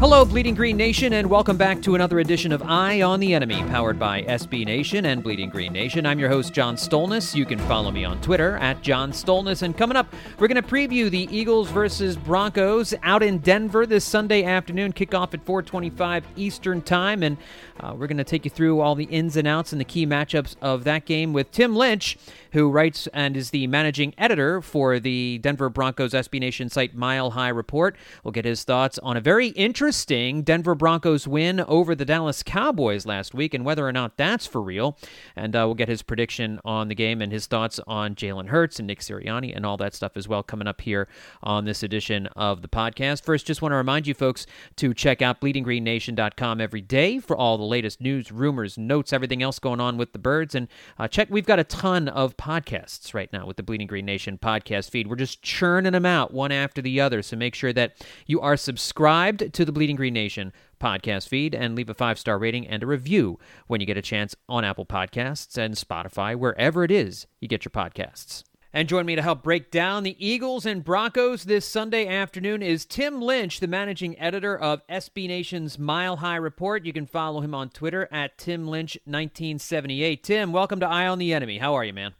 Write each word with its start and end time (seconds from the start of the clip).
Hello, 0.00 0.24
Bleeding 0.24 0.54
Green 0.54 0.76
Nation, 0.76 1.14
and 1.14 1.28
welcome 1.28 1.56
back 1.56 1.82
to 1.82 1.96
another 1.96 2.20
edition 2.20 2.52
of 2.52 2.62
Eye 2.62 3.02
on 3.02 3.18
the 3.18 3.34
Enemy, 3.34 3.64
powered 3.64 3.98
by 3.98 4.22
SB 4.22 4.64
Nation 4.64 5.06
and 5.06 5.24
Bleeding 5.24 5.50
Green 5.50 5.72
Nation. 5.72 6.06
I'm 6.06 6.20
your 6.20 6.28
host, 6.28 6.52
John 6.52 6.76
Stolnis. 6.76 7.34
You 7.34 7.44
can 7.44 7.58
follow 7.58 7.90
me 7.90 8.04
on 8.04 8.20
Twitter 8.20 8.58
at 8.58 8.80
John 8.80 9.10
Stolnis. 9.10 9.62
And 9.62 9.76
coming 9.76 9.96
up, 9.96 10.14
we're 10.38 10.46
going 10.46 10.62
to 10.62 10.68
preview 10.68 11.10
the 11.10 11.26
Eagles 11.36 11.68
versus 11.72 12.16
Broncos 12.16 12.94
out 13.02 13.24
in 13.24 13.38
Denver 13.38 13.86
this 13.86 14.04
Sunday 14.04 14.44
afternoon, 14.44 14.92
kickoff 14.92 15.34
at 15.34 15.44
4:25 15.44 16.22
Eastern 16.36 16.80
Time, 16.80 17.24
and 17.24 17.36
uh, 17.80 17.92
we're 17.92 18.06
going 18.06 18.18
to 18.18 18.24
take 18.24 18.44
you 18.44 18.52
through 18.52 18.78
all 18.78 18.94
the 18.94 19.06
ins 19.06 19.36
and 19.36 19.48
outs 19.48 19.72
and 19.72 19.80
the 19.80 19.84
key 19.84 20.06
matchups 20.06 20.54
of 20.62 20.84
that 20.84 21.06
game 21.06 21.32
with 21.32 21.50
Tim 21.50 21.74
Lynch, 21.74 22.16
who 22.52 22.70
writes 22.70 23.06
and 23.12 23.36
is 23.36 23.50
the 23.50 23.66
managing 23.66 24.14
editor 24.18 24.60
for 24.60 24.98
the 24.98 25.38
Denver 25.38 25.68
Broncos 25.68 26.12
SB 26.12 26.40
Nation 26.40 26.68
site 26.68 26.94
Mile 26.94 27.30
High 27.30 27.48
Report. 27.48 27.96
We'll 28.24 28.32
get 28.32 28.44
his 28.44 28.64
thoughts 28.64 28.98
on 29.00 29.16
a 29.16 29.20
very 29.20 29.48
interesting 29.48 30.42
Denver 30.42 30.74
Broncos 30.74 31.28
win 31.28 31.60
over 31.60 31.94
the 31.94 32.04
Dallas 32.04 32.42
Cowboys 32.42 33.06
last 33.06 33.34
week 33.34 33.54
and 33.54 33.64
whether 33.64 33.86
or 33.86 33.92
not 33.92 34.16
that's 34.16 34.46
for 34.46 34.62
real. 34.62 34.96
And 35.36 35.54
uh, 35.54 35.62
we'll 35.66 35.74
get 35.74 35.88
his 35.88 36.02
prediction 36.02 36.60
on 36.64 36.88
the 36.88 36.94
game 36.94 37.20
and 37.20 37.30
his 37.30 37.46
thoughts 37.46 37.78
on 37.86 38.14
Jalen 38.14 38.48
Hurts 38.48 38.78
and 38.78 38.86
Nick 38.86 39.00
Sirianni 39.00 39.54
and 39.54 39.66
all 39.66 39.76
that 39.76 39.94
stuff 39.94 40.16
as 40.16 40.26
well 40.26 40.42
coming 40.42 40.66
up 40.66 40.80
here 40.80 41.08
on 41.42 41.64
this 41.66 41.82
edition 41.82 42.26
of 42.28 42.62
the 42.62 42.68
podcast. 42.68 43.24
First, 43.24 43.46
just 43.46 43.62
want 43.62 43.72
to 43.72 43.76
remind 43.76 44.06
you 44.06 44.14
folks 44.14 44.46
to 44.76 44.94
check 44.94 45.20
out 45.20 45.40
bleedinggreennation.com 45.40 46.60
every 46.60 46.80
day 46.80 47.18
for 47.18 47.36
all 47.36 47.58
the 47.58 47.64
latest 47.64 48.00
news, 48.00 48.32
rumors, 48.32 48.78
notes, 48.78 49.12
everything 49.12 49.42
else 49.42 49.58
going 49.58 49.80
on 49.80 49.98
with 49.98 50.12
the 50.12 50.18
birds. 50.18 50.54
And 50.54 50.68
uh, 50.98 51.08
check, 51.08 51.28
we've 51.30 51.46
got 51.46 51.58
a 51.58 51.64
ton 51.64 52.08
of 52.08 52.36
podcasts 52.38 53.12
right 53.12 53.30
now 53.32 53.46
with 53.46 53.56
the 53.56 53.62
Bleeding 53.62 53.86
Green 53.86 54.06
Nation 54.06 54.38
podcast 54.38 54.90
feed. 54.90 55.08
We're 55.08 55.16
just 55.16 55.42
churning 55.42 55.92
them 55.92 56.06
out 56.06 56.32
one 56.32 56.52
after 56.52 56.80
the 56.80 57.00
other. 57.00 57.20
So 57.20 57.36
make 57.36 57.54
sure 57.54 57.72
that 57.72 57.96
you 58.26 58.40
are 58.40 58.56
subscribed 58.56 59.52
to 59.52 59.64
the 59.64 59.72
Bleeding 59.72 59.96
Green 59.96 60.14
Nation 60.14 60.52
podcast 60.80 61.28
feed 61.28 61.54
and 61.54 61.74
leave 61.74 61.90
a 61.90 61.94
five 61.94 62.18
star 62.18 62.38
rating 62.38 62.66
and 62.66 62.82
a 62.82 62.86
review 62.86 63.38
when 63.66 63.80
you 63.80 63.86
get 63.86 63.96
a 63.96 64.02
chance 64.02 64.34
on 64.48 64.64
Apple 64.64 64.86
Podcasts 64.86 65.58
and 65.58 65.74
Spotify, 65.74 66.36
wherever 66.36 66.84
it 66.84 66.90
is 66.90 67.26
you 67.40 67.48
get 67.48 67.64
your 67.64 67.70
podcasts. 67.70 68.44
And 68.72 68.86
join 68.86 69.06
me 69.06 69.16
to 69.16 69.22
help 69.22 69.42
break 69.42 69.70
down 69.70 70.02
the 70.02 70.14
Eagles 70.24 70.66
and 70.66 70.84
Broncos 70.84 71.44
this 71.44 71.66
Sunday 71.66 72.06
afternoon 72.06 72.62
is 72.62 72.84
Tim 72.84 73.20
Lynch, 73.20 73.60
the 73.60 73.66
managing 73.66 74.18
editor 74.18 74.58
of 74.58 74.86
SB 74.88 75.26
Nation's 75.26 75.78
Mile 75.78 76.18
High 76.18 76.36
Report. 76.36 76.84
You 76.84 76.92
can 76.92 77.06
follow 77.06 77.40
him 77.40 77.54
on 77.54 77.70
Twitter 77.70 78.08
at 78.12 78.36
Tim 78.36 78.66
Lynch1978. 78.66 80.22
Tim, 80.22 80.52
welcome 80.52 80.80
to 80.80 80.86
Eye 80.86 81.06
on 81.06 81.18
the 81.18 81.32
Enemy. 81.32 81.58
How 81.58 81.74
are 81.74 81.84
you, 81.84 81.94
man? 81.94 82.12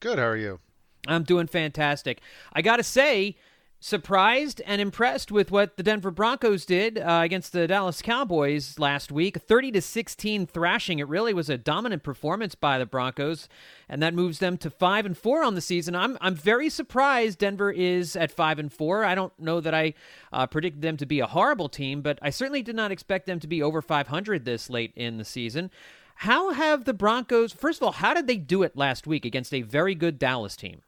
Good. 0.00 0.18
How 0.18 0.26
are 0.26 0.36
you? 0.36 0.60
I'm 1.06 1.22
doing 1.22 1.46
fantastic. 1.46 2.20
I 2.52 2.62
got 2.62 2.76
to 2.76 2.82
say, 2.82 3.36
surprised 3.80 4.60
and 4.66 4.80
impressed 4.80 5.30
with 5.30 5.52
what 5.52 5.76
the 5.76 5.82
Denver 5.82 6.10
Broncos 6.10 6.64
did 6.64 6.98
uh, 6.98 7.20
against 7.22 7.52
the 7.52 7.68
Dallas 7.68 8.02
Cowboys 8.02 8.78
last 8.78 9.12
week. 9.12 9.38
30 9.38 9.72
to 9.72 9.80
16 9.80 10.46
thrashing. 10.46 10.98
It 10.98 11.08
really 11.08 11.32
was 11.32 11.48
a 11.48 11.56
dominant 11.56 12.02
performance 12.02 12.54
by 12.54 12.78
the 12.78 12.86
Broncos, 12.86 13.48
and 13.88 14.02
that 14.02 14.14
moves 14.14 14.40
them 14.40 14.56
to 14.58 14.70
5 14.70 15.06
and 15.06 15.16
4 15.16 15.44
on 15.44 15.54
the 15.54 15.60
season. 15.60 15.94
I'm 15.94 16.18
I'm 16.20 16.34
very 16.34 16.68
surprised 16.68 17.38
Denver 17.38 17.70
is 17.70 18.16
at 18.16 18.32
5 18.32 18.58
and 18.58 18.72
4. 18.72 19.04
I 19.04 19.14
don't 19.14 19.38
know 19.38 19.60
that 19.60 19.74
I 19.74 19.94
uh, 20.32 20.46
predicted 20.46 20.82
them 20.82 20.96
to 20.96 21.06
be 21.06 21.20
a 21.20 21.26
horrible 21.26 21.68
team, 21.68 22.02
but 22.02 22.18
I 22.20 22.30
certainly 22.30 22.62
did 22.62 22.76
not 22.76 22.90
expect 22.90 23.26
them 23.26 23.38
to 23.40 23.46
be 23.46 23.62
over 23.62 23.80
500 23.80 24.44
this 24.44 24.68
late 24.68 24.92
in 24.96 25.18
the 25.18 25.24
season. 25.24 25.70
How 26.18 26.50
have 26.52 26.84
the 26.84 26.94
Broncos, 26.94 27.52
first 27.52 27.78
of 27.78 27.84
all, 27.84 27.92
how 27.92 28.12
did 28.12 28.26
they 28.26 28.38
do 28.38 28.64
it 28.64 28.76
last 28.76 29.06
week 29.06 29.24
against 29.24 29.54
a 29.54 29.62
very 29.62 29.94
good 29.94 30.18
Dallas 30.18 30.56
team? 30.56 30.82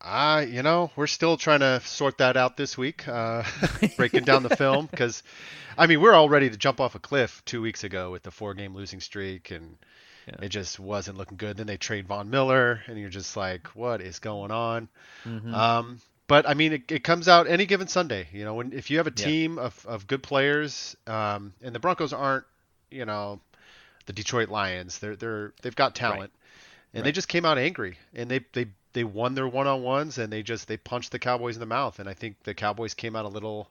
Uh, 0.00 0.46
you 0.48 0.62
know, 0.62 0.92
we're 0.94 1.08
still 1.08 1.36
trying 1.36 1.58
to 1.58 1.80
sort 1.80 2.18
that 2.18 2.36
out 2.36 2.56
this 2.56 2.78
week, 2.78 3.08
uh, 3.08 3.42
breaking 3.96 4.22
down 4.22 4.44
the 4.44 4.54
film 4.56 4.86
because, 4.88 5.24
I 5.76 5.88
mean, 5.88 6.00
we're 6.00 6.12
all 6.12 6.28
ready 6.28 6.50
to 6.50 6.56
jump 6.56 6.78
off 6.78 6.94
a 6.94 7.00
cliff 7.00 7.42
two 7.44 7.60
weeks 7.62 7.82
ago 7.82 8.12
with 8.12 8.22
the 8.22 8.30
four-game 8.30 8.76
losing 8.76 9.00
streak, 9.00 9.50
and 9.50 9.76
yeah. 10.28 10.36
it 10.40 10.50
just 10.50 10.78
wasn't 10.78 11.18
looking 11.18 11.36
good. 11.36 11.56
Then 11.56 11.66
they 11.66 11.76
trade 11.76 12.06
Von 12.06 12.30
Miller, 12.30 12.80
and 12.86 12.96
you're 12.96 13.08
just 13.08 13.36
like, 13.36 13.66
what 13.74 14.00
is 14.00 14.20
going 14.20 14.52
on? 14.52 14.88
Mm-hmm. 15.24 15.52
Um, 15.52 16.00
but 16.28 16.48
I 16.48 16.54
mean, 16.54 16.74
it, 16.74 16.92
it, 16.92 17.02
comes 17.02 17.26
out 17.26 17.48
any 17.48 17.66
given 17.66 17.88
Sunday. 17.88 18.28
You 18.32 18.44
know, 18.44 18.54
when 18.54 18.72
if 18.72 18.88
you 18.88 18.98
have 18.98 19.08
a 19.08 19.10
team 19.10 19.56
yeah. 19.56 19.64
of, 19.64 19.84
of 19.86 20.06
good 20.06 20.22
players, 20.22 20.96
um, 21.08 21.54
and 21.60 21.74
the 21.74 21.80
Broncos 21.80 22.12
aren't, 22.12 22.44
you 22.92 23.04
know, 23.04 23.40
the 24.06 24.12
Detroit 24.12 24.48
Lions. 24.48 24.98
They're 24.98 25.16
they're 25.16 25.52
they've 25.62 25.76
got 25.76 25.94
talent, 25.94 26.20
right. 26.20 26.30
and 26.92 27.00
right. 27.00 27.04
they 27.04 27.12
just 27.12 27.28
came 27.28 27.44
out 27.44 27.58
angry, 27.58 27.98
and 28.14 28.30
they 28.30 28.40
they 28.52 28.66
they 28.94 29.04
won 29.04 29.34
their 29.34 29.46
one 29.46 29.66
on 29.66 29.82
ones 29.82 30.18
and 30.18 30.32
they 30.32 30.42
just 30.42 30.66
they 30.66 30.78
punched 30.78 31.12
the 31.12 31.18
Cowboys 31.18 31.56
in 31.56 31.60
the 31.60 31.66
mouth. 31.66 31.98
And 31.98 32.08
I 32.08 32.14
think 32.14 32.42
the 32.44 32.54
Cowboys 32.54 32.94
came 32.94 33.14
out 33.14 33.26
a 33.26 33.28
little 33.28 33.68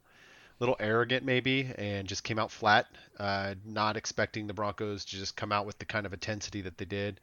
little 0.59 0.75
arrogant 0.79 1.25
maybe 1.25 1.69
and 1.77 2.07
just 2.07 2.23
came 2.23 2.37
out 2.37 2.51
flat, 2.51 2.85
uh, 3.19 3.55
not 3.65 3.97
expecting 3.97 4.45
the 4.45 4.53
Broncos 4.53 5.03
to 5.05 5.17
just 5.17 5.35
come 5.35 5.51
out 5.51 5.65
with 5.65 5.79
the 5.79 5.85
kind 5.85 6.05
of 6.05 6.13
intensity 6.13 6.61
that 6.61 6.77
they 6.77 6.85
did. 6.85 7.19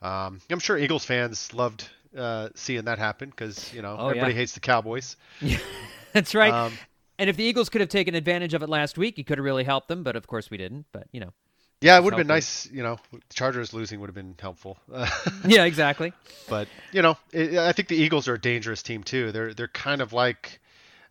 Um, 0.00 0.40
I'm 0.48 0.60
sure 0.60 0.78
Eagles 0.78 1.04
fans 1.04 1.52
loved 1.52 1.88
uh, 2.16 2.50
seeing 2.54 2.84
that 2.84 2.98
happen 2.98 3.30
because 3.30 3.72
you 3.74 3.82
know 3.82 3.96
oh, 3.98 4.08
everybody 4.08 4.32
yeah. 4.32 4.40
hates 4.40 4.52
the 4.52 4.60
Cowboys. 4.60 5.16
Yeah, 5.40 5.58
that's 6.12 6.34
right. 6.34 6.52
Um, 6.52 6.72
and 7.18 7.28
if 7.28 7.36
the 7.36 7.42
Eagles 7.42 7.68
could 7.68 7.80
have 7.80 7.90
taken 7.90 8.14
advantage 8.14 8.54
of 8.54 8.62
it 8.62 8.68
last 8.68 8.96
week, 8.96 9.18
it 9.18 9.26
could 9.26 9.38
have 9.38 9.44
really 9.44 9.64
helped 9.64 9.88
them. 9.88 10.02
But 10.04 10.14
of 10.14 10.26
course, 10.26 10.50
we 10.50 10.58
didn't. 10.58 10.86
But 10.92 11.08
you 11.12 11.20
know. 11.20 11.32
Yeah, 11.80 11.96
it 11.96 12.02
would 12.02 12.12
have 12.12 12.18
been 12.18 12.26
nice. 12.26 12.68
You 12.70 12.82
know, 12.82 12.98
Chargers 13.30 13.72
losing 13.72 14.00
would 14.00 14.08
have 14.08 14.14
been 14.14 14.34
helpful. 14.38 14.78
yeah, 15.46 15.64
exactly. 15.64 16.12
But 16.48 16.68
you 16.92 17.02
know, 17.02 17.16
it, 17.32 17.56
I 17.56 17.72
think 17.72 17.88
the 17.88 17.96
Eagles 17.96 18.26
are 18.26 18.34
a 18.34 18.40
dangerous 18.40 18.82
team 18.82 19.04
too. 19.04 19.30
They're 19.30 19.54
they're 19.54 19.68
kind 19.68 20.00
of 20.00 20.12
like, 20.12 20.60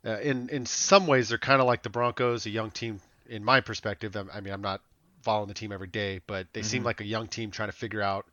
uh, 0.05 0.19
in 0.19 0.49
in 0.49 0.65
some 0.65 1.07
ways, 1.07 1.29
they're 1.29 1.37
kind 1.37 1.61
of 1.61 1.67
like 1.67 1.83
the 1.83 1.89
Broncos, 1.89 2.45
a 2.45 2.49
young 2.49 2.71
team. 2.71 2.99
In 3.29 3.43
my 3.43 3.61
perspective, 3.61 4.15
I 4.15 4.39
mean, 4.39 4.53
I'm 4.53 4.61
not 4.61 4.81
following 5.21 5.47
the 5.47 5.53
team 5.53 5.71
every 5.71 5.87
day, 5.87 6.21
but 6.27 6.47
they 6.53 6.61
mm-hmm. 6.61 6.67
seem 6.67 6.83
like 6.83 7.01
a 7.01 7.05
young 7.05 7.27
team 7.27 7.51
trying 7.51 7.69
to 7.69 7.75
figure 7.75 8.01
out 8.01 8.25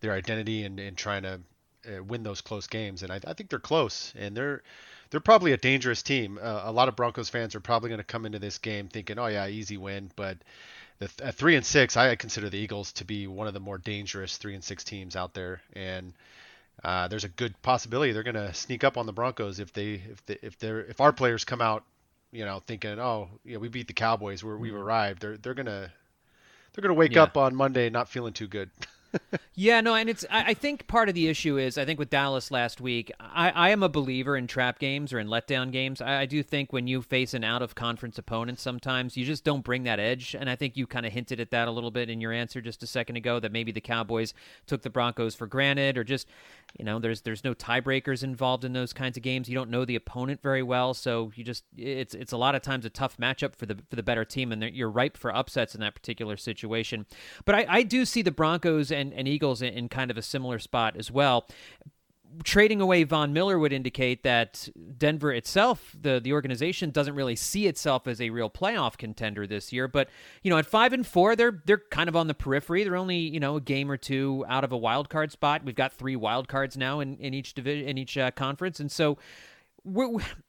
their 0.00 0.12
identity 0.12 0.64
and, 0.64 0.78
and 0.78 0.96
trying 0.96 1.22
to 1.22 1.40
uh, 1.86 2.02
win 2.02 2.22
those 2.22 2.42
close 2.42 2.66
games. 2.66 3.02
And 3.02 3.10
I, 3.10 3.20
I 3.26 3.32
think 3.32 3.48
they're 3.50 3.58
close, 3.58 4.12
and 4.16 4.36
they're 4.36 4.62
they're 5.10 5.20
probably 5.20 5.52
a 5.52 5.56
dangerous 5.56 6.02
team. 6.02 6.38
Uh, 6.42 6.62
a 6.64 6.72
lot 6.72 6.88
of 6.88 6.96
Broncos 6.96 7.28
fans 7.28 7.54
are 7.54 7.60
probably 7.60 7.88
going 7.88 7.98
to 7.98 8.04
come 8.04 8.26
into 8.26 8.38
this 8.38 8.58
game 8.58 8.88
thinking, 8.88 9.18
"Oh 9.18 9.26
yeah, 9.26 9.46
easy 9.46 9.76
win," 9.76 10.10
but 10.16 10.38
the, 10.98 11.10
at 11.22 11.34
three 11.34 11.56
and 11.56 11.64
six, 11.64 11.96
I 11.96 12.14
consider 12.16 12.50
the 12.50 12.58
Eagles 12.58 12.92
to 12.92 13.04
be 13.04 13.26
one 13.26 13.46
of 13.46 13.54
the 13.54 13.60
more 13.60 13.78
dangerous 13.78 14.36
three 14.36 14.54
and 14.54 14.62
six 14.62 14.84
teams 14.84 15.16
out 15.16 15.34
there, 15.34 15.60
and 15.74 16.12
uh, 16.82 17.08
there's 17.08 17.24
a 17.24 17.28
good 17.28 17.60
possibility 17.62 18.12
they're 18.12 18.22
going 18.22 18.34
to 18.34 18.54
sneak 18.54 18.84
up 18.84 18.96
on 18.96 19.06
the 19.06 19.12
Broncos 19.12 19.60
if 19.60 19.72
they 19.72 19.94
if 19.94 20.24
they, 20.26 20.38
if 20.42 20.58
they're 20.58 20.80
if 20.80 21.00
our 21.00 21.12
players 21.12 21.44
come 21.44 21.60
out, 21.60 21.84
you 22.32 22.44
know, 22.44 22.62
thinking, 22.66 22.98
oh, 22.98 23.28
yeah, 23.44 23.58
we 23.58 23.68
beat 23.68 23.86
the 23.86 23.92
Cowboys, 23.92 24.42
we're, 24.42 24.56
we've 24.56 24.72
mm-hmm. 24.72 24.82
arrived. 24.82 25.22
They're 25.22 25.36
they're 25.36 25.54
gonna 25.54 25.92
they're 26.72 26.82
gonna 26.82 26.94
wake 26.94 27.14
yeah. 27.14 27.22
up 27.24 27.36
on 27.36 27.54
Monday 27.54 27.90
not 27.90 28.08
feeling 28.08 28.32
too 28.32 28.48
good. 28.48 28.70
yeah, 29.54 29.80
no, 29.80 29.94
and 29.94 30.08
it's. 30.08 30.24
I, 30.30 30.50
I, 30.50 30.54
think 30.54 30.86
part 30.86 31.08
of 31.08 31.14
the 31.14 31.28
issue 31.28 31.58
is 31.58 31.78
I 31.78 31.84
think 31.84 31.98
with 31.98 32.10
Dallas 32.10 32.50
last 32.50 32.80
week, 32.80 33.12
I, 33.20 33.50
I 33.50 33.70
am 33.70 33.82
a 33.82 33.88
believer 33.88 34.36
in 34.36 34.46
trap 34.46 34.78
games 34.78 35.12
or 35.12 35.18
in 35.18 35.28
letdown 35.28 35.70
games. 35.70 36.00
I, 36.00 36.22
I 36.22 36.26
do 36.26 36.42
think 36.42 36.72
when 36.72 36.86
you 36.86 37.02
face 37.02 37.34
an 37.34 37.44
out 37.44 37.62
of 37.62 37.74
conference 37.74 38.18
opponent, 38.18 38.58
sometimes 38.58 39.16
you 39.16 39.24
just 39.24 39.44
don't 39.44 39.64
bring 39.64 39.84
that 39.84 40.00
edge, 40.00 40.34
and 40.38 40.48
I 40.48 40.56
think 40.56 40.76
you 40.76 40.86
kind 40.86 41.06
of 41.06 41.12
hinted 41.12 41.40
at 41.40 41.50
that 41.50 41.68
a 41.68 41.70
little 41.70 41.90
bit 41.90 42.10
in 42.10 42.20
your 42.20 42.32
answer 42.32 42.60
just 42.60 42.82
a 42.82 42.86
second 42.86 43.16
ago 43.16 43.40
that 43.40 43.52
maybe 43.52 43.72
the 43.72 43.80
Cowboys 43.80 44.34
took 44.66 44.82
the 44.82 44.90
Broncos 44.90 45.34
for 45.34 45.46
granted, 45.46 45.98
or 45.98 46.04
just 46.04 46.28
you 46.78 46.84
know 46.84 46.98
there's 46.98 47.22
there's 47.22 47.44
no 47.44 47.54
tiebreakers 47.54 48.22
involved 48.22 48.64
in 48.64 48.72
those 48.72 48.92
kinds 48.92 49.16
of 49.16 49.22
games. 49.22 49.48
You 49.48 49.54
don't 49.54 49.70
know 49.70 49.84
the 49.84 49.96
opponent 49.96 50.42
very 50.42 50.62
well, 50.62 50.94
so 50.94 51.32
you 51.34 51.44
just 51.44 51.64
it's 51.76 52.14
it's 52.14 52.32
a 52.32 52.36
lot 52.36 52.54
of 52.54 52.62
times 52.62 52.84
a 52.84 52.90
tough 52.90 53.16
matchup 53.16 53.54
for 53.56 53.66
the 53.66 53.76
for 53.90 53.96
the 53.96 54.02
better 54.02 54.24
team, 54.24 54.52
and 54.52 54.62
you're 54.74 54.90
ripe 54.90 55.16
for 55.16 55.34
upsets 55.34 55.74
in 55.74 55.80
that 55.80 55.94
particular 55.94 56.36
situation. 56.36 57.06
But 57.44 57.54
I, 57.54 57.66
I 57.68 57.82
do 57.82 58.04
see 58.04 58.22
the 58.22 58.30
Broncos 58.30 58.90
and 58.90 59.03
and, 59.04 59.14
and 59.14 59.28
Eagles 59.28 59.62
in, 59.62 59.72
in 59.74 59.88
kind 59.88 60.10
of 60.10 60.18
a 60.18 60.22
similar 60.22 60.58
spot 60.58 60.96
as 60.96 61.10
well 61.10 61.46
trading 62.42 62.80
away 62.80 63.04
Von 63.04 63.32
Miller 63.32 63.58
would 63.58 63.72
indicate 63.72 64.22
that 64.24 64.68
Denver 64.98 65.32
itself, 65.32 65.94
the 65.98 66.20
the 66.20 66.32
organization, 66.32 66.90
doesn't 66.90 67.14
really 67.14 67.36
see 67.36 67.66
itself 67.66 68.08
as 68.08 68.20
a 68.20 68.30
real 68.30 68.50
playoff 68.50 68.96
contender 68.96 69.46
this 69.46 69.72
year. 69.72 69.86
But 69.86 70.08
you 70.42 70.50
know, 70.50 70.58
at 70.58 70.66
five 70.66 70.92
and 70.92 71.06
four, 71.06 71.36
they're 71.36 71.62
they're 71.66 71.82
kind 71.90 72.08
of 72.08 72.16
on 72.16 72.26
the 72.26 72.34
periphery. 72.34 72.82
They're 72.84 72.96
only 72.96 73.18
you 73.18 73.38
know 73.38 73.56
a 73.56 73.60
game 73.60 73.90
or 73.90 73.96
two 73.96 74.44
out 74.48 74.64
of 74.64 74.72
a 74.72 74.76
wild 74.76 75.08
card 75.08 75.30
spot. 75.30 75.64
We've 75.64 75.74
got 75.74 75.92
three 75.92 76.16
wild 76.16 76.48
cards 76.48 76.76
now 76.76 77.00
in 77.00 77.16
in 77.18 77.34
each 77.34 77.54
division 77.54 77.88
in 77.88 77.98
each 77.98 78.18
uh, 78.18 78.30
conference, 78.32 78.80
and 78.80 78.90
so 78.90 79.18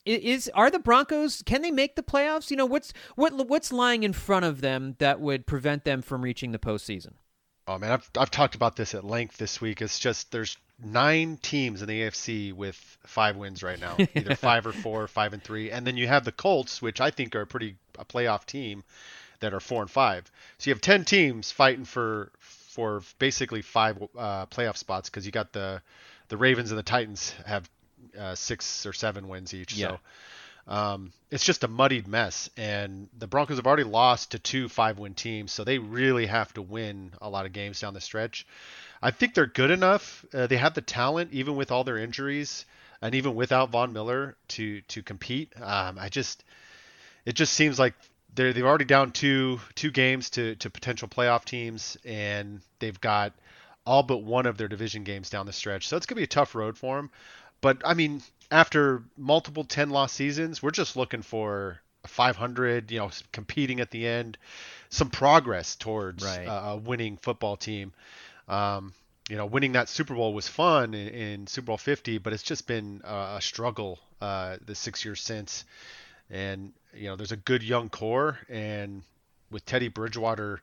is 0.05 0.49
are 0.55 0.71
the 0.71 0.79
Broncos 0.79 1.43
can 1.45 1.61
they 1.61 1.71
make 1.71 1.95
the 1.95 2.03
playoffs? 2.03 2.49
You 2.49 2.57
know 2.57 2.65
what's 2.65 2.93
what 3.15 3.47
what's 3.47 3.71
lying 3.71 4.03
in 4.03 4.13
front 4.13 4.45
of 4.45 4.61
them 4.61 4.95
that 4.99 5.19
would 5.19 5.45
prevent 5.45 5.83
them 5.83 6.01
from 6.01 6.21
reaching 6.21 6.51
the 6.51 6.59
postseason? 6.59 7.13
Oh 7.67 7.79
man, 7.79 7.91
I've 7.91 8.09
I've 8.17 8.31
talked 8.31 8.55
about 8.55 8.75
this 8.75 8.93
at 8.93 9.03
length 9.03 9.37
this 9.37 9.59
week. 9.59 9.81
It's 9.81 9.97
just 9.97 10.31
there's 10.31 10.57
nine 10.83 11.37
teams 11.41 11.81
in 11.81 11.87
the 11.87 12.01
AFC 12.01 12.53
with 12.53 12.75
five 13.05 13.37
wins 13.37 13.63
right 13.63 13.79
now, 13.79 13.95
either 14.13 14.35
five 14.35 14.67
or 14.67 14.71
four, 14.71 15.07
five 15.07 15.33
and 15.33 15.43
three, 15.43 15.71
and 15.71 15.85
then 15.85 15.97
you 15.97 16.07
have 16.07 16.25
the 16.25 16.31
Colts, 16.31 16.81
which 16.81 17.01
I 17.01 17.09
think 17.09 17.35
are 17.35 17.41
a 17.41 17.47
pretty 17.47 17.75
a 17.97 18.05
playoff 18.05 18.45
team, 18.45 18.83
that 19.39 19.53
are 19.53 19.59
four 19.59 19.81
and 19.81 19.89
five. 19.89 20.29
So 20.59 20.69
you 20.69 20.73
have 20.73 20.81
ten 20.81 21.05
teams 21.05 21.51
fighting 21.51 21.85
for 21.85 22.31
for 22.39 23.01
basically 23.17 23.61
five 23.61 24.01
uh, 24.17 24.45
playoff 24.47 24.77
spots 24.77 25.09
because 25.09 25.25
you 25.25 25.31
got 25.31 25.51
the 25.51 25.81
the 26.27 26.37
Ravens 26.37 26.71
and 26.71 26.77
the 26.77 26.83
Titans 26.83 27.33
have 27.45 27.69
uh, 28.17 28.35
six 28.35 28.85
or 28.85 28.93
seven 28.93 29.27
wins 29.27 29.53
each. 29.53 29.73
Yeah. 29.73 29.87
So 29.87 29.99
um, 30.67 31.13
it's 31.29 31.45
just 31.45 31.63
a 31.63 31.67
muddied 31.67 32.07
mess. 32.07 32.49
And 32.57 33.09
the 33.17 33.27
Broncos 33.27 33.57
have 33.57 33.67
already 33.67 33.83
lost 33.83 34.31
to 34.31 34.39
two 34.39 34.67
five 34.69 34.97
win 34.97 35.13
teams, 35.13 35.51
so 35.51 35.63
they 35.63 35.77
really 35.77 36.25
have 36.25 36.53
to 36.53 36.61
win 36.61 37.11
a 37.21 37.29
lot 37.29 37.45
of 37.45 37.53
games 37.53 37.79
down 37.79 37.93
the 37.93 38.01
stretch. 38.01 38.45
I 39.01 39.11
think 39.11 39.33
they're 39.33 39.45
good 39.45 39.71
enough. 39.71 40.25
Uh, 40.33 40.47
they 40.47 40.57
have 40.57 40.73
the 40.73 40.81
talent, 40.81 41.33
even 41.33 41.55
with 41.55 41.71
all 41.71 41.83
their 41.83 41.97
injuries, 41.97 42.65
and 43.01 43.13
even 43.13 43.35
without 43.35 43.69
Von 43.69 43.93
Miller 43.93 44.35
to 44.49 44.81
to 44.81 45.03
compete. 45.03 45.53
Um, 45.61 45.97
I 45.99 46.09
just 46.09 46.43
it 47.25 47.33
just 47.33 47.53
seems 47.53 47.77
like 47.77 47.93
they're 48.33 48.53
they've 48.53 48.65
already 48.65 48.85
down 48.85 49.11
two 49.11 49.59
two 49.75 49.91
games 49.91 50.31
to 50.31 50.55
to 50.55 50.69
potential 50.69 51.07
playoff 51.07 51.45
teams, 51.45 51.97
and 52.03 52.61
they've 52.79 52.99
got 52.99 53.33
all 53.85 54.01
but 54.01 54.23
one 54.23 54.47
of 54.47 54.57
their 54.57 54.67
division 54.67 55.03
games 55.03 55.29
down 55.29 55.45
the 55.45 55.53
stretch. 55.53 55.87
So 55.87 55.97
it's 55.97 56.07
gonna 56.07 56.17
be 56.19 56.23
a 56.23 56.27
tough 56.27 56.55
road 56.55 56.77
for 56.77 56.95
them. 56.95 57.11
But 57.61 57.81
I 57.85 57.93
mean, 57.93 58.21
after 58.51 59.03
multiple 59.17 59.63
10 59.63 59.89
loss 59.89 60.13
seasons, 60.13 60.61
we're 60.61 60.71
just 60.71 60.95
looking 60.95 61.21
for 61.21 61.81
500, 62.07 62.91
you 62.91 62.99
know, 62.99 63.09
competing 63.31 63.79
at 63.79 63.91
the 63.91 64.07
end, 64.07 64.37
some 64.89 65.09
progress 65.09 65.75
towards 65.75 66.23
right. 66.23 66.47
uh, 66.47 66.71
a 66.71 66.77
winning 66.77 67.17
football 67.17 67.57
team. 67.57 67.93
Um, 68.47 68.93
you 69.29 69.37
know, 69.37 69.47
winning 69.47 69.71
that 69.71 69.89
Super 69.89 70.13
Bowl 70.13 70.33
was 70.33 70.47
fun 70.47 70.93
in, 70.93 71.07
in 71.07 71.47
Super 71.47 71.67
Bowl 71.67 71.77
50, 71.77 72.19
but 72.19 72.33
it's 72.33 72.43
just 72.43 72.67
been 72.67 73.01
uh, 73.03 73.35
a 73.37 73.41
struggle 73.41 73.99
uh, 74.21 74.57
the 74.65 74.75
six 74.75 75.03
years 75.03 75.21
since. 75.21 75.65
And 76.29 76.73
you 76.93 77.07
know, 77.07 77.15
there's 77.15 77.31
a 77.31 77.37
good 77.37 77.63
young 77.63 77.89
core, 77.89 78.39
and 78.49 79.03
with 79.51 79.65
Teddy 79.65 79.89
Bridgewater 79.89 80.61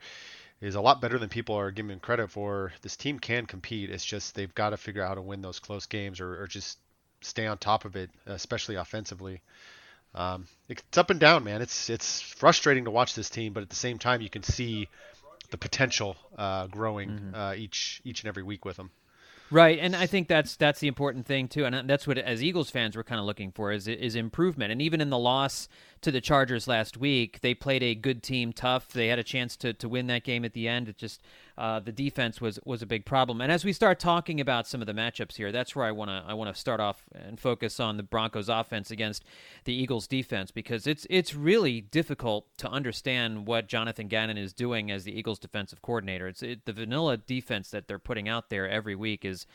is 0.61 0.75
a 0.77 0.81
lot 0.81 1.01
better 1.01 1.19
than 1.19 1.29
people 1.29 1.57
are 1.57 1.71
giving 1.71 1.99
credit 1.99 2.31
for. 2.31 2.73
This 2.83 2.97
team 2.97 3.19
can 3.19 3.47
compete. 3.47 3.91
It's 3.91 4.05
just 4.05 4.35
they've 4.35 4.55
got 4.55 4.71
to 4.71 4.77
figure 4.77 5.03
out 5.03 5.09
how 5.09 5.15
to 5.17 5.23
win 5.23 5.43
those 5.43 5.59
close 5.59 5.87
games 5.87 6.21
or, 6.21 6.41
or 6.41 6.47
just 6.47 6.79
stay 7.23 7.47
on 7.47 7.59
top 7.59 7.85
of 7.85 7.97
it, 7.97 8.11
especially 8.27 8.77
offensively. 8.77 9.41
Um, 10.15 10.47
it's 10.69 10.99
up 10.99 11.11
and 11.11 11.19
down, 11.19 11.45
man. 11.45 11.63
It's 11.63 11.89
it's 11.89 12.21
frustrating 12.21 12.85
to 12.85 12.91
watch 12.91 13.15
this 13.15 13.31
team, 13.31 13.53
but 13.53 13.63
at 13.63 13.71
the 13.71 13.77
same 13.77 13.99
time, 13.99 14.21
you 14.21 14.29
can 14.29 14.43
see 14.43 14.89
the 15.51 15.57
potential 15.57 16.17
uh, 16.37 16.67
growing 16.67 17.11
mm-hmm. 17.11 17.35
uh, 17.35 17.55
each 17.55 18.01
each 18.05 18.23
and 18.23 18.29
every 18.29 18.43
week 18.43 18.65
with 18.65 18.77
them. 18.77 18.91
Right, 19.53 19.79
and 19.79 19.95
I 19.95 20.07
think 20.07 20.29
that's 20.29 20.57
that's 20.57 20.81
the 20.81 20.89
important 20.89 21.27
thing 21.27 21.47
too, 21.47 21.67
and 21.67 21.89
that's 21.89 22.07
what 22.07 22.17
as 22.17 22.43
Eagles 22.43 22.71
fans 22.71 22.97
we're 22.97 23.05
kind 23.05 23.21
of 23.21 23.27
looking 23.27 23.53
for 23.53 23.71
is 23.71 23.87
is 23.87 24.17
improvement. 24.17 24.73
And 24.73 24.81
even 24.81 25.03
in 25.03 25.11
the 25.11 25.19
loss 25.19 25.69
to 26.01 26.11
the 26.11 26.23
Chargers 26.23 26.67
last 26.67 26.97
week, 26.97 27.41
they 27.41 27.53
played 27.53 27.83
a 27.83 27.95
good 27.95 28.23
team, 28.23 28.55
tough. 28.55 28.89
They 28.89 29.09
had 29.09 29.19
a 29.19 29.25
chance 29.25 29.57
to 29.59 29.75
to 29.75 29.89
win 29.91 30.07
that 30.07 30.25
game 30.25 30.47
at 30.47 30.55
the 30.55 30.69
end. 30.69 30.89
It 30.89 30.97
just 30.97 31.23
uh, 31.59 31.81
the 31.81 31.93
defense 31.93 32.41
was 32.41 32.59
was 32.65 32.83
a 32.83 32.87
big 32.87 33.05
problem. 33.05 33.41
And 33.41 33.53
as 33.53 33.65
we 33.65 33.73
start 33.73 33.99
talking 33.99 34.41
about 34.41 34.67
some 34.67 34.81
of 34.81 34.87
the 34.87 34.95
matchups 34.95 35.37
here, 35.37 35.53
that's 35.53 35.77
where 35.77 35.85
I 35.85 35.93
want 35.93 36.11
to 36.11 36.25
I 36.27 36.35
want 36.35 36.55
to 36.55 36.59
start 36.59 36.81
off 36.81 37.05
and 37.15 37.39
focus 37.39 37.79
on 37.79 37.97
the 37.97 38.03
Broncos 38.03 38.49
offense 38.49 38.91
against 38.91 39.25
the 39.65 39.75
Eagles 39.75 40.07
defense 40.07 40.51
because 40.51 40.87
it's 40.87 41.07
it's 41.11 41.35
really 41.35 41.81
difficult 41.81 42.47
to 42.59 42.69
understand 42.69 43.47
what 43.47 43.69
Jonathan 43.69 44.09
Gannon 44.09 44.39
is 44.39 44.53
doing 44.53 44.91
as 44.91 45.05
the 45.05 45.17
Eagles 45.17 45.39
defensive 45.39 45.83
coordinator. 45.83 46.27
It's 46.29 46.43
it, 46.43 46.65
the 46.65 46.73
vanilla 46.73 47.17
defense 47.17 47.71
that 47.71 47.87
they're 47.89 47.99
putting 47.99 48.29
out 48.29 48.51
there 48.51 48.69
every 48.69 48.95
week 48.95 49.25
is 49.25 49.47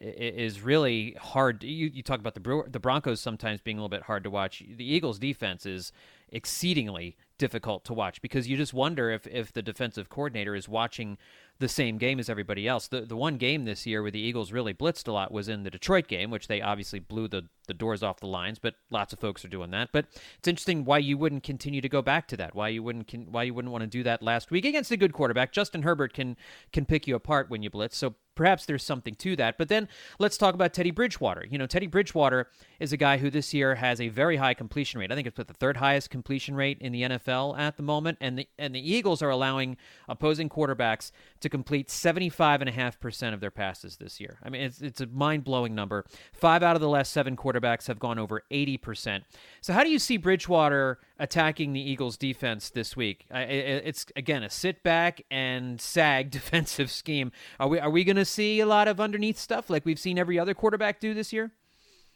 is 0.00 0.60
really 0.60 1.16
hard. 1.20 1.62
You, 1.62 1.90
you 1.92 2.02
talk 2.02 2.20
about 2.20 2.34
the 2.34 2.64
the 2.68 2.80
Broncos 2.80 3.20
sometimes 3.20 3.60
being 3.60 3.78
a 3.78 3.80
little 3.80 3.96
bit 3.96 4.02
hard 4.02 4.24
to 4.24 4.30
watch. 4.30 4.62
The 4.76 4.84
Eagles' 4.84 5.18
defense 5.18 5.66
is 5.66 5.92
exceedingly 6.30 7.16
difficult 7.38 7.84
to 7.84 7.94
watch 7.94 8.20
because 8.20 8.48
you 8.48 8.56
just 8.56 8.74
wonder 8.74 9.10
if 9.10 9.26
if 9.26 9.52
the 9.52 9.62
defensive 9.62 10.08
coordinator 10.08 10.54
is 10.54 10.68
watching 10.68 11.16
the 11.60 11.68
same 11.68 11.98
game 11.98 12.18
as 12.18 12.28
everybody 12.28 12.66
else. 12.66 12.88
The 12.88 13.02
the 13.02 13.16
one 13.16 13.36
game 13.36 13.64
this 13.64 13.86
year 13.86 14.02
where 14.02 14.10
the 14.10 14.20
Eagles 14.20 14.52
really 14.52 14.74
blitzed 14.74 15.06
a 15.08 15.12
lot 15.12 15.32
was 15.32 15.48
in 15.48 15.62
the 15.62 15.70
Detroit 15.70 16.08
game, 16.08 16.30
which 16.30 16.48
they 16.48 16.60
obviously 16.60 16.98
blew 16.98 17.28
the, 17.28 17.48
the 17.66 17.74
doors 17.74 18.02
off 18.02 18.20
the 18.20 18.26
lines, 18.26 18.58
but 18.58 18.74
lots 18.90 19.12
of 19.12 19.20
folks 19.20 19.44
are 19.44 19.48
doing 19.48 19.70
that. 19.70 19.90
But 19.92 20.06
it's 20.38 20.48
interesting 20.48 20.84
why 20.84 20.98
you 20.98 21.16
wouldn't 21.16 21.42
continue 21.42 21.80
to 21.80 21.88
go 21.88 22.02
back 22.02 22.26
to 22.28 22.36
that. 22.38 22.54
Why 22.54 22.68
you 22.68 22.82
wouldn't 22.82 23.28
why 23.28 23.44
you 23.44 23.54
wouldn't 23.54 23.72
want 23.72 23.82
to 23.82 23.88
do 23.88 24.02
that 24.02 24.22
last 24.22 24.50
week 24.50 24.64
against 24.64 24.90
a 24.90 24.96
good 24.96 25.12
quarterback. 25.12 25.52
Justin 25.52 25.82
Herbert 25.82 26.12
can 26.12 26.36
can 26.72 26.84
pick 26.84 27.06
you 27.06 27.14
apart 27.14 27.50
when 27.50 27.62
you 27.62 27.70
blitz. 27.70 27.96
So 27.96 28.16
perhaps 28.34 28.66
there's 28.66 28.82
something 28.82 29.14
to 29.16 29.36
that. 29.36 29.58
But 29.58 29.68
then 29.68 29.88
let's 30.18 30.36
talk 30.36 30.54
about 30.54 30.72
Teddy 30.72 30.90
Bridgewater. 30.90 31.46
You 31.50 31.58
know, 31.58 31.66
Teddy 31.66 31.86
Bridgewater 31.86 32.48
is 32.80 32.92
a 32.92 32.96
guy 32.96 33.18
who 33.18 33.30
this 33.30 33.54
year 33.54 33.74
has 33.76 34.00
a 34.00 34.08
very 34.08 34.36
high 34.36 34.54
completion 34.54 35.00
rate. 35.00 35.12
I 35.12 35.14
think 35.14 35.26
it's 35.26 35.36
the 35.36 35.44
third 35.44 35.76
highest 35.76 36.10
completion 36.10 36.54
rate 36.54 36.78
in 36.80 36.92
the 36.92 37.02
NFL 37.02 37.58
at 37.58 37.76
the 37.76 37.82
moment, 37.82 38.18
and 38.20 38.38
the 38.38 38.48
and 38.58 38.74
the 38.74 38.92
Eagles 38.92 39.22
are 39.22 39.30
allowing 39.30 39.76
opposing 40.08 40.48
quarterbacks 40.48 41.10
to 41.40 41.48
complete 41.48 41.88
75.5% 41.88 43.34
of 43.34 43.40
their 43.40 43.50
passes 43.50 43.96
this 43.96 44.20
year. 44.20 44.38
I 44.42 44.50
mean, 44.50 44.62
it's 44.62 44.80
it's 44.80 45.00
a 45.00 45.06
mind-blowing 45.06 45.74
number. 45.74 46.04
5 46.32 46.62
out 46.62 46.76
of 46.76 46.82
the 46.82 46.88
last 46.88 47.12
7 47.12 47.36
quarterbacks 47.36 47.86
have 47.86 47.98
gone 47.98 48.18
over 48.18 48.42
80%. 48.50 49.22
So 49.60 49.72
how 49.72 49.82
do 49.82 49.90
you 49.90 49.98
see 49.98 50.16
Bridgewater 50.16 50.98
attacking 51.18 51.72
the 51.72 51.80
Eagles 51.80 52.16
defense 52.16 52.70
this 52.70 52.96
week? 52.96 53.26
It's 53.30 54.06
again 54.16 54.42
a 54.42 54.50
sit 54.50 54.82
back 54.82 55.22
and 55.30 55.80
sag 55.80 56.30
defensive 56.30 56.90
scheme. 56.90 57.32
Are 57.58 57.68
we 57.68 57.78
are 57.78 57.90
we 57.90 58.04
going 58.04 58.16
to 58.16 58.24
see 58.24 58.60
a 58.60 58.66
lot 58.66 58.88
of 58.88 59.00
underneath 59.00 59.38
stuff 59.38 59.70
like 59.70 59.84
we've 59.84 59.98
seen 59.98 60.18
every 60.18 60.38
other 60.38 60.54
quarterback 60.54 61.00
do 61.00 61.14
this 61.14 61.32
year? 61.32 61.52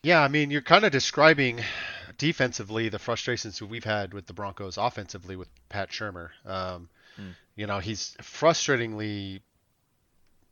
Yeah, 0.02 0.22
I 0.22 0.28
mean, 0.28 0.50
you're 0.50 0.62
kind 0.62 0.84
of 0.84 0.92
describing 0.92 1.60
defensively 2.18 2.88
the 2.88 2.98
frustrations 2.98 3.60
we've 3.60 3.84
had 3.84 4.14
with 4.14 4.26
the 4.26 4.32
Broncos 4.32 4.76
offensively 4.76 5.36
with 5.36 5.48
Pat 5.68 5.90
Shurmur. 5.90 6.30
Um, 6.44 6.88
mm. 7.20 7.34
You 7.56 7.66
know, 7.66 7.78
he's 7.78 8.16
frustratingly 8.22 9.40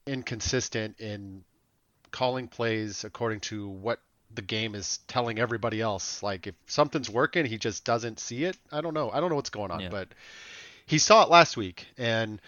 inconsistent 0.07 1.01
in 1.01 1.45
calling 2.11 2.49
plays 2.49 3.05
according 3.05 3.41
to 3.41 3.69
what 3.69 4.01
the 4.37 4.43
game 4.43 4.75
is 4.75 5.01
telling 5.09 5.39
everybody 5.39 5.81
else. 5.81 6.23
Like 6.23 6.47
if 6.47 6.55
something's 6.67 7.11
working, 7.11 7.47
he 7.47 7.59
just 7.59 7.85
doesn't 7.85 8.21
see 8.21 8.45
it. 8.45 8.57
I 8.71 8.81
don't 8.81 8.95
know. 8.95 9.11
I 9.11 9.21
don't 9.21 9.31
know 9.31 9.37
what's 9.37 9.51
going 9.51 9.71
on, 9.71 9.81
yeah. 9.81 9.89
but 9.89 10.09
he 10.87 10.99
saw 10.99 11.25
it 11.25 11.31
last 11.31 11.57
week 11.57 11.87
and 11.99 12.41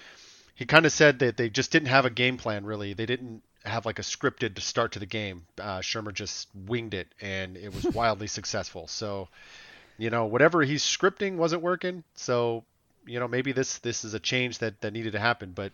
he 0.54 0.66
kind 0.66 0.87
of 0.87 0.92
said 0.92 1.21
that 1.21 1.37
they 1.37 1.50
just 1.50 1.73
didn't 1.73 1.88
have 1.88 2.04
a 2.04 2.11
game 2.11 2.37
plan 2.37 2.64
really. 2.64 2.92
They 2.92 3.07
didn't 3.07 3.42
have 3.64 3.87
like 3.87 3.99
a 3.99 4.02
scripted 4.02 4.59
start 4.61 4.92
to 4.92 4.99
the 4.99 5.07
game. 5.07 5.45
Uh, 5.61 5.78
Shurmur 5.80 6.14
just 6.14 6.49
winged 6.54 6.95
it 6.95 7.09
and 7.21 7.57
it 7.57 7.75
was 7.75 7.85
wildly 7.95 8.26
successful. 8.28 8.87
So, 8.87 9.28
you 9.99 10.11
know, 10.11 10.26
whatever 10.26 10.62
he's 10.62 10.83
scripting 10.83 11.37
wasn't 11.37 11.62
working. 11.62 12.04
So, 12.14 12.64
you 13.07 13.18
know, 13.18 13.26
maybe 13.26 13.52
this 13.52 13.78
this 13.78 14.04
is 14.04 14.14
a 14.14 14.21
change 14.21 14.59
that 14.59 14.80
that 14.83 14.92
needed 14.92 15.12
to 15.12 15.18
happen. 15.18 15.52
But 15.52 15.73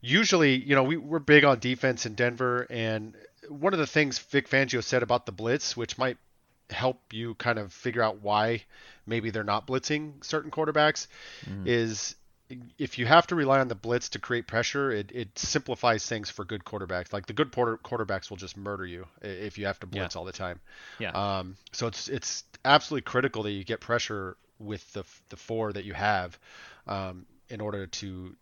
usually, 0.00 0.56
you 0.56 0.74
know, 0.74 0.82
we, 0.82 0.96
we're 0.96 1.18
big 1.18 1.44
on 1.44 1.58
defense 1.58 2.06
in 2.06 2.14
Denver, 2.14 2.66
and 2.70 3.14
one 3.48 3.72
of 3.72 3.78
the 3.78 3.86
things 3.86 4.18
Vic 4.18 4.48
Fangio 4.48 4.82
said 4.82 5.02
about 5.02 5.26
the 5.26 5.32
blitz, 5.32 5.76
which 5.76 5.98
might 5.98 6.18
help 6.70 7.00
you 7.12 7.34
kind 7.34 7.58
of 7.58 7.72
figure 7.72 8.02
out 8.02 8.20
why 8.20 8.62
maybe 9.06 9.30
they're 9.30 9.44
not 9.44 9.66
blitzing 9.66 10.22
certain 10.24 10.50
quarterbacks, 10.50 11.06
mm. 11.46 11.66
is 11.66 12.14
if 12.78 12.98
you 12.98 13.06
have 13.06 13.26
to 13.26 13.34
rely 13.34 13.60
on 13.60 13.68
the 13.68 13.74
blitz 13.74 14.10
to 14.10 14.18
create 14.18 14.46
pressure, 14.46 14.90
it, 14.90 15.10
it 15.12 15.38
simplifies 15.38 16.06
things 16.06 16.30
for 16.30 16.44
good 16.44 16.64
quarterbacks. 16.64 17.12
Like 17.12 17.26
the 17.26 17.32
good 17.32 17.52
quarterbacks 17.52 18.30
will 18.30 18.38
just 18.38 18.56
murder 18.56 18.86
you 18.86 19.06
if 19.20 19.58
you 19.58 19.66
have 19.66 19.78
to 19.80 19.86
blitz 19.86 20.14
yeah. 20.14 20.18
all 20.18 20.24
the 20.24 20.32
time. 20.32 20.60
Yeah. 20.98 21.10
Um, 21.10 21.56
so 21.72 21.86
it's 21.86 22.08
it's 22.08 22.44
absolutely 22.64 23.02
critical 23.02 23.42
that 23.42 23.50
you 23.50 23.64
get 23.64 23.80
pressure 23.80 24.36
with 24.58 24.90
the 24.92 25.04
the 25.28 25.36
four 25.36 25.72
that 25.72 25.84
you 25.84 25.92
have, 25.94 26.38
um, 26.86 27.26
in 27.48 27.60
order 27.60 27.86
to 27.86 28.34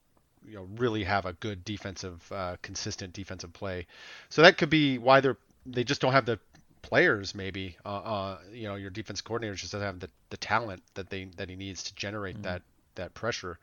you 0.46 0.56
know 0.56 0.68
really 0.76 1.04
have 1.04 1.26
a 1.26 1.32
good 1.34 1.64
defensive, 1.64 2.30
uh, 2.32 2.56
consistent 2.62 3.12
defensive 3.12 3.52
play. 3.52 3.86
So 4.28 4.42
that 4.42 4.58
could 4.58 4.70
be 4.70 4.98
why 4.98 5.20
they're 5.20 5.36
they 5.64 5.84
just 5.84 6.00
don't 6.00 6.12
have 6.12 6.26
the 6.26 6.38
players 6.82 7.34
maybe 7.34 7.76
uh, 7.84 7.88
uh, 7.88 8.38
you 8.52 8.68
know 8.68 8.76
your 8.76 8.90
defense 8.90 9.20
coordinator 9.20 9.56
just 9.56 9.72
doesn't 9.72 9.86
have 9.86 9.98
the, 9.98 10.08
the 10.30 10.36
talent 10.36 10.82
that 10.94 11.10
they 11.10 11.24
that 11.36 11.48
he 11.48 11.56
needs 11.56 11.82
to 11.84 11.94
generate 11.94 12.36
mm-hmm. 12.36 12.44
that 12.44 12.62
that 12.94 13.14
pressure. 13.14 13.58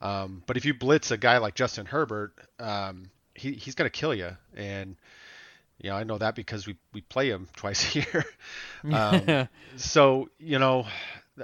Um, 0.00 0.42
but 0.46 0.56
if 0.56 0.64
you 0.64 0.74
blitz 0.74 1.10
a 1.10 1.16
guy 1.16 1.38
like 1.38 1.54
Justin 1.54 1.86
Herbert, 1.86 2.34
um, 2.58 3.10
he 3.34 3.52
he's 3.52 3.74
going 3.74 3.90
to 3.90 3.96
kill 3.96 4.14
you. 4.14 4.36
And 4.56 4.96
You 5.78 5.90
know, 5.90 5.96
I 5.96 6.04
know 6.04 6.18
that 6.18 6.34
because 6.34 6.66
we, 6.66 6.76
we 6.92 7.00
play 7.00 7.28
him 7.28 7.48
twice 7.56 7.94
a 7.94 8.00
year. 8.00 8.24
um, 8.92 9.48
so 9.76 10.28
you 10.38 10.58
know, 10.58 10.86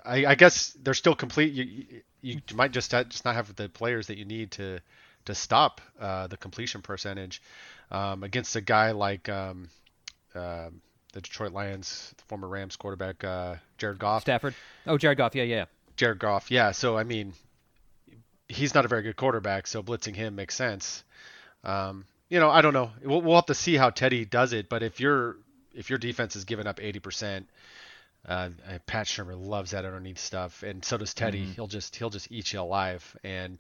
I, 0.05 0.27
I, 0.27 0.35
guess 0.35 0.77
they're 0.83 0.95
still 0.95 1.15
complete. 1.15 1.53
You, 1.53 2.03
you, 2.23 2.41
might 2.55 2.73
just 2.73 2.91
just 2.91 3.25
not 3.25 3.35
have 3.35 3.55
the 3.57 3.69
players 3.69 4.07
that 4.09 4.19
you 4.19 4.25
need 4.25 4.53
to 4.53 4.81
to 5.27 5.35
stop 5.35 5.81
uh, 6.01 6.27
the 6.27 6.37
completion 6.37 6.83
percentage 6.83 7.43
um, 7.91 8.23
against 8.23 8.57
a 8.57 8.61
guy 8.61 8.93
like 8.93 9.29
um, 9.29 9.69
uh, 10.35 10.71
the 11.13 11.21
Detroit 11.21 11.53
Lions, 11.53 12.15
the 12.17 12.25
former 12.25 12.49
Rams 12.49 12.77
quarterback 12.77 13.23
uh, 13.25 13.57
Jared 13.79 13.99
Goff. 13.99 14.23
Stafford. 14.23 14.55
Oh, 14.87 14.97
Jared 14.97 15.19
Goff. 15.19 15.35
Yeah, 15.35 15.45
yeah. 15.45 15.65
Jared 15.97 16.19
Goff. 16.19 16.51
Yeah. 16.51 16.73
So 16.73 16.97
I 16.97 17.05
mean, 17.05 17.33
he's 18.49 18.75
not 18.75 18.85
a 18.85 18.89
very 18.89 19.03
good 19.03 19.17
quarterback, 19.17 19.67
so 19.67 19.83
blitzing 19.83 20.15
him 20.15 20.37
makes 20.37 20.55
sense. 20.55 21.05
Um, 21.65 22.07
you 22.29 22.39
know, 22.39 22.49
I 22.49 22.63
don't 22.63 22.73
know. 22.73 22.91
We'll, 23.03 23.21
we'll, 23.21 23.35
have 23.35 23.47
to 23.47 23.55
see 23.55 23.77
how 23.77 23.91
Teddy 23.91 24.25
does 24.25 24.53
it. 24.53 24.69
But 24.69 24.83
if 24.83 25.01
your 25.01 25.37
if 25.75 25.91
your 25.91 25.99
defense 25.99 26.37
is 26.37 26.45
giving 26.45 26.67
up 26.67 26.79
80%, 26.79 27.45
uh, 28.27 28.51
Pat 28.87 29.07
Shurmur 29.07 29.41
loves 29.41 29.71
that 29.71 29.85
underneath 29.85 30.19
stuff, 30.19 30.63
and 30.63 30.85
so 30.85 30.97
does 30.97 31.15
Teddy. 31.15 31.43
Mm-hmm. 31.43 31.53
He'll 31.53 31.67
just 31.67 31.97
he'll 31.97 32.11
just 32.11 32.31
eat 32.31 32.53
you 32.53 32.61
alive. 32.61 33.17
And 33.25 33.59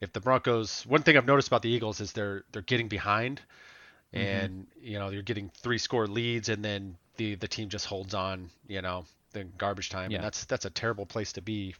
if 0.00 0.12
the 0.12 0.20
Broncos, 0.20 0.84
one 0.86 1.02
thing 1.02 1.16
I've 1.16 1.26
noticed 1.26 1.48
about 1.48 1.62
the 1.62 1.70
Eagles 1.70 2.00
is 2.00 2.12
they're 2.12 2.44
they're 2.52 2.62
getting 2.62 2.88
behind, 2.88 3.40
mm-hmm. 4.12 4.26
and 4.26 4.66
you 4.80 4.98
know 4.98 5.08
you're 5.08 5.22
getting 5.22 5.50
three 5.62 5.78
score 5.78 6.06
leads, 6.06 6.48
and 6.48 6.64
then 6.64 6.96
the 7.16 7.34
the 7.36 7.48
team 7.48 7.68
just 7.68 7.86
holds 7.86 8.14
on. 8.14 8.50
You 8.68 8.82
know, 8.82 9.04
the 9.32 9.44
garbage 9.44 9.90
time, 9.90 10.10
yeah. 10.10 10.18
and 10.18 10.24
that's 10.24 10.44
that's 10.44 10.64
a 10.64 10.70
terrible 10.70 11.06
place 11.06 11.32
to 11.34 11.42
be. 11.42 11.74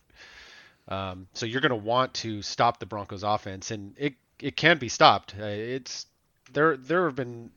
Um, 0.89 1.29
so 1.33 1.47
you're 1.47 1.63
going 1.63 1.71
to 1.71 1.77
want 1.77 2.13
to 2.15 2.43
stop 2.43 2.79
the 2.79 2.87
Broncos 2.87 3.23
offense, 3.23 3.71
and 3.71 3.95
it 3.99 4.15
it 4.41 4.57
can 4.57 4.79
be 4.79 4.89
stopped. 4.89 5.35
Uh, 5.39 5.45
it's 5.45 6.07
there 6.53 6.77
there 6.77 7.05
have 7.05 7.17
been 7.17 7.51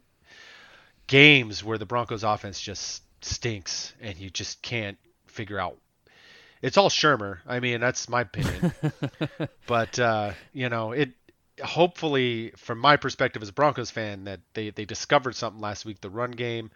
games 1.07 1.63
where 1.63 1.77
the 1.77 1.85
Broncos 1.85 2.23
offense 2.23 2.59
just 2.59 3.01
stinks, 3.27 3.93
and 4.01 4.17
you 4.17 4.29
just 4.29 4.61
can't 4.61 4.97
figure 5.27 5.59
out. 5.59 5.77
It's 6.61 6.77
all 6.77 6.89
Shurmur. 6.89 7.39
I 7.45 7.59
mean, 7.59 7.79
that's 7.79 8.09
my 8.09 8.21
opinion. 8.21 8.73
but 9.67 9.99
uh, 9.99 10.31
you 10.53 10.69
know, 10.69 10.91
it 10.91 11.11
hopefully 11.63 12.51
from 12.57 12.79
my 12.79 12.97
perspective 12.97 13.41
as 13.41 13.49
a 13.49 13.53
Broncos 13.53 13.91
fan 13.91 14.25
that 14.25 14.39
they 14.53 14.71
they 14.71 14.85
discovered 14.85 15.35
something 15.35 15.61
last 15.61 15.85
week, 15.85 16.01
the 16.01 16.09
run 16.09 16.31
game, 16.31 16.71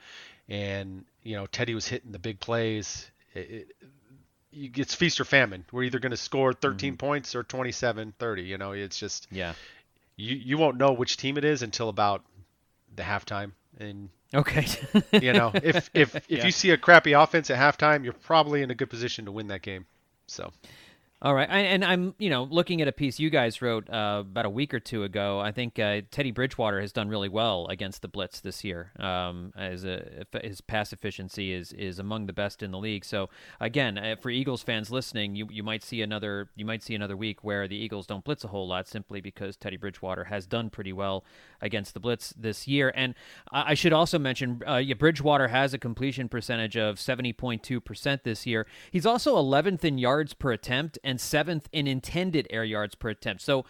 and 0.49 1.05
you 1.23 1.35
know 1.35 1.45
Teddy 1.47 1.73
was 1.73 1.87
hitting 1.87 2.11
the 2.11 2.19
big 2.19 2.39
plays. 2.39 3.09
It, 3.33 3.39
it, 3.39 3.67
it's 4.53 4.93
feast 4.93 5.19
or 5.21 5.25
famine. 5.25 5.65
We're 5.71 5.83
either 5.83 5.99
going 5.99 6.11
to 6.11 6.17
score 6.17 6.51
13 6.51 6.91
mm-hmm. 6.91 6.97
points 6.97 7.35
or 7.35 7.43
27, 7.43 8.13
30. 8.19 8.41
You 8.41 8.57
know, 8.57 8.73
it's 8.73 8.99
just 8.99 9.27
yeah. 9.31 9.53
You 10.15 10.35
you 10.35 10.57
won't 10.57 10.77
know 10.77 10.91
which 10.93 11.17
team 11.17 11.37
it 11.37 11.45
is 11.45 11.63
until 11.63 11.89
about 11.89 12.23
the 12.95 13.03
halftime, 13.03 13.53
and 13.79 14.09
okay, 14.33 14.65
you 15.11 15.33
know 15.33 15.51
if 15.53 15.89
if 15.93 16.15
if 16.15 16.25
yeah. 16.29 16.45
you 16.45 16.51
see 16.51 16.71
a 16.71 16.77
crappy 16.77 17.13
offense 17.13 17.49
at 17.49 17.57
halftime, 17.57 18.03
you're 18.03 18.13
probably 18.13 18.61
in 18.61 18.71
a 18.71 18.75
good 18.75 18.89
position 18.89 19.25
to 19.25 19.31
win 19.31 19.47
that 19.47 19.61
game. 19.61 19.85
So 20.27 20.51
all 21.23 21.35
right, 21.35 21.47
and 21.47 21.85
I'm 21.85 22.15
you 22.17 22.31
know 22.31 22.47
looking 22.49 22.81
at 22.81 22.87
a 22.87 22.91
piece 22.91 23.19
you 23.19 23.29
guys 23.29 23.61
wrote 23.61 23.87
uh, 23.91 24.21
about 24.21 24.47
a 24.47 24.49
week 24.49 24.73
or 24.73 24.79
two 24.79 25.03
ago. 25.03 25.39
I 25.39 25.51
think 25.51 25.77
uh, 25.77 26.01
Teddy 26.09 26.31
Bridgewater 26.31 26.81
has 26.81 26.91
done 26.91 27.09
really 27.09 27.29
well 27.29 27.67
against 27.67 28.01
the 28.01 28.07
blitz 28.07 28.39
this 28.39 28.63
year. 28.63 28.91
Um, 28.99 29.53
as 29.55 29.85
a, 29.85 30.25
his 30.41 30.61
pass 30.61 30.91
efficiency 30.91 31.53
is 31.53 31.73
is 31.73 31.99
among 31.99 32.25
the 32.25 32.33
best 32.33 32.63
in 32.63 32.71
the 32.71 32.79
league. 32.79 33.05
So 33.05 33.29
again, 33.59 33.99
uh, 33.99 34.15
for 34.19 34.31
Eagles 34.31 34.63
fans 34.63 34.89
listening, 34.89 35.35
you 35.35 35.47
you 35.51 35.61
might 35.61 35.83
see 35.83 36.01
another 36.01 36.49
you 36.55 36.65
might 36.65 36.81
see 36.81 36.95
another 36.95 37.15
week 37.15 37.43
where 37.43 37.67
the 37.67 37.75
Eagles 37.75 38.07
don't 38.07 38.23
blitz 38.23 38.43
a 38.43 38.47
whole 38.47 38.67
lot 38.67 38.87
simply 38.87 39.21
because 39.21 39.55
Teddy 39.55 39.77
Bridgewater 39.77 40.23
has 40.23 40.47
done 40.47 40.71
pretty 40.71 40.91
well 40.91 41.23
against 41.61 41.93
the 41.93 41.99
blitz 41.99 42.33
this 42.35 42.67
year. 42.67 42.91
And 42.95 43.13
I, 43.51 43.71
I 43.71 43.73
should 43.75 43.93
also 43.93 44.17
mention, 44.17 44.63
uh, 44.67 44.77
yeah, 44.77 44.95
Bridgewater 44.95 45.49
has 45.49 45.75
a 45.75 45.77
completion 45.77 46.29
percentage 46.29 46.77
of 46.77 46.95
70.2 46.95 47.85
percent 47.85 48.23
this 48.23 48.47
year. 48.47 48.65
He's 48.89 49.05
also 49.05 49.35
11th 49.35 49.83
in 49.83 49.99
yards 49.99 50.33
per 50.33 50.51
attempt 50.51 50.97
seventh 51.19 51.67
in 51.71 51.87
intended 51.87 52.47
air 52.49 52.63
yards 52.63 52.95
per 52.95 53.09
attempt. 53.09 53.41
So, 53.41 53.65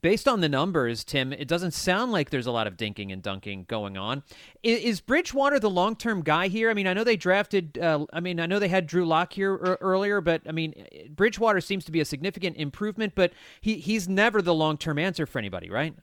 based 0.00 0.28
on 0.28 0.40
the 0.40 0.48
numbers, 0.48 1.04
Tim, 1.04 1.32
it 1.32 1.48
doesn't 1.48 1.72
sound 1.72 2.12
like 2.12 2.30
there's 2.30 2.46
a 2.46 2.52
lot 2.52 2.66
of 2.66 2.76
dinking 2.76 3.12
and 3.12 3.22
dunking 3.22 3.64
going 3.68 3.96
on. 3.96 4.22
Is, 4.62 4.80
is 4.80 5.00
Bridgewater 5.00 5.58
the 5.58 5.70
long 5.70 5.96
term 5.96 6.22
guy 6.22 6.48
here? 6.48 6.70
I 6.70 6.74
mean, 6.74 6.86
I 6.86 6.92
know 6.92 7.04
they 7.04 7.16
drafted, 7.16 7.78
uh, 7.78 8.06
I 8.12 8.20
mean, 8.20 8.40
I 8.40 8.46
know 8.46 8.58
they 8.58 8.68
had 8.68 8.86
Drew 8.86 9.04
Lock 9.04 9.32
here 9.32 9.52
er- 9.52 9.78
earlier, 9.80 10.20
but 10.20 10.42
I 10.48 10.52
mean, 10.52 10.74
Bridgewater 11.10 11.60
seems 11.60 11.84
to 11.86 11.92
be 11.92 12.00
a 12.00 12.04
significant 12.04 12.56
improvement, 12.56 13.14
but 13.14 13.32
he, 13.60 13.76
he's 13.76 14.08
never 14.08 14.40
the 14.40 14.54
long 14.54 14.78
term 14.78 14.98
answer 14.98 15.26
for 15.26 15.38
anybody, 15.38 15.70
right? 15.70 15.94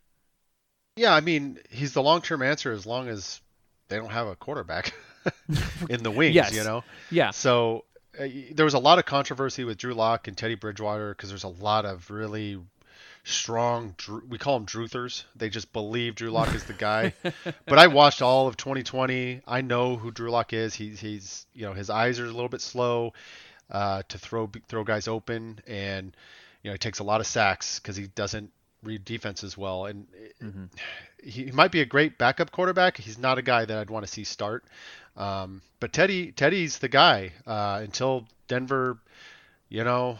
Yeah, 0.98 1.14
I 1.14 1.22
mean, 1.22 1.60
he's 1.70 1.94
the 1.94 2.04
long 2.04 2.22
term 2.22 2.42
answer 2.42 2.72
as 2.72 2.86
long 2.86 3.08
as 3.08 3.42
they 3.88 3.96
don't 3.98 4.12
have 4.12 4.28
a 4.28 4.36
quarterback 4.36 4.94
in 5.90 6.04
the 6.04 6.12
wings, 6.12 6.36
yes. 6.36 6.54
you 6.54 6.64
know? 6.64 6.84
Yeah. 7.10 7.32
So 7.32 7.86
there 8.20 8.66
was 8.66 8.74
a 8.74 8.80
lot 8.80 9.00
of 9.00 9.06
controversy 9.06 9.64
with 9.64 9.78
Drew 9.78 9.94
Lock 9.94 10.28
and 10.28 10.38
Teddy 10.38 10.56
Bridgewater 10.56 11.14
because 11.14 11.30
there's 11.30 11.44
a 11.44 11.50
lot 11.50 11.86
of 11.86 12.10
really 12.12 12.60
strong. 13.24 13.96
We 14.28 14.38
call 14.38 14.60
them 14.60 14.66
Druthers. 14.66 15.24
They 15.36 15.50
just 15.50 15.72
believe 15.74 16.16
Drew 16.16 16.32
Lock 16.32 16.54
is 16.54 16.64
the 16.64 16.74
guy. 16.74 17.14
but 17.24 17.80
I 17.80 17.88
watched 17.88 18.22
all 18.22 18.48
of 18.48 18.58
2020. 18.58 19.42
I 19.48 19.62
know 19.62 19.96
who 19.96 20.12
Drew 20.12 20.32
Lock 20.32 20.54
is. 20.54 20.74
He's 20.74 21.00
he's 21.00 21.46
you 21.54 21.66
know 21.66 21.74
his 21.74 21.90
eyes 21.90 22.20
are 22.20 22.26
a 22.26 22.32
little 22.32 22.50
bit 22.50 22.62
slow 22.62 23.14
uh, 23.70 24.04
to 24.10 24.18
throw 24.18 24.50
throw 24.68 24.84
guys 24.84 25.08
open, 25.08 25.60
and 25.68 26.16
you 26.64 26.70
know 26.70 26.74
he 26.74 26.80
takes 26.80 27.00
a 27.00 27.04
lot 27.04 27.22
of 27.22 27.28
sacks 27.28 27.80
because 27.80 27.96
he 27.96 28.08
doesn't 28.08 28.52
read 28.84 29.06
defense 29.06 29.44
as 29.44 29.58
well. 29.58 29.86
And 29.86 30.08
mm-hmm. 30.42 30.66
he, 31.24 31.46
he 31.46 31.52
might 31.52 31.72
be 31.72 31.82
a 31.82 31.86
great 31.86 32.18
backup 32.18 32.52
quarterback. 32.52 32.98
He's 32.98 33.18
not 33.18 33.38
a 33.38 33.42
guy 33.42 33.66
that 33.66 33.78
I'd 33.78 33.90
want 33.90 34.06
to 34.06 34.12
see 34.12 34.24
start. 34.24 34.66
Um, 35.18 35.62
but 35.80 35.94
Teddy, 35.94 36.32
Teddy's 36.32 36.80
the 36.80 36.88
guy 36.88 37.34
uh, 37.46 37.80
until 37.84 38.28
Denver, 38.48 38.98
you 39.70 39.84
know, 39.84 40.20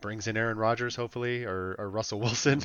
brings 0.00 0.26
in 0.26 0.36
Aaron 0.36 0.58
Rodgers, 0.58 0.96
hopefully, 0.96 1.44
or, 1.44 1.74
or 1.78 1.90
Russell 1.90 2.20
Wilson. 2.20 2.62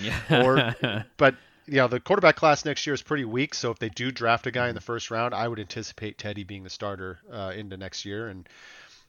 yeah. 0.00 0.44
or, 0.44 1.04
but 1.16 1.34
you 1.66 1.76
know, 1.76 1.88
the 1.88 2.00
quarterback 2.00 2.36
class 2.36 2.64
next 2.64 2.86
year 2.86 2.94
is 2.94 3.02
pretty 3.02 3.24
weak. 3.24 3.54
So 3.54 3.70
if 3.70 3.78
they 3.78 3.88
do 3.88 4.10
draft 4.10 4.46
a 4.46 4.50
guy 4.50 4.68
in 4.68 4.74
the 4.74 4.80
first 4.80 5.10
round, 5.10 5.34
I 5.34 5.48
would 5.48 5.58
anticipate 5.58 6.18
Teddy 6.18 6.44
being 6.44 6.62
the 6.62 6.70
starter 6.70 7.20
uh, 7.32 7.52
into 7.56 7.76
next 7.76 8.04
year. 8.04 8.28
And 8.28 8.48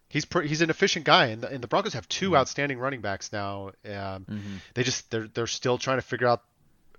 he's 0.08 0.25
pre- 0.25 0.48
he's 0.48 0.62
an 0.62 0.70
efficient 0.70 1.05
guy. 1.05 1.27
And 1.27 1.41
the, 1.41 1.50
and 1.50 1.62
the 1.62 1.67
Broncos 1.67 1.94
have 1.94 2.08
2 2.08 2.27
mm-hmm. 2.27 2.36
outstanding 2.36 2.79
running 2.79 3.01
backs 3.01 3.34
now. 3.34 3.72
Um, 3.86 4.25
mm-hmm. 4.25 4.55
They 4.74 4.84
just 4.84 5.12
they're 5.12 5.27
they're 5.27 5.48
still 5.48 5.77
trying 5.77 5.98
to 5.98 6.05
figure 6.05 6.27
out 6.27 6.44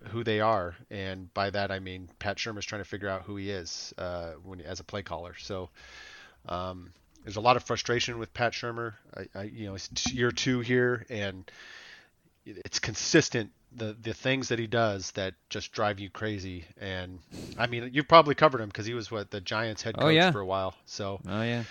who 0.09 0.25
they 0.25 0.41
are, 0.41 0.77
and 0.91 1.33
by 1.35 1.51
that 1.51 1.71
I 1.71 1.79
mean 1.79 2.09
Pat 2.19 2.37
Shurmur's 2.37 2.65
trying 2.65 2.83
to 2.83 2.89
figure 2.89 3.09
out 3.09 3.23
who 3.23 3.37
he 3.37 3.51
is 3.51 3.95
uh, 3.99 4.33
when 4.43 4.61
as 4.61 4.81
a 4.81 4.85
play 4.85 5.03
caller. 5.03 5.35
So 5.39 5.71
um, 6.49 6.93
there's 7.25 7.37
a 7.37 7.41
lot 7.41 7.57
of 7.57 7.65
frustration 7.65 8.19
with 8.19 8.33
Pat 8.35 8.53
Shurmur. 8.53 8.95
I, 9.17 9.27
I, 9.35 9.43
you 9.45 9.67
know, 9.67 9.75
it's 9.75 10.13
year 10.13 10.31
two 10.31 10.61
here, 10.61 11.05
and 11.09 11.51
it's 12.45 12.79
consistent 12.79 13.51
the 13.75 13.97
the 14.01 14.15
things 14.15 14.49
that 14.49 14.59
he 14.59 14.67
does 14.67 15.11
that 15.13 15.35
just 15.49 15.73
drive 15.73 15.99
you 15.99 16.11
crazy. 16.11 16.65
And 16.81 17.19
I 17.59 17.67
mean, 17.67 17.91
you've 17.93 18.09
probably 18.09 18.35
covered 18.35 18.61
him 18.61 18.69
because 18.69 18.87
he 18.87 18.95
was 18.95 19.11
what 19.11 19.31
the 19.31 19.41
Giants 19.41 19.83
head 19.83 19.95
oh, 19.99 20.03
coach 20.03 20.07
oh, 20.07 20.11
yeah. 20.11 20.31
for 20.31 20.41
a 20.41 20.47
while. 20.47 20.75
So 20.87 21.21
oh 21.27 21.43
yeah. 21.43 21.65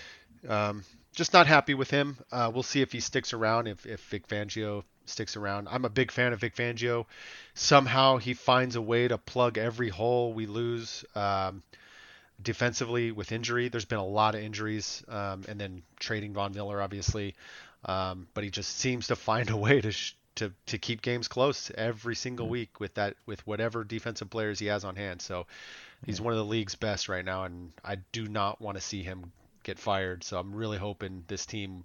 Um, 0.48 0.84
just 1.14 1.32
not 1.32 1.46
happy 1.46 1.74
with 1.74 1.90
him. 1.90 2.18
Uh, 2.30 2.50
we'll 2.52 2.62
see 2.62 2.82
if 2.82 2.92
he 2.92 3.00
sticks 3.00 3.32
around. 3.32 3.66
If 3.66 3.86
if 3.86 4.00
Vic 4.10 4.28
Fangio 4.28 4.84
sticks 5.08 5.36
around. 5.36 5.68
I'm 5.70 5.84
a 5.84 5.88
big 5.88 6.10
fan 6.10 6.32
of 6.32 6.40
Vic 6.40 6.54
Fangio. 6.54 7.06
Somehow 7.54 8.18
he 8.18 8.34
finds 8.34 8.76
a 8.76 8.82
way 8.82 9.08
to 9.08 9.18
plug 9.18 9.58
every 9.58 9.88
hole 9.88 10.32
we 10.32 10.46
lose 10.46 11.04
um, 11.14 11.62
defensively 12.42 13.12
with 13.12 13.32
injury. 13.32 13.68
There's 13.68 13.84
been 13.84 13.98
a 13.98 14.06
lot 14.06 14.34
of 14.34 14.42
injuries, 14.42 15.02
um, 15.08 15.44
and 15.48 15.60
then 15.60 15.82
trading 15.98 16.34
Von 16.34 16.52
Miller, 16.52 16.80
obviously. 16.80 17.34
Um, 17.84 18.26
but 18.34 18.44
he 18.44 18.50
just 18.50 18.76
seems 18.76 19.08
to 19.08 19.16
find 19.16 19.50
a 19.50 19.56
way 19.56 19.80
to 19.80 19.92
sh- 19.92 20.14
to 20.36 20.52
to 20.66 20.78
keep 20.78 21.02
games 21.02 21.28
close 21.28 21.70
every 21.76 22.14
single 22.14 22.48
week 22.48 22.78
with 22.78 22.94
that 22.94 23.16
with 23.26 23.46
whatever 23.46 23.84
defensive 23.84 24.30
players 24.30 24.58
he 24.58 24.66
has 24.66 24.84
on 24.84 24.96
hand. 24.96 25.22
So 25.22 25.46
he's 26.04 26.20
one 26.20 26.32
of 26.32 26.38
the 26.38 26.44
league's 26.44 26.74
best 26.74 27.08
right 27.08 27.24
now, 27.24 27.44
and 27.44 27.72
I 27.84 27.96
do 28.12 28.26
not 28.26 28.60
want 28.60 28.76
to 28.76 28.82
see 28.82 29.02
him 29.02 29.32
get 29.62 29.78
fired. 29.78 30.22
So 30.24 30.38
I'm 30.38 30.54
really 30.54 30.78
hoping 30.78 31.24
this 31.26 31.46
team 31.46 31.84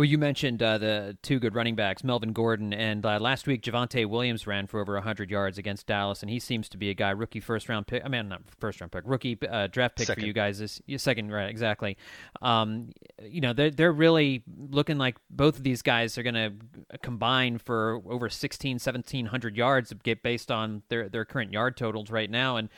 Well, 0.00 0.06
you 0.06 0.16
mentioned 0.16 0.62
uh, 0.62 0.78
the 0.78 1.18
two 1.20 1.38
good 1.38 1.54
running 1.54 1.74
backs, 1.74 2.02
Melvin 2.02 2.32
Gordon, 2.32 2.72
and 2.72 3.04
uh, 3.04 3.18
last 3.20 3.46
week 3.46 3.60
Javonte 3.60 4.06
Williams 4.06 4.46
ran 4.46 4.66
for 4.66 4.80
over 4.80 4.94
100 4.94 5.30
yards 5.30 5.58
against 5.58 5.86
Dallas, 5.86 6.22
and 6.22 6.30
he 6.30 6.38
seems 6.38 6.70
to 6.70 6.78
be 6.78 6.88
a 6.88 6.94
guy, 6.94 7.10
rookie 7.10 7.38
first 7.38 7.68
round 7.68 7.86
pick. 7.86 8.02
I 8.02 8.08
mean, 8.08 8.30
not 8.30 8.40
first 8.58 8.80
round 8.80 8.92
pick, 8.92 9.02
rookie 9.04 9.38
uh, 9.46 9.66
draft 9.66 9.96
pick 9.96 10.06
second. 10.06 10.22
for 10.22 10.26
you 10.26 10.32
guys. 10.32 10.58
This 10.58 10.80
second, 10.96 11.30
right? 11.30 11.50
Exactly. 11.50 11.98
Um, 12.40 12.92
you 13.22 13.42
know, 13.42 13.52
they're 13.52 13.70
they're 13.70 13.92
really 13.92 14.42
looking 14.70 14.96
like 14.96 15.18
both 15.28 15.58
of 15.58 15.64
these 15.64 15.82
guys 15.82 16.16
are 16.16 16.22
going 16.22 16.34
to 16.34 16.98
combine 17.02 17.58
for 17.58 18.00
over 18.08 18.30
16, 18.30 18.76
1700 18.76 19.54
yards, 19.54 19.92
get 20.02 20.22
based 20.22 20.50
on 20.50 20.82
their 20.88 21.10
their 21.10 21.26
current 21.26 21.52
yard 21.52 21.76
totals 21.76 22.10
right 22.10 22.30
now, 22.30 22.56
and 22.56 22.70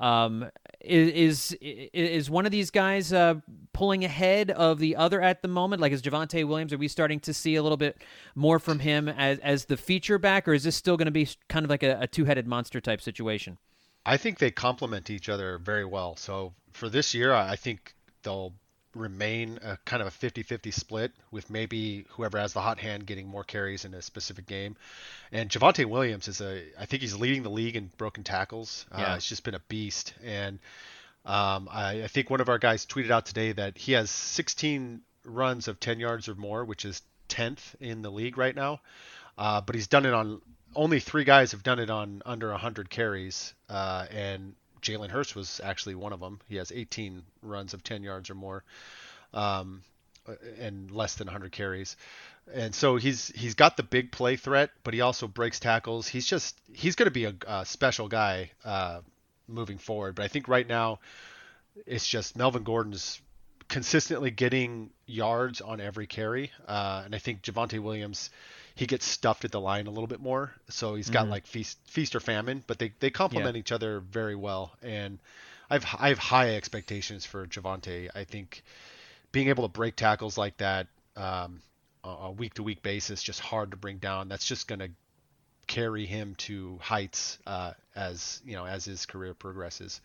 um, 0.00 0.50
is 0.80 1.56
is 1.60 2.30
one 2.30 2.46
of 2.46 2.52
these 2.52 2.70
guys 2.70 3.12
uh, 3.12 3.34
pulling 3.72 4.04
ahead 4.04 4.50
of 4.50 4.78
the 4.78 4.96
other 4.96 5.20
at 5.20 5.42
the 5.42 5.48
moment? 5.48 5.80
Like 5.82 5.92
is 5.92 6.02
Javonte 6.02 6.46
Williams? 6.46 6.72
Are 6.72 6.78
we 6.78 6.88
starting 6.88 7.20
to 7.20 7.34
see 7.34 7.56
a 7.56 7.62
little 7.62 7.76
bit 7.76 7.98
more 8.34 8.58
from 8.58 8.78
him 8.78 9.08
as 9.08 9.38
as 9.40 9.66
the 9.66 9.76
feature 9.76 10.18
back, 10.18 10.48
or 10.48 10.54
is 10.54 10.64
this 10.64 10.76
still 10.76 10.96
going 10.96 11.06
to 11.06 11.12
be 11.12 11.28
kind 11.48 11.64
of 11.64 11.70
like 11.70 11.82
a, 11.82 11.98
a 12.00 12.06
two 12.06 12.24
headed 12.24 12.46
monster 12.46 12.80
type 12.80 13.00
situation? 13.00 13.58
I 14.06 14.16
think 14.16 14.38
they 14.38 14.50
complement 14.50 15.10
each 15.10 15.28
other 15.28 15.58
very 15.58 15.84
well. 15.84 16.16
So 16.16 16.54
for 16.72 16.88
this 16.88 17.14
year, 17.14 17.32
I 17.32 17.56
think 17.56 17.94
they'll 18.22 18.54
remain 18.94 19.58
a 19.62 19.78
kind 19.84 20.02
of 20.02 20.08
a 20.08 20.10
50-50 20.10 20.72
split 20.72 21.12
with 21.30 21.48
maybe 21.50 22.06
whoever 22.10 22.38
has 22.38 22.52
the 22.52 22.60
hot 22.60 22.78
hand 22.78 23.06
getting 23.06 23.28
more 23.28 23.44
carries 23.44 23.84
in 23.84 23.94
a 23.94 24.02
specific 24.02 24.46
game. 24.46 24.76
And 25.32 25.48
Javonte 25.48 25.84
Williams 25.86 26.28
is 26.28 26.40
a 26.40 26.62
I 26.78 26.86
think 26.86 27.02
he's 27.02 27.14
leading 27.14 27.42
the 27.42 27.50
league 27.50 27.76
in 27.76 27.90
broken 27.96 28.24
tackles. 28.24 28.86
Uh, 28.90 28.96
yeah. 28.98 29.12
Uh, 29.12 29.16
it's 29.16 29.28
just 29.28 29.44
been 29.44 29.54
a 29.54 29.62
beast. 29.68 30.14
And 30.24 30.58
um, 31.24 31.68
I, 31.70 32.02
I, 32.04 32.06
think 32.06 32.30
one 32.30 32.40
of 32.40 32.48
our 32.48 32.58
guys 32.58 32.86
tweeted 32.86 33.10
out 33.10 33.26
today 33.26 33.52
that 33.52 33.76
he 33.76 33.92
has 33.92 34.10
16 34.10 35.02
runs 35.24 35.68
of 35.68 35.78
10 35.78 36.00
yards 36.00 36.28
or 36.28 36.34
more, 36.34 36.64
which 36.64 36.86
is 36.86 37.02
10th 37.28 37.74
in 37.78 38.00
the 38.00 38.10
league 38.10 38.38
right 38.38 38.56
now. 38.56 38.80
Uh, 39.36 39.60
but 39.60 39.74
he's 39.74 39.86
done 39.86 40.06
it 40.06 40.14
on 40.14 40.40
only 40.74 41.00
three 41.00 41.24
guys 41.24 41.52
have 41.52 41.62
done 41.62 41.78
it 41.78 41.90
on 41.90 42.22
under 42.24 42.50
100 42.50 42.90
carries, 42.90 43.54
uh, 43.68 44.06
and 44.10 44.54
Jalen 44.80 45.10
Hurts 45.10 45.34
was 45.34 45.60
actually 45.62 45.94
one 45.94 46.12
of 46.12 46.20
them. 46.20 46.40
He 46.48 46.56
has 46.56 46.72
18 46.72 47.22
runs 47.42 47.74
of 47.74 47.82
10 47.84 48.02
yards 48.02 48.30
or 48.30 48.34
more, 48.34 48.64
um, 49.34 49.82
and 50.58 50.90
less 50.90 51.14
than 51.14 51.26
100 51.26 51.52
carries. 51.52 51.96
And 52.52 52.74
so 52.74 52.96
he's 52.96 53.28
he's 53.28 53.54
got 53.54 53.76
the 53.76 53.82
big 53.82 54.10
play 54.10 54.36
threat, 54.36 54.70
but 54.82 54.94
he 54.94 55.00
also 55.00 55.28
breaks 55.28 55.60
tackles. 55.60 56.08
He's 56.08 56.26
just 56.26 56.58
he's 56.72 56.96
going 56.96 57.06
to 57.06 57.12
be 57.12 57.26
a, 57.26 57.34
a, 57.46 57.64
special 57.64 58.08
guy 58.08 58.50
uh, 58.64 59.00
moving 59.46 59.78
forward. 59.78 60.16
But 60.16 60.24
I 60.24 60.28
think 60.28 60.48
right 60.48 60.66
now 60.66 60.98
it's 61.86 62.06
just 62.06 62.36
Melvin 62.36 62.64
Gordon's 62.64 63.20
consistently 63.68 64.32
getting 64.32 64.90
yards 65.06 65.60
on 65.60 65.80
every 65.80 66.08
carry, 66.08 66.50
uh, 66.66 67.02
and 67.04 67.14
I 67.14 67.18
think 67.18 67.42
Javonte 67.42 67.78
Williams 67.78 68.30
he 68.80 68.86
gets 68.86 69.04
stuffed 69.04 69.44
at 69.44 69.52
the 69.52 69.60
line 69.60 69.86
a 69.86 69.90
little 69.90 70.06
bit 70.06 70.20
more. 70.20 70.54
So 70.70 70.94
he's 70.94 71.10
got 71.10 71.24
mm-hmm. 71.24 71.32
like 71.32 71.46
feast 71.46 71.78
feast 71.84 72.16
or 72.16 72.20
famine, 72.20 72.64
but 72.66 72.78
they 72.78 72.94
they 72.98 73.10
complement 73.10 73.54
yeah. 73.54 73.60
each 73.60 73.72
other 73.72 74.00
very 74.00 74.34
well. 74.34 74.72
And 74.82 75.18
I've 75.68 75.84
I 75.98 76.08
have 76.08 76.18
high 76.18 76.56
expectations 76.56 77.26
for 77.26 77.46
Javonte. 77.46 78.08
I 78.14 78.24
think 78.24 78.62
being 79.32 79.48
able 79.48 79.64
to 79.64 79.68
break 79.68 79.96
tackles 79.96 80.38
like 80.38 80.56
that 80.56 80.86
um, 81.14 81.60
a 82.02 82.30
week 82.30 82.54
to 82.54 82.62
week 82.62 82.82
basis 82.82 83.22
just 83.22 83.40
hard 83.40 83.72
to 83.72 83.76
bring 83.76 83.98
down. 83.98 84.30
That's 84.30 84.46
just 84.46 84.66
going 84.66 84.78
to 84.78 84.88
carry 85.66 86.06
him 86.06 86.34
to 86.46 86.78
heights 86.80 87.36
uh, 87.46 87.74
as 87.94 88.40
you 88.46 88.54
know 88.54 88.64
as 88.64 88.86
his 88.86 89.04
career 89.04 89.34
progresses. 89.34 90.00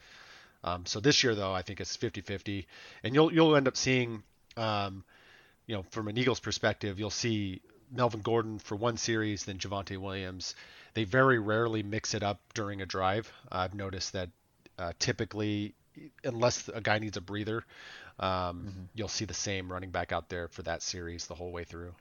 Um, 0.66 0.86
so 0.86 1.00
this 1.00 1.24
year 1.24 1.34
though, 1.34 1.54
I 1.54 1.62
think 1.62 1.80
it's 1.80 1.96
50-50, 1.96 2.66
and 3.06 3.16
you'll 3.16 3.32
you'll 3.32 3.56
end 3.56 3.70
up 3.70 3.78
seeing, 3.78 4.22
um, 4.58 5.06
you 5.66 5.76
know, 5.76 5.86
from 5.92 6.10
an 6.10 6.18
Eagles 6.18 6.42
perspective, 6.42 7.00
you'll 7.00 7.10
see 7.10 7.62
Melvin 7.92 8.22
Gordon 8.22 8.60
for 8.60 8.76
one 8.76 8.98
series, 8.98 9.46
then 9.46 9.58
Javonte 9.58 9.98
Williams. 9.98 10.56
They 10.94 11.04
very 11.04 11.40
rarely 11.40 11.84
mix 11.84 12.14
it 12.14 12.24
up 12.24 12.40
during 12.54 12.82
a 12.82 12.86
drive. 12.86 13.32
I've 13.52 13.74
noticed 13.74 14.14
that 14.14 14.30
uh, 14.78 14.94
typically, 15.00 15.74
unless 16.24 16.68
a 16.70 16.82
guy 16.82 17.00
needs 17.00 17.18
a 17.18 17.22
breather, 17.22 17.64
um, 18.20 18.30
mm-hmm. 18.30 18.82
you'll 18.94 19.08
see 19.08 19.26
the 19.26 19.34
same 19.34 19.72
running 19.72 19.92
back 19.92 20.12
out 20.12 20.30
there 20.30 20.48
for 20.48 20.62
that 20.64 20.82
series 20.82 21.28
the 21.28 21.36
whole 21.36 21.52
way 21.52 21.64
through. 21.64 21.94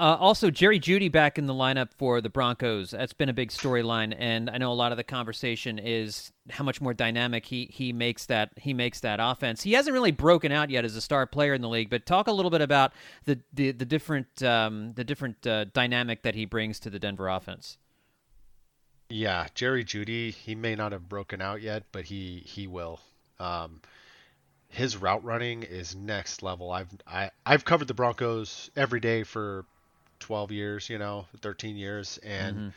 Uh, 0.00 0.16
also, 0.20 0.48
Jerry 0.48 0.78
Jeudy 0.78 1.10
back 1.10 1.38
in 1.38 1.46
the 1.46 1.54
lineup 1.54 1.88
for 1.92 2.20
the 2.20 2.28
Broncos. 2.28 2.92
That's 2.92 3.12
been 3.12 3.28
a 3.28 3.32
big 3.32 3.50
storyline, 3.50 4.14
and 4.16 4.48
I 4.48 4.56
know 4.58 4.70
a 4.70 4.74
lot 4.74 4.92
of 4.92 4.96
the 4.96 5.02
conversation 5.02 5.76
is 5.76 6.30
how 6.50 6.62
much 6.62 6.80
more 6.80 6.94
dynamic 6.94 7.44
he 7.46 7.68
he 7.72 7.92
makes 7.92 8.26
that 8.26 8.50
he 8.56 8.72
makes 8.72 9.00
that 9.00 9.18
offense. 9.20 9.64
He 9.64 9.72
hasn't 9.72 9.92
really 9.92 10.12
broken 10.12 10.52
out 10.52 10.70
yet 10.70 10.84
as 10.84 10.94
a 10.94 11.00
star 11.00 11.26
player 11.26 11.52
in 11.52 11.62
the 11.62 11.68
league, 11.68 11.90
but 11.90 12.06
talk 12.06 12.28
a 12.28 12.32
little 12.32 12.50
bit 12.50 12.60
about 12.60 12.92
the 13.24 13.40
the, 13.52 13.72
the 13.72 13.84
different 13.84 14.40
um, 14.40 14.92
the 14.94 15.02
different 15.02 15.44
uh, 15.44 15.64
dynamic 15.64 16.22
that 16.22 16.36
he 16.36 16.44
brings 16.44 16.78
to 16.80 16.90
the 16.90 17.00
Denver 17.00 17.28
offense. 17.28 17.76
Yeah, 19.10 19.48
Jerry 19.54 19.84
Jeudy. 19.84 20.30
He 20.32 20.54
may 20.54 20.76
not 20.76 20.92
have 20.92 21.08
broken 21.08 21.42
out 21.42 21.60
yet, 21.60 21.82
but 21.90 22.04
he 22.04 22.44
he 22.46 22.68
will. 22.68 23.00
Um, 23.40 23.80
his 24.68 24.96
route 24.96 25.24
running 25.24 25.64
is 25.64 25.96
next 25.96 26.44
level. 26.44 26.70
I've 26.70 26.88
I, 27.04 27.32
I've 27.44 27.64
covered 27.64 27.88
the 27.88 27.94
Broncos 27.94 28.70
every 28.76 29.00
day 29.00 29.24
for 29.24 29.64
12 30.20 30.52
years, 30.52 30.88
you 30.88 30.98
know, 30.98 31.26
13 31.40 31.76
years, 31.76 32.18
and 32.22 32.56
mm-hmm. 32.56 32.68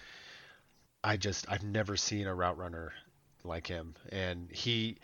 I 1.04 1.18
just 1.18 1.46
I've 1.50 1.64
never 1.64 1.98
seen 1.98 2.28
a 2.28 2.36
route 2.36 2.58
runner 2.58 2.94
like 3.44 3.68
him, 3.68 3.96
and 4.10 4.50
he. 4.52 4.98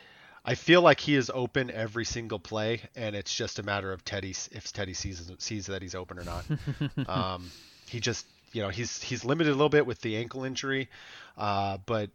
I 0.45 0.55
feel 0.55 0.81
like 0.81 1.01
he 1.01 1.15
is 1.15 1.29
open 1.33 1.69
every 1.71 2.05
single 2.05 2.39
play, 2.39 2.81
and 2.95 3.17
it's 3.17 3.33
just 3.33 3.59
a 3.59 3.63
matter 3.63 3.91
of 3.91 4.05
Teddy 4.05 4.33
if 4.51 4.71
Teddy 4.71 4.93
sees 4.93 5.29
sees 5.39 5.65
that 5.65 5.81
he's 5.81 5.95
open 5.95 6.17
or 6.17 6.23
not. 6.23 6.45
um, 7.09 7.51
he 7.89 7.99
just, 7.99 8.25
you 8.53 8.61
know, 8.61 8.69
he's 8.69 9.01
he's 9.01 9.25
limited 9.25 9.49
a 9.49 9.55
little 9.55 9.67
bit 9.67 9.85
with 9.85 9.99
the 9.99 10.15
ankle 10.15 10.45
injury, 10.45 10.89
uh, 11.37 11.79
but 11.85 12.11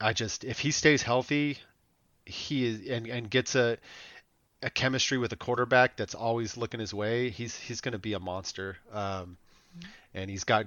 I 0.00 0.12
just 0.12 0.42
if 0.42 0.58
he 0.58 0.72
stays 0.72 1.02
healthy, 1.02 1.58
he 2.24 2.66
is 2.66 2.88
and 2.88 3.06
and 3.06 3.30
gets 3.30 3.54
a 3.54 3.78
a 4.62 4.70
chemistry 4.70 5.18
with 5.18 5.32
a 5.32 5.36
quarterback 5.36 5.96
that's 5.96 6.14
always 6.14 6.56
looking 6.56 6.80
his 6.80 6.94
way, 6.94 7.30
he's 7.30 7.58
he's 7.58 7.80
going 7.80 7.92
to 7.92 7.98
be 7.98 8.14
a 8.14 8.20
monster. 8.20 8.76
Um, 8.92 9.36
and 10.14 10.30
he's 10.30 10.44
got 10.44 10.66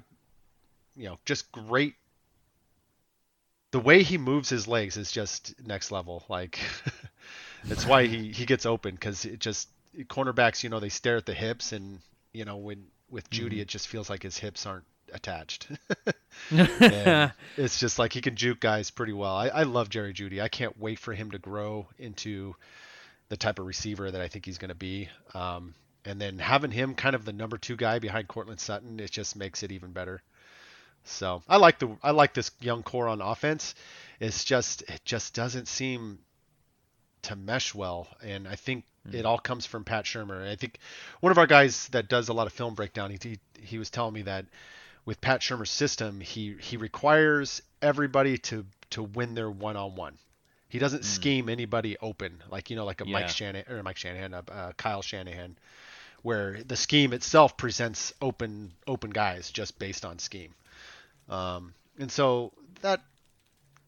you 0.95 1.05
know 1.05 1.17
just 1.25 1.51
great 1.51 1.95
the 3.71 3.79
way 3.79 4.03
he 4.03 4.17
moves 4.17 4.49
his 4.49 4.67
legs 4.67 4.97
is 4.97 5.11
just 5.11 5.53
next 5.65 5.91
level 5.91 6.23
like 6.29 6.59
that's 7.65 7.85
why 7.85 8.05
he 8.05 8.31
he 8.31 8.45
gets 8.45 8.65
open 8.65 8.95
because 8.95 9.25
it 9.25 9.39
just 9.39 9.67
cornerbacks 10.03 10.63
you 10.63 10.69
know 10.69 10.79
they 10.79 10.89
stare 10.89 11.17
at 11.17 11.25
the 11.25 11.33
hips 11.33 11.71
and 11.71 11.99
you 12.33 12.45
know 12.45 12.57
when 12.57 12.85
with 13.09 13.29
Jeudy, 13.29 13.51
mm-hmm. 13.51 13.61
it 13.61 13.67
just 13.67 13.87
feels 13.87 14.09
like 14.09 14.23
his 14.23 14.37
hips 14.37 14.65
aren't 14.65 14.85
attached 15.13 15.67
it's 16.51 17.79
just 17.79 17.99
like 17.99 18.11
he 18.11 18.21
can 18.21 18.35
juke 18.35 18.59
guys 18.59 18.89
pretty 18.91 19.13
well 19.13 19.35
I, 19.35 19.47
I 19.47 19.63
love 19.63 19.89
jerry 19.89 20.13
Jeudy. 20.13 20.41
i 20.41 20.47
can't 20.47 20.79
wait 20.79 20.99
for 20.99 21.13
him 21.13 21.31
to 21.31 21.37
grow 21.37 21.87
into 21.99 22.55
the 23.29 23.37
type 23.37 23.59
of 23.59 23.65
receiver 23.65 24.11
that 24.11 24.21
i 24.21 24.27
think 24.27 24.45
he's 24.45 24.57
going 24.57 24.69
to 24.69 24.75
be 24.75 25.09
um, 25.33 25.73
and 26.05 26.21
then 26.21 26.37
having 26.37 26.71
him 26.71 26.93
kind 26.93 27.15
of 27.15 27.25
the 27.25 27.33
number 27.33 27.57
two 27.57 27.75
guy 27.75 27.99
behind 27.99 28.27
Courtland 28.27 28.59
Sutton, 28.59 28.99
it 28.99 29.11
just 29.11 29.35
makes 29.35 29.63
it 29.63 29.71
even 29.71 29.91
better. 29.91 30.21
So 31.03 31.43
I 31.47 31.57
like 31.57 31.79
the 31.79 31.97
I 32.01 32.11
like 32.11 32.33
this 32.33 32.51
young 32.61 32.83
core 32.83 33.07
on 33.07 33.21
offense. 33.21 33.75
It's 34.19 34.43
just 34.43 34.83
it 34.83 35.01
just 35.05 35.33
doesn't 35.33 35.67
seem 35.67 36.19
to 37.23 37.35
mesh 37.35 37.75
well, 37.75 38.07
and 38.23 38.47
I 38.47 38.55
think 38.55 38.85
mm-hmm. 39.07 39.17
it 39.17 39.25
all 39.25 39.37
comes 39.37 39.65
from 39.65 39.83
Pat 39.83 40.05
Shurmur. 40.05 40.47
I 40.47 40.55
think 40.55 40.79
one 41.19 41.31
of 41.31 41.37
our 41.37 41.47
guys 41.47 41.87
that 41.89 42.07
does 42.07 42.29
a 42.29 42.33
lot 42.33 42.47
of 42.47 42.53
film 42.53 42.73
breakdown, 42.73 43.11
he 43.11 43.19
he, 43.21 43.39
he 43.59 43.77
was 43.77 43.89
telling 43.89 44.13
me 44.13 44.23
that 44.23 44.45
with 45.05 45.21
Pat 45.21 45.41
Shurmur's 45.41 45.69
system, 45.69 46.21
he 46.21 46.55
he 46.59 46.77
requires 46.77 47.61
everybody 47.81 48.37
to 48.39 48.65
to 48.91 49.03
win 49.03 49.35
their 49.35 49.49
one 49.49 49.77
on 49.77 49.95
one, 49.95 50.17
He 50.67 50.79
doesn't 50.79 51.03
mm. 51.03 51.05
scheme 51.05 51.49
anybody 51.49 51.97
open 52.01 52.43
like 52.49 52.69
you 52.69 52.75
know 52.75 52.85
like 52.85 53.01
a 53.01 53.05
yeah. 53.05 53.13
Mike 53.13 53.29
Shanahan 53.29 53.73
or 53.73 53.83
Mike 53.83 53.97
Shanahan, 53.97 54.33
uh, 54.33 54.41
uh, 54.51 54.71
Kyle 54.73 55.01
Shanahan, 55.01 55.57
where 56.21 56.59
the 56.63 56.75
scheme 56.75 57.13
itself 57.13 57.57
presents 57.57 58.13
open 58.21 58.73
open 58.87 59.11
guys 59.11 59.51
just 59.51 59.77
based 59.79 60.05
on 60.05 60.19
scheme. 60.19 60.53
Um, 61.29 61.73
and 61.99 62.11
so 62.11 62.51
that 62.81 63.01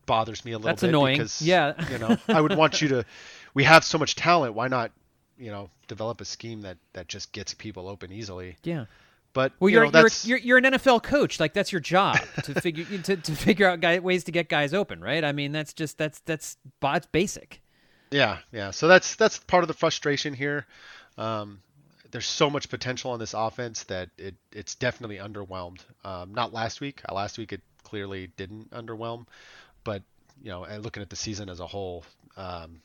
bothers 0.06 0.44
me 0.46 0.54
a 0.54 0.58
little 0.58 0.70
That's 0.70 0.82
bit 0.82 0.90
annoying. 0.90 1.18
because 1.18 1.42
yeah, 1.42 1.74
you 1.92 2.00
know 2.00 2.18
I 2.28 2.42
would 2.42 2.56
want 2.56 2.82
you 2.82 2.88
to. 2.90 3.06
We 3.54 3.64
have 3.64 3.84
so 3.84 3.98
much 3.98 4.14
talent. 4.14 4.54
Why 4.54 4.68
not, 4.68 4.92
you 5.36 5.50
know, 5.50 5.72
develop 5.88 6.22
a 6.22 6.26
scheme 6.26 6.62
that 6.62 6.78
that 6.94 7.08
just 7.08 7.32
gets 7.32 7.56
people 7.56 7.88
open 7.88 8.12
easily? 8.12 8.56
Yeah. 8.64 8.86
But 9.38 9.54
well, 9.60 9.70
you 9.70 9.76
you're, 9.76 9.92
know, 9.92 10.00
you're, 10.00 10.10
you're 10.24 10.38
you're 10.40 10.58
an 10.58 10.64
NFL 10.64 11.04
coach. 11.04 11.40
Like 11.40 11.54
that's 11.54 11.72
your 11.72 11.80
job 11.80 12.18
to 12.42 12.60
figure 12.60 12.86
to, 13.04 13.18
to 13.18 13.36
figure 13.36 13.70
out 13.70 13.80
guy, 13.82 14.00
ways 14.00 14.24
to 14.24 14.32
get 14.32 14.50
guys 14.50 14.74
open, 14.74 15.00
right? 15.00 15.24
I 15.24 15.32
mean, 15.32 15.52
that's 15.52 15.74
just 15.74 16.00
that's 16.00 16.22
that's 16.22 16.58
that's 16.82 17.06
basic. 17.06 17.62
Yeah, 18.10 18.40
yeah. 18.52 18.72
So 18.72 18.88
that's 18.88 19.16
that's 19.16 19.38
part 19.38 19.64
of 19.64 19.68
the 19.68 19.76
frustration 19.76 20.34
here. 20.34 20.66
Um, 21.20 21.60
there's 22.10 22.26
so 22.26 22.50
much 22.50 22.68
potential 22.68 23.12
on 23.12 23.20
this 23.20 23.36
offense 23.36 23.84
that 23.84 24.10
it 24.18 24.34
it's 24.52 24.74
definitely 24.74 25.18
underwhelmed. 25.18 25.82
Um, 26.04 26.34
not 26.34 26.52
last 26.52 26.82
week. 26.82 27.02
Uh, 27.08 27.14
last 27.14 27.38
week 27.38 27.54
it 27.54 27.62
clearly 27.84 28.32
didn't 28.38 28.72
underwhelm, 28.72 29.28
but 29.84 30.02
you 30.42 30.50
know, 30.50 30.64
and 30.64 30.84
looking 30.84 31.04
at 31.04 31.12
the 31.12 31.16
season 31.16 31.48
as 31.48 31.60
a 31.60 31.68
whole, 31.68 32.04
um, 32.38 32.82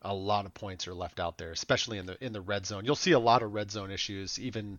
a 0.00 0.14
lot 0.14 0.46
of 0.46 0.54
points 0.54 0.88
are 0.88 0.94
left 0.94 1.20
out 1.20 1.36
there, 1.36 1.52
especially 1.52 1.98
in 1.98 2.06
the 2.06 2.16
in 2.24 2.32
the 2.32 2.40
red 2.40 2.64
zone. 2.64 2.86
You'll 2.86 2.96
see 2.96 3.12
a 3.12 3.18
lot 3.18 3.42
of 3.42 3.52
red 3.52 3.70
zone 3.70 3.90
issues, 3.90 4.38
even 4.38 4.78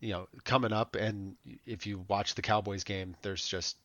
you 0.00 0.12
know, 0.12 0.28
coming 0.44 0.72
up. 0.72 0.96
And 0.96 1.36
if 1.66 1.86
you 1.86 2.04
watch 2.08 2.34
the 2.34 2.42
Cowboys 2.42 2.84
game, 2.84 3.16
there's 3.22 3.46
just 3.46 3.76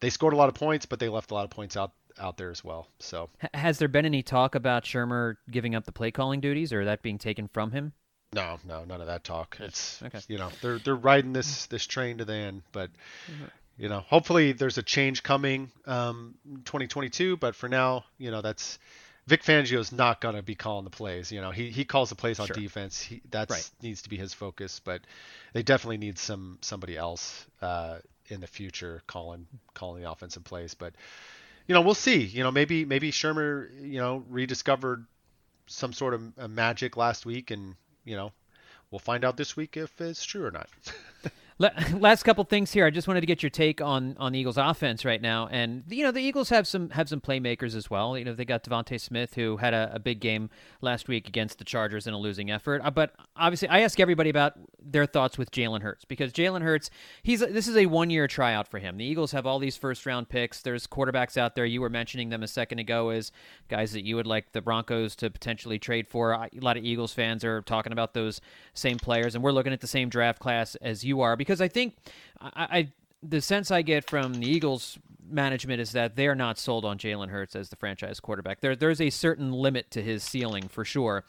they 0.00 0.10
scored 0.10 0.34
a 0.34 0.36
lot 0.36 0.48
of 0.48 0.54
points, 0.54 0.86
but 0.86 0.98
they 0.98 1.08
left 1.08 1.30
a 1.30 1.34
lot 1.34 1.44
of 1.44 1.50
points 1.50 1.76
out 1.76 1.92
out 2.18 2.36
there 2.36 2.50
as 2.50 2.64
well. 2.64 2.88
So 2.98 3.30
has 3.54 3.78
there 3.78 3.88
been 3.88 4.04
any 4.04 4.22
talk 4.22 4.54
about 4.54 4.84
Shurmur 4.84 5.36
giving 5.50 5.74
up 5.74 5.84
the 5.84 5.92
play 5.92 6.10
calling 6.10 6.40
duties, 6.40 6.72
or 6.72 6.84
that 6.84 7.02
being 7.02 7.18
taken 7.18 7.48
from 7.48 7.70
him? 7.70 7.92
No, 8.32 8.58
no, 8.66 8.84
none 8.84 9.00
of 9.00 9.06
that 9.06 9.24
talk. 9.24 9.56
It's 9.60 10.02
okay. 10.02 10.20
you 10.28 10.38
know 10.38 10.50
they're 10.60 10.78
they're 10.78 10.96
riding 10.96 11.32
this 11.32 11.66
this 11.66 11.86
train 11.86 12.18
to 12.18 12.24
the 12.24 12.34
end, 12.34 12.62
but 12.72 12.90
mm-hmm. 13.30 13.44
you 13.78 13.88
know 13.88 14.00
hopefully 14.00 14.52
there's 14.52 14.78
a 14.78 14.82
change 14.82 15.22
coming 15.22 15.70
um 15.86 16.34
2022. 16.64 17.36
But 17.36 17.54
for 17.54 17.68
now, 17.68 18.04
you 18.18 18.30
know 18.30 18.42
that's 18.42 18.78
Vic 19.28 19.42
Fangio's 19.42 19.92
not 19.92 20.22
gonna 20.22 20.42
be 20.42 20.54
calling 20.54 20.84
the 20.84 20.90
plays. 20.90 21.30
You 21.30 21.42
know, 21.42 21.50
he, 21.50 21.68
he 21.68 21.84
calls 21.84 22.08
the 22.08 22.14
plays 22.14 22.40
on 22.40 22.46
sure. 22.46 22.56
defense. 22.56 22.98
He 22.98 23.20
that 23.30 23.50
right. 23.50 23.70
needs 23.82 24.00
to 24.02 24.08
be 24.08 24.16
his 24.16 24.32
focus. 24.32 24.80
But 24.82 25.02
they 25.52 25.62
definitely 25.62 25.98
need 25.98 26.18
some 26.18 26.56
somebody 26.62 26.96
else 26.96 27.44
uh, 27.60 27.98
in 28.28 28.40
the 28.40 28.46
future 28.46 29.02
calling 29.06 29.46
calling 29.74 30.02
the 30.02 30.10
offensive 30.10 30.44
plays. 30.44 30.72
But 30.72 30.94
you 31.66 31.74
know, 31.74 31.82
we'll 31.82 31.92
see. 31.92 32.22
You 32.22 32.42
know, 32.42 32.50
maybe 32.50 32.86
maybe 32.86 33.12
Shurmur 33.12 33.68
you 33.82 34.00
know 34.00 34.24
rediscovered 34.30 35.04
some 35.66 35.92
sort 35.92 36.14
of 36.14 36.50
magic 36.50 36.96
last 36.96 37.26
week, 37.26 37.50
and 37.50 37.76
you 38.06 38.16
know, 38.16 38.32
we'll 38.90 38.98
find 38.98 39.26
out 39.26 39.36
this 39.36 39.54
week 39.54 39.76
if 39.76 40.00
it's 40.00 40.24
true 40.24 40.46
or 40.46 40.50
not. 40.50 40.70
Last 41.92 42.22
couple 42.22 42.44
things 42.44 42.72
here. 42.72 42.86
I 42.86 42.90
just 42.90 43.08
wanted 43.08 43.20
to 43.20 43.26
get 43.26 43.42
your 43.42 43.50
take 43.50 43.80
on 43.80 44.16
on 44.18 44.30
the 44.30 44.38
Eagles' 44.38 44.58
offense 44.58 45.04
right 45.04 45.20
now, 45.20 45.48
and 45.48 45.82
you 45.88 46.04
know 46.04 46.12
the 46.12 46.20
Eagles 46.20 46.50
have 46.50 46.68
some 46.68 46.90
have 46.90 47.08
some 47.08 47.20
playmakers 47.20 47.74
as 47.74 47.90
well. 47.90 48.16
You 48.16 48.24
know 48.24 48.32
they 48.32 48.44
got 48.44 48.62
DeVonta 48.62 49.00
Smith 49.00 49.34
who 49.34 49.56
had 49.56 49.74
a, 49.74 49.90
a, 49.94 49.98
big 49.98 50.20
game 50.20 50.50
last 50.82 51.08
week 51.08 51.26
against 51.26 51.58
the 51.58 51.64
Chargers 51.64 52.06
in 52.06 52.14
a 52.14 52.18
losing 52.18 52.48
effort. 52.48 52.80
Uh, 52.84 52.92
but 52.92 53.12
obviously, 53.34 53.66
I 53.68 53.80
ask 53.80 53.98
everybody 53.98 54.30
about 54.30 54.54
their 54.80 55.04
thoughts 55.04 55.36
with 55.36 55.50
Jalen 55.50 55.82
Hurts 55.82 56.04
because 56.04 56.32
Jalen 56.32 56.62
Hurts, 56.62 56.90
he's 57.24 57.40
this 57.40 57.66
is 57.66 57.76
a 57.76 57.86
one 57.86 58.08
year 58.08 58.28
tryout 58.28 58.68
for 58.68 58.78
him. 58.78 58.96
The 58.96 59.04
Eagles 59.04 59.32
have 59.32 59.44
all 59.44 59.58
these 59.58 59.76
first 59.76 60.06
round 60.06 60.28
picks. 60.28 60.62
There's 60.62 60.86
quarterbacks 60.86 61.36
out 61.36 61.56
there. 61.56 61.66
You 61.66 61.80
were 61.80 61.90
mentioning 61.90 62.28
them 62.28 62.44
a 62.44 62.48
second 62.48 62.78
ago 62.78 63.08
as 63.08 63.32
guys 63.68 63.90
that 63.92 64.04
you 64.04 64.14
would 64.14 64.28
like 64.28 64.52
the 64.52 64.62
Broncos 64.62 65.16
to 65.16 65.28
potentially 65.28 65.80
trade 65.80 66.06
for. 66.06 66.30
A 66.30 66.48
lot 66.60 66.76
of 66.76 66.84
Eagles 66.84 67.12
fans 67.12 67.42
are 67.42 67.62
talking 67.62 67.92
about 67.92 68.14
those 68.14 68.40
same 68.74 68.98
players, 68.98 69.34
and 69.34 69.42
we're 69.42 69.50
looking 69.50 69.72
at 69.72 69.80
the 69.80 69.88
same 69.88 70.08
draft 70.08 70.38
class 70.38 70.76
as 70.76 71.04
you 71.04 71.20
are 71.20 71.36
because 71.48 71.62
I 71.62 71.68
think 71.68 71.96
I, 72.40 72.50
I 72.54 72.92
the 73.22 73.40
sense 73.40 73.70
I 73.70 73.80
get 73.80 74.08
from 74.08 74.34
the 74.34 74.46
Eagles 74.46 74.98
management 75.28 75.80
is 75.80 75.92
that 75.92 76.14
they're 76.14 76.34
not 76.34 76.58
sold 76.58 76.84
on 76.84 76.98
Jalen 76.98 77.30
Hurts 77.30 77.56
as 77.56 77.70
the 77.70 77.76
franchise 77.76 78.20
quarterback. 78.20 78.60
There, 78.60 78.76
there's 78.76 79.00
a 79.00 79.10
certain 79.10 79.50
limit 79.50 79.90
to 79.92 80.02
his 80.02 80.22
ceiling 80.22 80.68
for 80.68 80.84
sure, 80.84 81.24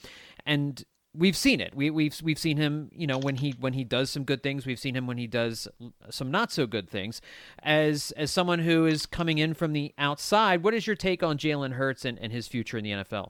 and 0.46 0.84
we've 1.16 1.38
seen 1.38 1.62
it. 1.62 1.74
We, 1.74 1.90
we've 1.90 2.22
we've 2.22 2.38
seen 2.38 2.58
him, 2.58 2.90
you 2.92 3.08
know, 3.08 3.18
when 3.18 3.38
he 3.38 3.56
when 3.62 3.74
he 3.74 3.86
does 3.86 4.10
some 4.10 4.26
good 4.26 4.44
things. 4.44 4.66
We've 4.66 4.78
seen 4.78 4.96
him 4.96 5.08
when 5.08 5.18
he 5.18 5.26
does 5.26 5.70
some 6.10 6.30
not 6.32 6.52
so 6.52 6.68
good 6.68 6.90
things. 6.90 7.22
As 7.64 8.12
as 8.18 8.30
someone 8.30 8.60
who 8.60 8.86
is 8.86 9.06
coming 9.06 9.38
in 9.38 9.54
from 9.54 9.72
the 9.72 9.94
outside, 9.98 10.64
what 10.64 10.74
is 10.74 10.86
your 10.86 10.98
take 10.98 11.24
on 11.24 11.38
Jalen 11.38 11.74
Hurts 11.74 12.04
and, 12.04 12.20
and 12.20 12.34
his 12.34 12.50
future 12.50 12.78
in 12.78 12.84
the 12.84 12.92
NFL? 12.92 13.30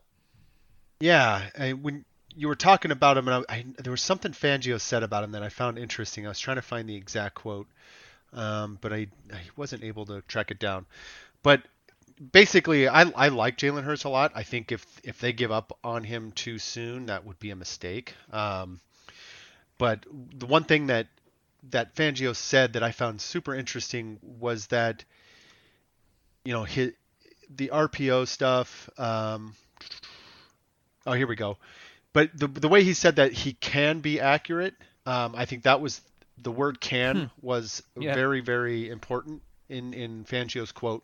Yeah, 0.99 1.49
when 1.75 2.03
you 2.35 2.47
were 2.47 2.55
talking 2.55 2.91
about 2.91 3.17
him, 3.17 3.27
and 3.27 3.45
I, 3.49 3.53
I, 3.53 3.65
there 3.77 3.91
was 3.91 4.01
something 4.01 4.31
Fangio 4.31 4.79
said 4.79 5.03
about 5.03 5.23
him 5.23 5.31
that 5.31 5.43
I 5.43 5.49
found 5.49 5.77
interesting. 5.77 6.25
I 6.25 6.29
was 6.29 6.39
trying 6.39 6.57
to 6.57 6.61
find 6.61 6.87
the 6.87 6.95
exact 6.95 7.35
quote, 7.35 7.67
um, 8.33 8.77
but 8.81 8.93
I, 8.93 9.07
I 9.33 9.41
wasn't 9.55 9.83
able 9.83 10.05
to 10.07 10.21
track 10.21 10.51
it 10.51 10.59
down. 10.59 10.85
But 11.43 11.63
basically, 12.31 12.87
I, 12.87 13.03
I 13.15 13.29
like 13.29 13.57
Jalen 13.57 13.83
Hurts 13.83 14.03
a 14.03 14.09
lot. 14.09 14.31
I 14.35 14.43
think 14.43 14.71
if 14.71 14.85
if 15.03 15.19
they 15.19 15.33
give 15.33 15.51
up 15.51 15.77
on 15.83 16.03
him 16.03 16.31
too 16.31 16.59
soon, 16.59 17.07
that 17.07 17.25
would 17.25 17.39
be 17.39 17.51
a 17.51 17.55
mistake. 17.55 18.13
Um, 18.31 18.79
but 19.77 20.05
the 20.37 20.45
one 20.45 20.63
thing 20.63 20.87
that 20.87 21.07
that 21.71 21.95
Fangio 21.95 22.35
said 22.35 22.73
that 22.73 22.83
I 22.83 22.91
found 22.91 23.21
super 23.21 23.55
interesting 23.55 24.19
was 24.39 24.67
that 24.67 25.03
you 26.43 26.53
know 26.53 26.63
his 26.63 26.93
the 27.49 27.69
RPO 27.73 28.27
stuff. 28.27 28.89
Um, 28.97 29.55
oh, 31.07 31.13
here 31.13 31.27
we 31.27 31.35
go 31.35 31.57
but 32.13 32.31
the 32.37 32.47
the 32.47 32.67
way 32.67 32.83
he 32.83 32.93
said 32.93 33.17
that 33.17 33.31
he 33.31 33.53
can 33.53 33.99
be 33.99 34.19
accurate, 34.19 34.75
um, 35.05 35.33
I 35.35 35.45
think 35.45 35.63
that 35.63 35.81
was 35.81 36.01
the 36.37 36.51
word 36.51 36.79
"can" 36.79 37.15
hmm. 37.15 37.25
was 37.41 37.83
yeah. 37.97 38.13
very 38.13 38.41
very 38.41 38.89
important 38.89 39.41
in 39.67 39.93
in 39.93 40.25
Fangio's 40.25 40.71
quote. 40.71 41.03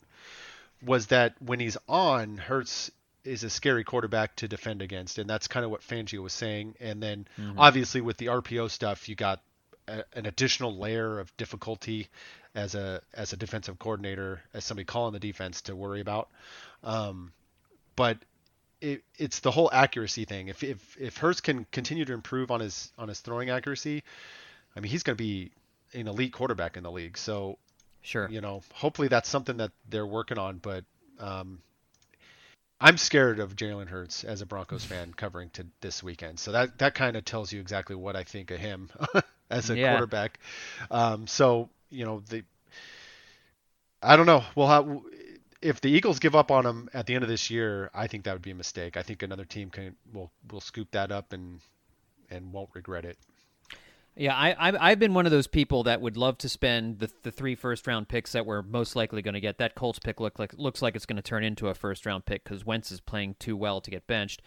Was 0.84 1.08
that 1.08 1.36
when 1.42 1.60
he's 1.60 1.78
on, 1.88 2.38
Hurts 2.38 2.92
is 3.24 3.44
a 3.44 3.50
scary 3.50 3.84
quarterback 3.84 4.36
to 4.38 4.48
defend 4.48 4.82
against, 4.82 5.18
and 5.18 5.30
that's 5.30 5.48
kind 5.48 5.66
of 5.66 5.72
what 5.72 5.82
Fangio 5.82 6.22
was 6.22 6.34
saying. 6.34 6.76
And 6.80 7.02
then 7.02 7.28
mm-hmm. 7.40 7.58
obviously 7.58 8.02
with 8.02 8.18
the 8.18 8.28
RPO 8.28 8.70
stuff, 8.70 9.10
you 9.10 9.16
got 9.16 9.42
a, 9.88 10.04
an 10.14 10.26
additional 10.26 10.78
layer 10.78 11.20
of 11.20 11.36
difficulty 11.38 12.08
as 12.54 12.76
a 12.76 13.02
as 13.14 13.34
a 13.34 13.38
defensive 13.38 13.80
coordinator, 13.80 14.42
as 14.54 14.64
somebody 14.64 14.86
calling 14.86 15.14
the 15.14 15.20
defense 15.20 15.62
to 15.64 15.76
worry 15.76 16.02
about. 16.02 16.30
Um, 16.84 17.32
but 17.96 18.18
it, 18.82 19.04
it's 19.18 19.40
the 19.40 19.52
whole 19.52 19.70
accuracy 19.72 20.26
thing. 20.26 20.48
If 20.48 20.64
if 20.64 20.98
if 21.00 21.18
Hurts 21.18 21.42
can 21.42 21.66
continue 21.72 22.06
to 22.06 22.14
improve 22.14 22.52
on 22.52 22.60
his 22.60 22.92
on 22.98 23.08
his 23.08 23.20
throwing 23.20 23.50
accuracy, 23.50 24.04
I 24.76 24.80
mean 24.80 24.92
he's 24.92 25.04
going 25.04 25.18
to 25.18 25.24
be 25.24 25.52
an 25.94 26.08
elite 26.08 26.34
quarterback 26.34 26.78
in 26.78 26.84
the 26.84 26.92
league. 26.92 27.18
So 27.18 27.58
sure, 28.02 28.30
you 28.30 28.42
know, 28.42 28.62
hopefully 28.74 29.08
that's 29.08 29.30
something 29.30 29.58
that 29.58 29.72
they're 29.90 30.06
working 30.06 30.38
on. 30.38 30.58
But 30.58 30.84
um, 31.20 31.60
I'm 32.80 32.98
scared 32.98 33.40
of 33.40 33.56
Jalen 33.56 33.88
Hurts 33.88 34.24
as 34.24 34.42
a 34.42 34.46
Broncos 34.46 34.84
fan 34.86 35.14
covering 35.14 35.50
to 35.52 35.66
this 35.82 36.04
weekend. 36.04 36.40
So 36.40 36.52
that 36.52 36.78
that 36.80 36.96
kind 36.96 37.16
of 37.16 37.26
tells 37.26 37.52
you 37.52 37.60
exactly 37.62 37.96
what 37.96 38.16
I 38.16 38.24
think 38.24 38.52
of 38.52 38.60
him 38.60 38.90
as 39.50 39.70
a 39.70 39.78
yeah. 39.78 39.92
quarterback. 39.92 40.40
Um, 40.92 41.28
so 41.28 41.70
you 41.90 42.06
know 42.06 42.22
the 42.30 42.44
I 44.02 44.18
don't 44.18 44.26
know. 44.28 44.44
We'll 44.56 44.68
have 44.68 45.02
if 45.66 45.82
the 45.82 45.90
Eagles 45.90 46.20
give 46.20 46.36
up 46.36 46.52
on 46.52 46.66
him 46.66 46.90
at 46.94 47.08
the 47.08 47.16
end 47.16 47.24
of 47.24 47.30
this 47.30 47.50
year, 47.50 47.90
I 47.94 48.06
think 48.08 48.24
that 48.26 48.34
would 48.34 48.44
be 48.44 48.52
a 48.52 48.56
mistake. 48.56 48.98
I 48.98 49.02
think 49.02 49.24
another 49.24 49.46
team 49.46 49.72
can 49.72 49.96
will 50.14 50.32
will 50.52 50.62
scoop 50.62 50.92
that 50.92 51.12
up 51.12 51.34
and 51.34 51.60
and 52.30 52.54
won't 52.54 52.70
regret 52.74 53.04
it. 53.06 53.18
Yeah, 54.18 54.34
I, 54.34 54.92
I've 54.92 55.00
been 55.00 55.14
one 55.14 55.26
of 55.26 55.34
those 55.34 55.48
people 55.48 55.84
that 55.84 56.00
would 56.00 56.16
love 56.16 56.38
to 56.38 56.48
spend 56.48 57.00
the, 57.00 57.12
the 57.24 57.32
three 57.32 57.54
first 57.54 57.86
round 57.86 58.08
picks 58.08 58.32
that 58.32 58.46
we're 58.46 58.62
most 58.62 58.96
likely 58.96 59.22
going 59.22 59.34
to 59.34 59.42
get. 59.42 59.58
That 59.58 59.76
Colts 59.76 60.00
pick 60.00 60.22
look 60.22 60.40
like 60.40 60.54
looks 60.54 60.82
like 60.82 60.96
it's 60.96 61.06
going 61.06 61.18
to 61.18 61.22
turn 61.22 61.44
into 61.44 61.68
a 61.68 61.74
first 61.74 62.06
round 62.06 62.26
pick 62.26 62.46
because 62.46 62.66
Wentz 62.66 62.92
is 62.92 63.02
playing 63.02 63.36
too 63.40 63.58
well 63.58 63.82
to 63.82 63.92
get 63.92 64.08
benched. 64.08 64.42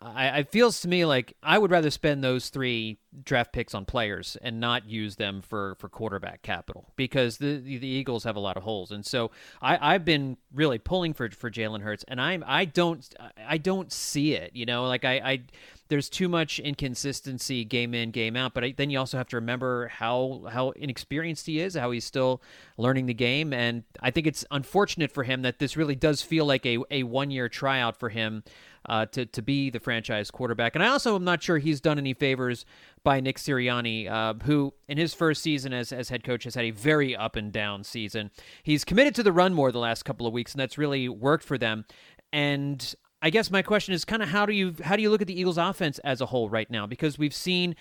I, 0.00 0.38
it 0.38 0.50
feels 0.50 0.80
to 0.82 0.88
me 0.88 1.04
like 1.04 1.34
I 1.42 1.58
would 1.58 1.72
rather 1.72 1.90
spend 1.90 2.22
those 2.22 2.50
three 2.50 2.98
draft 3.24 3.52
picks 3.52 3.74
on 3.74 3.84
players 3.84 4.36
and 4.42 4.60
not 4.60 4.86
use 4.86 5.16
them 5.16 5.42
for, 5.42 5.76
for 5.76 5.88
quarterback 5.88 6.42
capital 6.42 6.92
because 6.96 7.38
the, 7.38 7.58
the, 7.58 7.86
Eagles 7.86 8.24
have 8.24 8.36
a 8.36 8.40
lot 8.40 8.56
of 8.56 8.62
holes. 8.62 8.90
And 8.90 9.04
so 9.04 9.30
I, 9.62 9.94
I've 9.94 10.04
been 10.04 10.36
really 10.52 10.78
pulling 10.78 11.14
for 11.14 11.30
for 11.30 11.50
Jalen 11.50 11.80
Hurts, 11.80 12.04
and 12.06 12.20
I'm 12.20 12.44
I 12.46 12.64
don't 12.66 13.06
I 13.46 13.58
don't 13.58 13.92
see 13.92 14.34
it. 14.34 14.52
You 14.54 14.66
know, 14.66 14.86
like 14.86 15.04
I, 15.04 15.14
I 15.14 15.40
there's 15.88 16.08
too 16.08 16.28
much 16.28 16.58
inconsistency 16.58 17.64
game 17.64 17.94
in 17.94 18.10
game 18.10 18.36
out. 18.36 18.54
But 18.54 18.64
I, 18.64 18.74
then 18.76 18.90
you 18.90 18.98
also 18.98 19.16
have 19.16 19.28
to 19.28 19.36
remember 19.36 19.88
how 19.88 20.46
how 20.50 20.70
inexperienced 20.70 21.46
he 21.46 21.60
is, 21.60 21.74
how 21.74 21.90
he's 21.90 22.04
still 22.04 22.42
learning 22.76 23.06
the 23.06 23.14
game, 23.14 23.52
and 23.52 23.84
I 24.00 24.10
think 24.10 24.26
it's 24.26 24.44
unfortunate 24.50 25.10
for 25.10 25.24
him 25.24 25.42
that 25.42 25.58
this 25.58 25.76
really 25.76 25.96
does 25.96 26.22
feel 26.22 26.44
like 26.44 26.66
a 26.66 26.78
a 26.90 27.02
one 27.04 27.30
year 27.30 27.48
tryout 27.48 27.98
for 27.98 28.10
him 28.10 28.44
uh, 28.86 29.06
to 29.06 29.26
to 29.26 29.42
be 29.42 29.70
the 29.70 29.80
franchise 29.80 30.30
quarterback. 30.30 30.74
And 30.74 30.84
I 30.84 30.88
also 30.88 31.14
am 31.14 31.24
not 31.24 31.42
sure 31.42 31.58
he's 31.58 31.80
done 31.80 31.98
any 31.98 32.14
favors 32.14 32.64
by 33.04 33.20
Nick 33.20 33.38
Sirianni, 33.38 34.10
uh, 34.10 34.34
who 34.44 34.74
in 34.88 34.98
his 34.98 35.14
first 35.14 35.42
season 35.42 35.72
as 35.72 35.92
as 35.92 36.08
head 36.08 36.24
coach 36.24 36.44
has 36.44 36.54
had 36.54 36.64
a 36.64 36.70
very 36.70 37.16
up 37.16 37.36
and 37.36 37.52
down 37.52 37.84
season. 37.84 38.30
He's 38.62 38.84
committed 38.84 39.14
to 39.16 39.22
the 39.22 39.32
run 39.32 39.54
more 39.54 39.72
the 39.72 39.78
last 39.78 40.04
couple 40.04 40.26
of 40.26 40.32
weeks, 40.32 40.52
and 40.52 40.60
that's 40.60 40.78
really 40.78 41.08
worked 41.08 41.44
for 41.44 41.58
them. 41.58 41.84
And 42.32 42.94
I 43.20 43.30
guess 43.30 43.50
my 43.50 43.62
question 43.62 43.94
is 43.94 44.04
kind 44.04 44.22
of 44.22 44.28
how 44.28 44.46
do 44.46 44.52
you 44.52 44.74
how 44.82 44.96
do 44.96 45.02
you 45.02 45.10
look 45.10 45.20
at 45.20 45.26
the 45.26 45.38
Eagles 45.38 45.58
offense 45.58 45.98
as 46.00 46.20
a 46.20 46.26
whole 46.26 46.48
right 46.48 46.70
now? 46.70 46.86
Because 46.86 47.18
we've 47.18 47.34
seen 47.34 47.74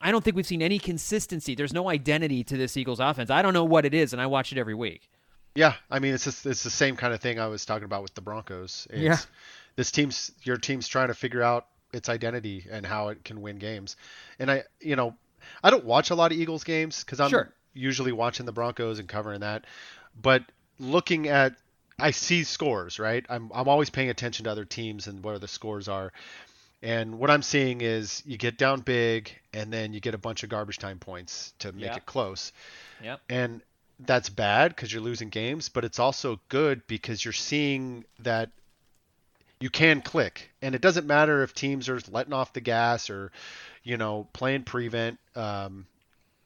I 0.00 0.10
don't 0.10 0.22
think 0.22 0.36
we've 0.36 0.46
seen 0.46 0.60
any 0.60 0.78
consistency. 0.78 1.54
There's 1.54 1.72
no 1.72 1.88
identity 1.88 2.44
to 2.44 2.56
this 2.58 2.76
Eagles 2.76 3.00
offense. 3.00 3.30
I 3.30 3.40
don't 3.40 3.54
know 3.54 3.64
what 3.64 3.86
it 3.86 3.94
is, 3.94 4.12
and 4.12 4.20
I 4.20 4.26
watch 4.26 4.52
it 4.52 4.58
every 4.58 4.74
week. 4.74 5.08
Yeah, 5.54 5.74
I 5.90 5.98
mean 5.98 6.14
it's 6.14 6.24
just, 6.24 6.44
it's 6.46 6.62
the 6.62 6.70
same 6.70 6.96
kind 6.96 7.14
of 7.14 7.20
thing 7.20 7.38
I 7.38 7.46
was 7.46 7.64
talking 7.64 7.84
about 7.84 8.02
with 8.02 8.14
the 8.14 8.20
Broncos. 8.20 8.86
It's, 8.90 9.00
yeah, 9.00 9.18
this 9.76 9.90
team's 9.90 10.32
your 10.42 10.56
team's 10.56 10.88
trying 10.88 11.08
to 11.08 11.14
figure 11.14 11.42
out 11.42 11.66
its 11.92 12.08
identity 12.08 12.66
and 12.70 12.84
how 12.84 13.08
it 13.08 13.24
can 13.24 13.40
win 13.40 13.58
games. 13.58 13.96
And 14.38 14.50
I, 14.50 14.64
you 14.80 14.96
know, 14.96 15.14
I 15.62 15.70
don't 15.70 15.84
watch 15.84 16.10
a 16.10 16.14
lot 16.14 16.32
of 16.32 16.38
Eagles 16.38 16.64
games 16.64 17.04
because 17.04 17.20
I'm 17.20 17.30
sure. 17.30 17.52
usually 17.72 18.12
watching 18.12 18.46
the 18.46 18.52
Broncos 18.52 18.98
and 18.98 19.08
covering 19.08 19.40
that. 19.40 19.64
But 20.20 20.42
looking 20.78 21.28
at, 21.28 21.54
I 21.98 22.10
see 22.10 22.44
scores, 22.44 22.98
right? 22.98 23.24
I'm 23.28 23.50
I'm 23.54 23.68
always 23.68 23.90
paying 23.90 24.10
attention 24.10 24.44
to 24.44 24.50
other 24.50 24.64
teams 24.64 25.06
and 25.06 25.22
where 25.24 25.38
the 25.38 25.48
scores 25.48 25.88
are. 25.88 26.12
And 26.82 27.18
what 27.18 27.30
I'm 27.30 27.42
seeing 27.42 27.80
is 27.80 28.22
you 28.26 28.36
get 28.36 28.58
down 28.58 28.80
big 28.80 29.32
and 29.54 29.72
then 29.72 29.94
you 29.94 30.00
get 30.00 30.14
a 30.14 30.18
bunch 30.18 30.42
of 30.42 30.50
garbage 30.50 30.78
time 30.78 30.98
points 30.98 31.54
to 31.60 31.72
make 31.72 31.96
it 31.96 32.04
close. 32.04 32.52
Yep. 33.02 33.20
And 33.30 33.62
that's 34.00 34.28
bad 34.28 34.68
because 34.68 34.92
you're 34.92 35.02
losing 35.02 35.30
games, 35.30 35.70
but 35.70 35.84
it's 35.84 35.98
also 35.98 36.40
good 36.50 36.86
because 36.86 37.24
you're 37.24 37.32
seeing 37.32 38.04
that 38.18 38.50
you 39.64 39.70
can 39.70 40.02
click, 40.02 40.50
and 40.60 40.74
it 40.74 40.82
doesn't 40.82 41.06
matter 41.06 41.42
if 41.42 41.54
teams 41.54 41.88
are 41.88 41.98
letting 42.10 42.34
off 42.34 42.52
the 42.52 42.60
gas 42.60 43.08
or, 43.08 43.32
you 43.82 43.96
know, 43.96 44.28
playing 44.34 44.62
prevent. 44.62 45.18
Um, 45.34 45.86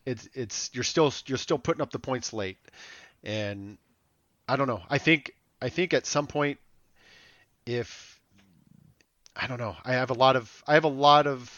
it's 0.06 0.28
it's 0.34 0.70
you're 0.72 0.84
still 0.84 1.12
you're 1.26 1.36
still 1.36 1.58
putting 1.58 1.82
up 1.82 1.90
the 1.90 1.98
points 1.98 2.32
late, 2.32 2.58
and 3.24 3.76
I 4.48 4.54
don't 4.54 4.68
know. 4.68 4.82
I 4.88 4.98
think 4.98 5.34
I 5.60 5.68
think 5.68 5.94
at 5.94 6.06
some 6.06 6.28
point, 6.28 6.60
if 7.66 8.20
I 9.34 9.48
don't 9.48 9.58
know, 9.58 9.74
I 9.84 9.94
have 9.94 10.10
a 10.10 10.14
lot 10.14 10.36
of 10.36 10.62
I 10.64 10.74
have 10.74 10.84
a 10.84 10.86
lot 10.86 11.26
of 11.26 11.50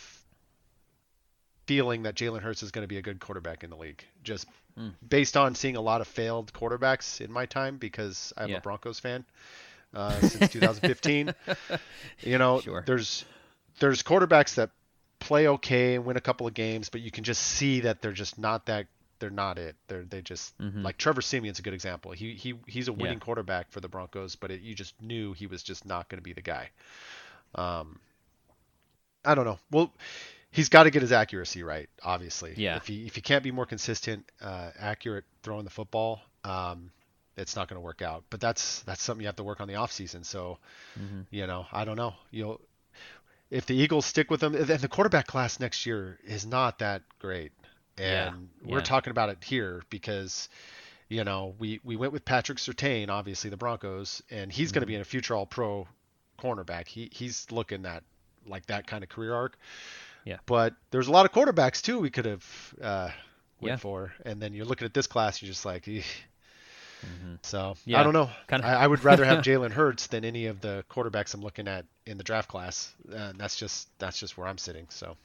feeling 1.66 2.04
that 2.04 2.14
Jalen 2.14 2.40
Hurts 2.40 2.62
is 2.62 2.70
going 2.70 2.84
to 2.84 2.88
be 2.88 2.96
a 2.96 3.02
good 3.02 3.20
quarterback 3.20 3.64
in 3.64 3.68
the 3.68 3.76
league, 3.76 4.02
just 4.24 4.46
mm. 4.78 4.94
based 5.06 5.36
on 5.36 5.54
seeing 5.54 5.76
a 5.76 5.82
lot 5.82 6.00
of 6.00 6.08
failed 6.08 6.54
quarterbacks 6.54 7.20
in 7.20 7.30
my 7.30 7.44
time 7.44 7.76
because 7.76 8.32
I'm 8.38 8.48
yeah. 8.48 8.56
a 8.56 8.60
Broncos 8.62 8.98
fan 8.98 9.26
uh, 9.94 10.18
since 10.20 10.52
2015. 10.52 11.34
you 12.20 12.38
know, 12.38 12.60
sure. 12.60 12.84
there's 12.86 13.24
there's 13.78 14.02
quarterbacks 14.02 14.54
that 14.56 14.70
play 15.18 15.48
okay 15.48 15.94
and 15.94 16.04
win 16.04 16.16
a 16.16 16.20
couple 16.20 16.46
of 16.46 16.54
games, 16.54 16.88
but 16.88 17.00
you 17.00 17.10
can 17.10 17.24
just 17.24 17.42
see 17.42 17.80
that 17.80 18.02
they're 18.02 18.12
just 18.12 18.38
not 18.38 18.66
that 18.66 18.86
they're 19.20 19.30
not 19.30 19.58
it. 19.58 19.76
They're 19.86 20.02
they 20.02 20.22
just 20.22 20.56
mm-hmm. 20.58 20.82
like 20.82 20.96
Trevor 20.96 21.20
Siemian's 21.20 21.58
a 21.58 21.62
good 21.62 21.74
example. 21.74 22.10
He 22.12 22.34
he 22.34 22.54
he's 22.66 22.88
a 22.88 22.92
winning 22.92 23.18
yeah. 23.18 23.24
quarterback 23.24 23.70
for 23.70 23.80
the 23.80 23.88
Broncos, 23.88 24.34
but 24.34 24.50
it, 24.50 24.62
you 24.62 24.74
just 24.74 25.00
knew 25.00 25.32
he 25.32 25.46
was 25.46 25.62
just 25.62 25.86
not 25.86 26.08
going 26.08 26.18
to 26.18 26.22
be 26.22 26.32
the 26.32 26.42
guy. 26.42 26.70
Um, 27.54 28.00
I 29.24 29.34
don't 29.34 29.44
know. 29.44 29.58
Well, 29.70 29.92
he's 30.50 30.68
got 30.68 30.84
to 30.84 30.90
get 30.90 31.02
his 31.02 31.12
accuracy 31.12 31.62
right, 31.62 31.88
obviously. 32.02 32.54
Yeah. 32.56 32.76
If 32.76 32.86
he 32.86 33.06
if 33.06 33.14
he 33.14 33.20
can't 33.20 33.44
be 33.44 33.52
more 33.52 33.66
consistent, 33.66 34.24
uh, 34.40 34.70
accurate 34.78 35.24
throwing 35.42 35.64
the 35.64 35.70
football, 35.70 36.20
um, 36.44 36.90
it's 37.36 37.56
not 37.56 37.68
going 37.68 37.76
to 37.76 37.80
work 37.84 38.02
out. 38.02 38.24
But 38.30 38.40
that's 38.40 38.82
that's 38.82 39.02
something 39.02 39.22
you 39.22 39.28
have 39.28 39.36
to 39.36 39.44
work 39.44 39.60
on 39.60 39.68
the 39.68 39.76
off 39.76 39.92
season. 39.92 40.24
So, 40.24 40.58
mm-hmm. 40.98 41.22
you 41.30 41.46
know, 41.46 41.66
I 41.72 41.84
don't 41.84 41.96
know. 41.96 42.14
You 42.30 42.44
know, 42.44 42.60
if 43.50 43.66
the 43.66 43.74
Eagles 43.74 44.06
stick 44.06 44.30
with 44.30 44.40
them, 44.40 44.54
and 44.54 44.66
the 44.66 44.88
quarterback 44.88 45.26
class 45.26 45.60
next 45.60 45.86
year 45.86 46.18
is 46.24 46.46
not 46.46 46.78
that 46.80 47.02
great, 47.18 47.52
and 47.98 48.48
yeah. 48.62 48.70
we're 48.70 48.78
yeah. 48.78 48.84
talking 48.84 49.10
about 49.10 49.28
it 49.30 49.38
here 49.44 49.82
because. 49.90 50.48
You 51.12 51.24
know, 51.24 51.56
we, 51.58 51.80
we 51.82 51.96
went 51.96 52.12
with 52.12 52.24
Patrick 52.24 52.58
Surtain, 52.58 53.08
obviously 53.08 53.50
the 53.50 53.56
Broncos, 53.56 54.22
and 54.30 54.52
he's 54.52 54.68
mm-hmm. 54.68 54.74
going 54.74 54.82
to 54.82 54.86
be 54.86 54.94
in 54.94 55.00
a 55.00 55.04
future 55.04 55.34
All 55.34 55.44
Pro 55.44 55.88
cornerback. 56.38 56.86
He 56.86 57.08
he's 57.12 57.46
looking 57.50 57.84
at 57.84 58.04
like 58.46 58.66
that 58.66 58.86
kind 58.86 59.02
of 59.02 59.10
career 59.10 59.34
arc. 59.34 59.58
Yeah. 60.24 60.36
But 60.46 60.74
there's 60.90 61.08
a 61.08 61.10
lot 61.10 61.26
of 61.26 61.32
quarterbacks 61.32 61.82
too 61.82 61.98
we 61.98 62.10
could 62.10 62.26
have 62.26 62.74
uh, 62.80 63.10
went 63.60 63.72
yeah. 63.72 63.76
for, 63.76 64.12
and 64.24 64.40
then 64.40 64.54
you're 64.54 64.66
looking 64.66 64.84
at 64.84 64.94
this 64.94 65.06
class, 65.06 65.42
you're 65.42 65.50
just 65.50 65.64
like, 65.64 65.88
Mm-hmm. 67.04 67.34
So 67.42 67.74
yeah, 67.84 68.00
I 68.00 68.02
don't 68.02 68.12
know. 68.12 68.30
Kinda. 68.48 68.66
I, 68.66 68.84
I, 68.84 68.86
would 68.86 69.02
rather 69.04 69.24
have 69.24 69.38
Jalen 69.44 69.72
Hurts 69.72 70.06
than 70.08 70.24
any 70.24 70.46
of 70.46 70.60
the 70.60 70.84
quarterbacks 70.90 71.34
I'm 71.34 71.42
looking 71.42 71.68
at 71.68 71.86
in 72.06 72.18
the 72.18 72.24
draft 72.24 72.48
class. 72.48 72.94
And 73.12 73.38
that's 73.38 73.56
just 73.56 73.88
that's 73.98 74.18
just 74.18 74.36
where 74.36 74.46
I'm 74.46 74.58
sitting. 74.58 74.86
So. 74.90 75.16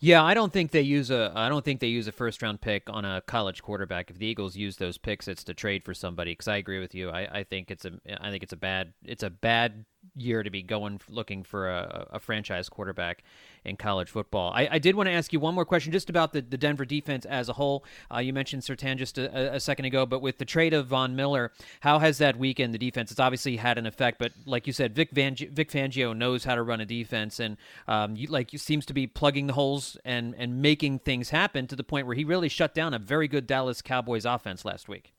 Yeah, 0.00 0.22
I 0.22 0.34
don't 0.34 0.52
think 0.52 0.72
they 0.72 0.82
use 0.82 1.10
a. 1.10 1.32
I 1.34 1.48
don't 1.48 1.64
think 1.64 1.80
they 1.80 1.86
use 1.86 2.06
a 2.06 2.12
first 2.12 2.42
round 2.42 2.60
pick 2.60 2.90
on 2.90 3.04
a 3.04 3.22
college 3.22 3.62
quarterback. 3.62 4.10
If 4.10 4.18
the 4.18 4.26
Eagles 4.26 4.56
use 4.56 4.76
those 4.76 4.98
picks, 4.98 5.28
it's 5.28 5.44
to 5.44 5.54
trade 5.54 5.84
for 5.84 5.94
somebody. 5.94 6.32
Because 6.32 6.48
I 6.48 6.56
agree 6.56 6.80
with 6.80 6.94
you. 6.94 7.10
I, 7.10 7.38
I 7.38 7.44
think 7.44 7.70
it's 7.70 7.84
a. 7.84 7.92
I 8.20 8.30
think 8.30 8.42
it's 8.42 8.52
a 8.52 8.58
bad. 8.58 8.92
It's 9.04 9.22
a 9.22 9.30
bad 9.30 9.84
year 10.16 10.42
to 10.42 10.50
be 10.50 10.62
going 10.62 11.00
looking 11.08 11.42
for 11.42 11.70
a, 11.70 12.08
a 12.12 12.20
franchise 12.20 12.68
quarterback 12.68 13.22
in 13.64 13.76
college 13.76 14.08
football. 14.08 14.52
I, 14.54 14.68
I, 14.72 14.78
did 14.78 14.94
want 14.94 15.08
to 15.08 15.12
ask 15.12 15.32
you 15.32 15.40
one 15.40 15.54
more 15.54 15.64
question 15.64 15.92
just 15.92 16.08
about 16.08 16.32
the, 16.32 16.40
the 16.40 16.56
Denver 16.56 16.84
defense 16.84 17.26
as 17.26 17.48
a 17.48 17.52
whole. 17.52 17.84
Uh, 18.12 18.18
you 18.18 18.32
mentioned 18.32 18.62
Surtain 18.62 18.96
just 18.96 19.18
a, 19.18 19.54
a, 19.54 19.60
second 19.60 19.84
ago, 19.84 20.06
but 20.06 20.22
with 20.22 20.38
the 20.38 20.44
trade 20.44 20.72
of 20.72 20.86
Von 20.86 21.14
Miller, 21.14 21.52
how 21.80 21.98
has 21.98 22.18
that 22.18 22.36
weakened 22.36 22.72
the 22.72 22.78
defense? 22.78 23.10
It's 23.10 23.20
obviously 23.20 23.56
had 23.56 23.76
an 23.76 23.86
effect, 23.86 24.18
but 24.18 24.32
like 24.46 24.66
you 24.66 24.72
said, 24.72 24.94
Vic, 24.94 25.10
Van, 25.12 25.36
Vic 25.36 25.70
Fangio 25.70 26.16
knows 26.16 26.44
how 26.44 26.54
to 26.54 26.62
run 26.62 26.80
a 26.80 26.86
defense, 26.86 27.38
and 27.38 27.56
um, 27.86 28.16
you, 28.16 28.26
like 28.28 28.50
seems 28.56 28.86
to 28.86 28.94
be 28.94 29.06
plugging 29.06 29.46
the 29.46 29.52
holes 29.52 29.96
and 30.04 30.34
and 30.36 30.60
making 30.60 30.98
things 30.98 31.30
happen 31.30 31.66
to 31.66 31.76
the 31.76 31.84
point 31.84 32.06
where 32.06 32.16
he 32.16 32.24
really 32.24 32.48
shut 32.48 32.74
down 32.74 32.94
a 32.94 32.98
very 32.98 33.28
good 33.28 33.46
Dallas 33.46 33.82
Cowboys 33.82 34.24
offense 34.24 34.64
last 34.64 34.88
week. 34.88 35.12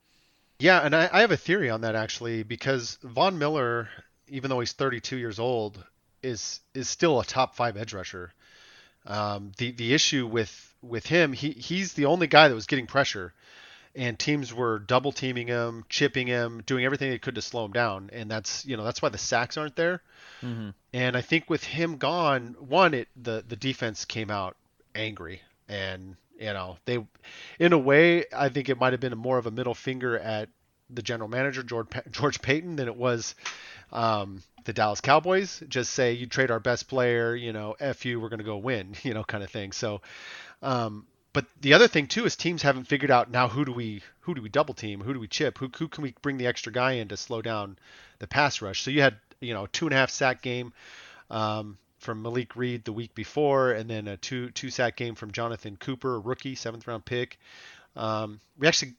Yeah, 0.60 0.80
and 0.80 0.96
I, 0.96 1.10
I 1.12 1.22
have 1.22 1.32
a 1.32 1.38
theory 1.38 1.70
on 1.70 1.82
that 1.82 1.96
actually 1.96 2.44
because 2.44 3.00
Von 3.04 3.40
Miller 3.40 3.90
even 4.32 4.50
though 4.50 4.60
he's 4.60 4.72
32 4.72 5.18
years 5.18 5.38
old, 5.38 5.84
is 6.24 6.62
is 6.74 6.90
still 6.90 7.20
a 7.20 7.26
top 7.26 7.56
five 7.56 7.78
edge 7.78 7.94
rusher. 7.94 8.34
Um, 9.06 9.52
the 9.58 9.72
the 9.72 9.94
issue 9.94 10.26
with 10.26 10.74
with 10.82 11.06
him, 11.06 11.34
he 11.34 11.52
he's 11.52 11.94
the 11.94 12.06
only 12.06 12.28
guy 12.28 12.48
that 12.48 12.56
was 12.56 12.66
getting 12.66 12.88
pressure, 12.88 13.34
and 13.96 14.18
teams 14.18 14.54
were 14.54 14.80
double 14.80 15.12
teaming 15.12 15.48
him, 15.48 15.84
chipping 15.90 16.28
him, 16.28 16.64
doing 16.66 16.86
everything 16.86 17.10
they 17.10 17.20
could 17.20 17.36
to 17.36 17.42
slow 17.42 17.66
him 17.66 17.72
down, 17.72 18.10
and 18.14 18.32
that's 18.32 18.66
you 18.66 18.78
know 18.78 18.84
that's 18.84 19.02
why 19.02 19.10
the 19.10 19.18
sacks 19.18 19.58
aren't 19.58 19.76
there. 19.76 20.02
Mm-hmm. 20.42 20.70
And 20.94 21.18
I 21.18 21.22
think 21.22 21.50
with 21.50 21.64
him 21.64 21.98
gone, 21.98 22.56
one 22.60 22.94
it 22.94 23.10
the 23.22 23.44
the 23.48 23.56
defense 23.56 24.06
came 24.06 24.32
out 24.32 24.56
angry, 24.96 25.42
and 25.68 26.16
you 26.38 26.54
know 26.54 26.78
they, 26.86 27.06
in 27.60 27.74
a 27.74 27.78
way, 27.78 28.26
I 28.36 28.50
think 28.50 28.70
it 28.70 28.80
might 28.80 28.94
have 28.94 29.02
been 29.02 29.18
more 29.18 29.38
of 29.38 29.46
a 29.46 29.52
middle 29.52 29.76
finger 29.76 30.18
at 30.18 30.50
the 30.94 31.02
general 31.02 31.30
manager 31.30 31.64
George 31.64 31.88
George 32.12 32.42
Paton 32.42 32.76
than 32.76 32.88
it 32.88 32.96
was 32.96 33.36
um, 33.92 34.42
the 34.66 34.74
Dallas 34.74 35.02
Cowboys. 35.02 35.64
Just 35.68 35.92
say 35.94 36.14
you 36.14 36.26
trade 36.26 36.52
our 36.52 36.60
best 36.60 36.88
player, 36.88 37.36
you 37.36 37.54
know, 37.54 37.76
f 37.80 38.06
you, 38.06 38.20
we're 38.20 38.30
going 38.30 38.40
to 38.40 38.46
go 38.46 38.58
win, 38.58 38.96
you 39.04 39.14
know, 39.14 39.24
kind 39.24 39.44
of 39.44 39.50
thing. 39.50 39.72
So, 39.72 40.02
um, 40.62 41.06
but 41.34 41.46
the 41.62 41.74
other 41.74 41.88
thing 41.88 42.08
too 42.08 42.26
is 42.26 42.36
teams 42.36 42.62
haven't 42.62 42.86
figured 42.86 43.12
out 43.12 43.32
now 43.32 43.48
who 43.48 43.66
do 43.66 43.72
we 43.72 44.02
who 44.22 44.34
do 44.36 44.42
we 44.42 44.50
double 44.50 44.74
team, 44.74 45.02
who 45.02 45.14
do 45.14 45.20
we 45.20 45.28
chip, 45.28 45.58
who 45.58 45.70
who 45.76 45.88
can 45.88 46.04
we 46.04 46.14
bring 46.22 46.38
the 46.38 46.48
extra 46.48 46.72
guy 46.72 46.94
in 46.94 47.08
to 47.10 47.18
slow 47.18 47.42
down 47.42 47.78
the 48.20 48.28
pass 48.28 48.62
rush. 48.62 48.82
So 48.82 48.92
you 48.92 49.02
had 49.02 49.16
you 49.40 49.54
know 49.54 49.68
two 49.68 49.86
and 49.86 49.94
a 49.94 49.98
half 49.98 50.10
sack 50.10 50.42
game. 50.42 50.74
Um, 51.30 51.78
from 52.02 52.24
Malik 52.24 52.56
Reed 52.56 52.84
the 52.84 52.92
week 52.92 53.14
before, 53.14 53.72
and 53.74 53.88
then 53.88 54.08
a 54.08 54.18
two 54.18 54.50
two 54.50 54.70
sack 54.70 54.98
game 54.98 55.16
from 55.16 55.32
Jonathan 55.32 55.78
Cooper, 55.78 56.20
rookie 56.20 56.56
seventh 56.56 56.88
round 56.88 57.06
pick. 57.06 57.40
Um, 57.96 58.40
we 58.58 58.68
actually 58.68 58.94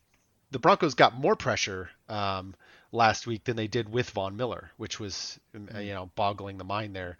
the 0.52 0.58
Broncos 0.58 0.94
got 0.94 1.18
more 1.18 1.34
pressure 1.34 1.90
um, 2.08 2.54
last 2.92 3.26
week 3.26 3.44
than 3.44 3.56
they 3.56 3.66
did 3.66 3.88
with 3.90 4.10
Von 4.10 4.36
Miller, 4.36 4.70
which 4.76 5.00
was 5.00 5.40
mm-hmm. 5.56 5.80
you 5.80 5.94
know 5.94 6.10
boggling 6.14 6.58
the 6.58 6.64
mind 6.64 6.94
there. 6.94 7.16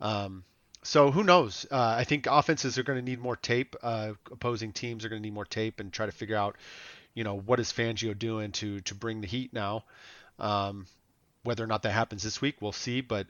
Um, 0.00 0.44
so 0.82 1.10
who 1.10 1.24
knows? 1.24 1.66
Uh, 1.70 1.96
I 1.98 2.04
think 2.04 2.26
offenses 2.26 2.78
are 2.78 2.84
going 2.84 2.98
to 2.98 3.04
need 3.04 3.18
more 3.18 3.36
tape. 3.36 3.76
Uh, 3.82 4.12
opposing 4.30 4.72
teams 4.72 5.04
are 5.04 5.08
going 5.08 5.20
to 5.20 5.26
need 5.26 5.34
more 5.34 5.44
tape 5.44 5.80
and 5.80 5.92
try 5.92 6.06
to 6.06 6.12
figure 6.12 6.36
out, 6.36 6.56
you 7.14 7.24
know, 7.24 7.36
what 7.38 7.60
is 7.60 7.72
Fangio 7.72 8.16
doing 8.16 8.52
to 8.52 8.80
to 8.82 8.94
bring 8.94 9.20
the 9.20 9.26
heat 9.26 9.52
now. 9.52 9.84
Um, 10.38 10.86
whether 11.42 11.64
or 11.64 11.66
not 11.66 11.82
that 11.82 11.90
happens 11.92 12.22
this 12.22 12.40
week, 12.40 12.56
we'll 12.60 12.72
see. 12.72 13.00
But 13.00 13.26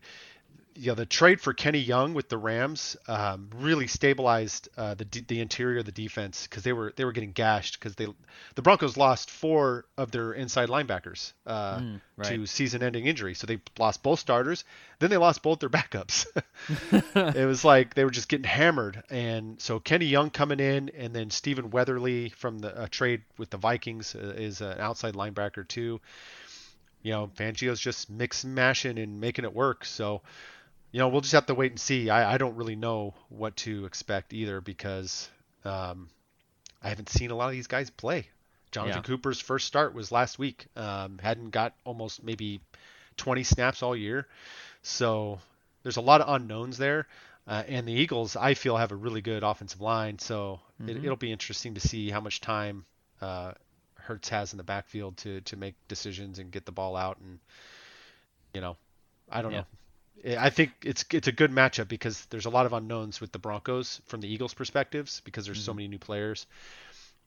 you 0.75 0.89
know, 0.89 0.95
the 0.95 1.07
trade 1.07 1.41
for 1.41 1.53
Kenny 1.53 1.81
Young 1.81 2.15
with 2.15 2.29
the 2.29 2.39
Rams 2.39 2.97
um, 3.09 3.51
really 3.57 3.87
stabilized 3.89 4.69
uh, 4.77 4.95
the 4.95 5.05
the 5.27 5.41
interior 5.41 5.81
of 5.81 5.87
the 5.87 5.93
defense 5.93 6.47
because 6.47 6.63
they 6.63 6.73
were 6.73 6.93
they 6.97 7.05
were 7.05 7.13
getting 7.13 7.33
gashed 7.33 7.79
because 7.79 7.97
they 7.97 8.07
the 8.55 8.63
Broncos 8.63 8.97
lost 8.97 9.31
four 9.31 9.87
of 9.97 10.13
their 10.13 10.33
inside 10.33 10.69
linebackers 10.69 11.33
uh, 11.47 11.79
mm, 11.79 12.01
right. 12.17 12.29
to 12.29 12.47
season-ending 12.47 13.07
injury, 13.07 13.35
so 13.35 13.47
they 13.47 13.61
lost 13.79 14.03
both 14.03 14.21
starters. 14.21 14.65
Then 15.01 15.11
they 15.11 15.17
lost 15.17 15.43
both 15.43 15.59
their 15.59 15.69
backups. 15.69 16.27
it 17.37 17.47
was 17.47 17.65
like 17.65 17.95
they 17.95 18.05
were 18.05 18.11
just 18.11 18.29
getting 18.29 18.45
hammered, 18.45 19.03
and 19.11 19.61
so 19.61 19.81
Kenny 19.81 20.07
Young 20.07 20.31
coming 20.31 20.61
in, 20.61 20.91
and 20.91 21.15
then 21.15 21.31
Stephen 21.31 21.71
Weatherly 21.71 22.29
from 22.31 22.61
the 22.61 22.77
uh, 22.77 22.87
trade 22.91 23.23
with 23.37 23.51
the 23.51 23.59
Vikings 23.59 24.15
uh, 24.15 24.35
is 24.37 24.61
an 24.61 24.79
outside 24.79 25.15
linebacker 25.15 25.67
too. 25.67 26.01
You 27.03 27.13
know, 27.13 27.31
Fangio's 27.37 27.81
just 27.81 28.11
mixing, 28.11 28.55
mashing, 28.55 28.99
and 28.99 29.21
making 29.21 29.45
it 29.45 29.55
work. 29.55 29.85
So 29.85 30.23
you 30.91 30.99
know, 30.99 31.09
we'll 31.09 31.21
just 31.21 31.35
have 31.35 31.47
to 31.47 31.55
wait 31.55 31.73
and 31.73 31.81
see. 31.81 32.11
I, 32.11 32.35
I 32.35 32.39
don't 32.39 32.57
really 32.57 32.77
know 32.77 33.15
what 33.29 33.57
to 33.59 33.85
expect 33.85 34.33
either 34.33 34.61
because 34.61 35.29
um, 35.65 36.09
I 36.83 36.89
haven't 36.89 37.09
seen 37.09 37.31
a 37.31 37.35
lot 37.35 37.47
of 37.47 37.53
these 37.53 37.67
guys 37.67 37.91
play. 37.91 38.29
Jonathan 38.71 39.03
yeah. 39.03 39.07
Cooper's 39.07 39.41
first 39.41 39.67
start 39.67 39.95
was 39.95 40.13
last 40.13 40.39
week. 40.39 40.67
Um, 40.77 41.19
hadn't 41.19 41.51
got 41.51 41.75
almost 41.85 42.23
maybe 42.23 42.61
20 43.17 43.43
snaps 43.45 43.83
all 43.83 43.97
year. 43.97 44.27
So 44.83 45.41
there's 45.83 45.97
a 45.97 46.03
lot 46.03 46.21
of 46.21 46.35
unknowns 46.35 46.79
there. 46.79 47.07
Uh, 47.47 47.63
and 47.67 47.89
the 47.89 47.93
Eagles, 47.93 48.37
I 48.37 48.55
feel, 48.55 48.77
have 48.77 48.93
a 48.93 48.97
really 48.97 49.23
good 49.23 49.43
offensive 49.43 49.81
line. 49.81 50.19
So 50.19 50.61
mm-hmm. 50.83 51.05
it, 51.05 51.09
will 51.09 51.17
be 51.17 51.33
interesting 51.33 51.75
to 51.75 51.81
see 51.81 52.11
how 52.11 52.21
much 52.21 52.43
time 52.43 52.85
uh, 53.23 53.53
Hurts 53.95 54.29
has 54.29 54.53
in 54.53 54.59
the 54.59 54.65
backfield 54.65 55.17
to, 55.19 55.41
to 55.43 55.57
make 55.57 55.75
decisions 55.89 56.39
and 56.39 56.51
get 56.51 56.67
the 56.67 56.73
ball 56.73 56.95
out. 56.95 57.19
And, 57.21 57.39
you 58.53 58.61
know, 58.61 58.77
I 59.31 59.41
don't 59.41 59.53
yeah. 59.53 59.59
know. 59.61 59.67
I 60.27 60.51
think 60.51 60.73
it's 60.85 61.05
it's 61.13 61.29
a 61.29 61.33
good 61.33 61.51
matchup 61.51 61.89
because 61.89 62.25
there's 62.27 62.47
a 62.47 62.51
lot 62.51 62.67
of 62.67 62.73
unknowns 62.73 63.21
with 63.21 63.33
the 63.33 63.39
Broncos 63.39 64.01
from 64.07 64.21
the 64.21 64.29
Eagles' 64.29 64.55
perspectives 64.55 65.21
because 65.25 65.45
there's 65.45 65.59
mm-hmm. 65.59 65.67
so 65.67 65.75
many 65.75 65.89
new 65.89 65.99
players. 65.99 66.47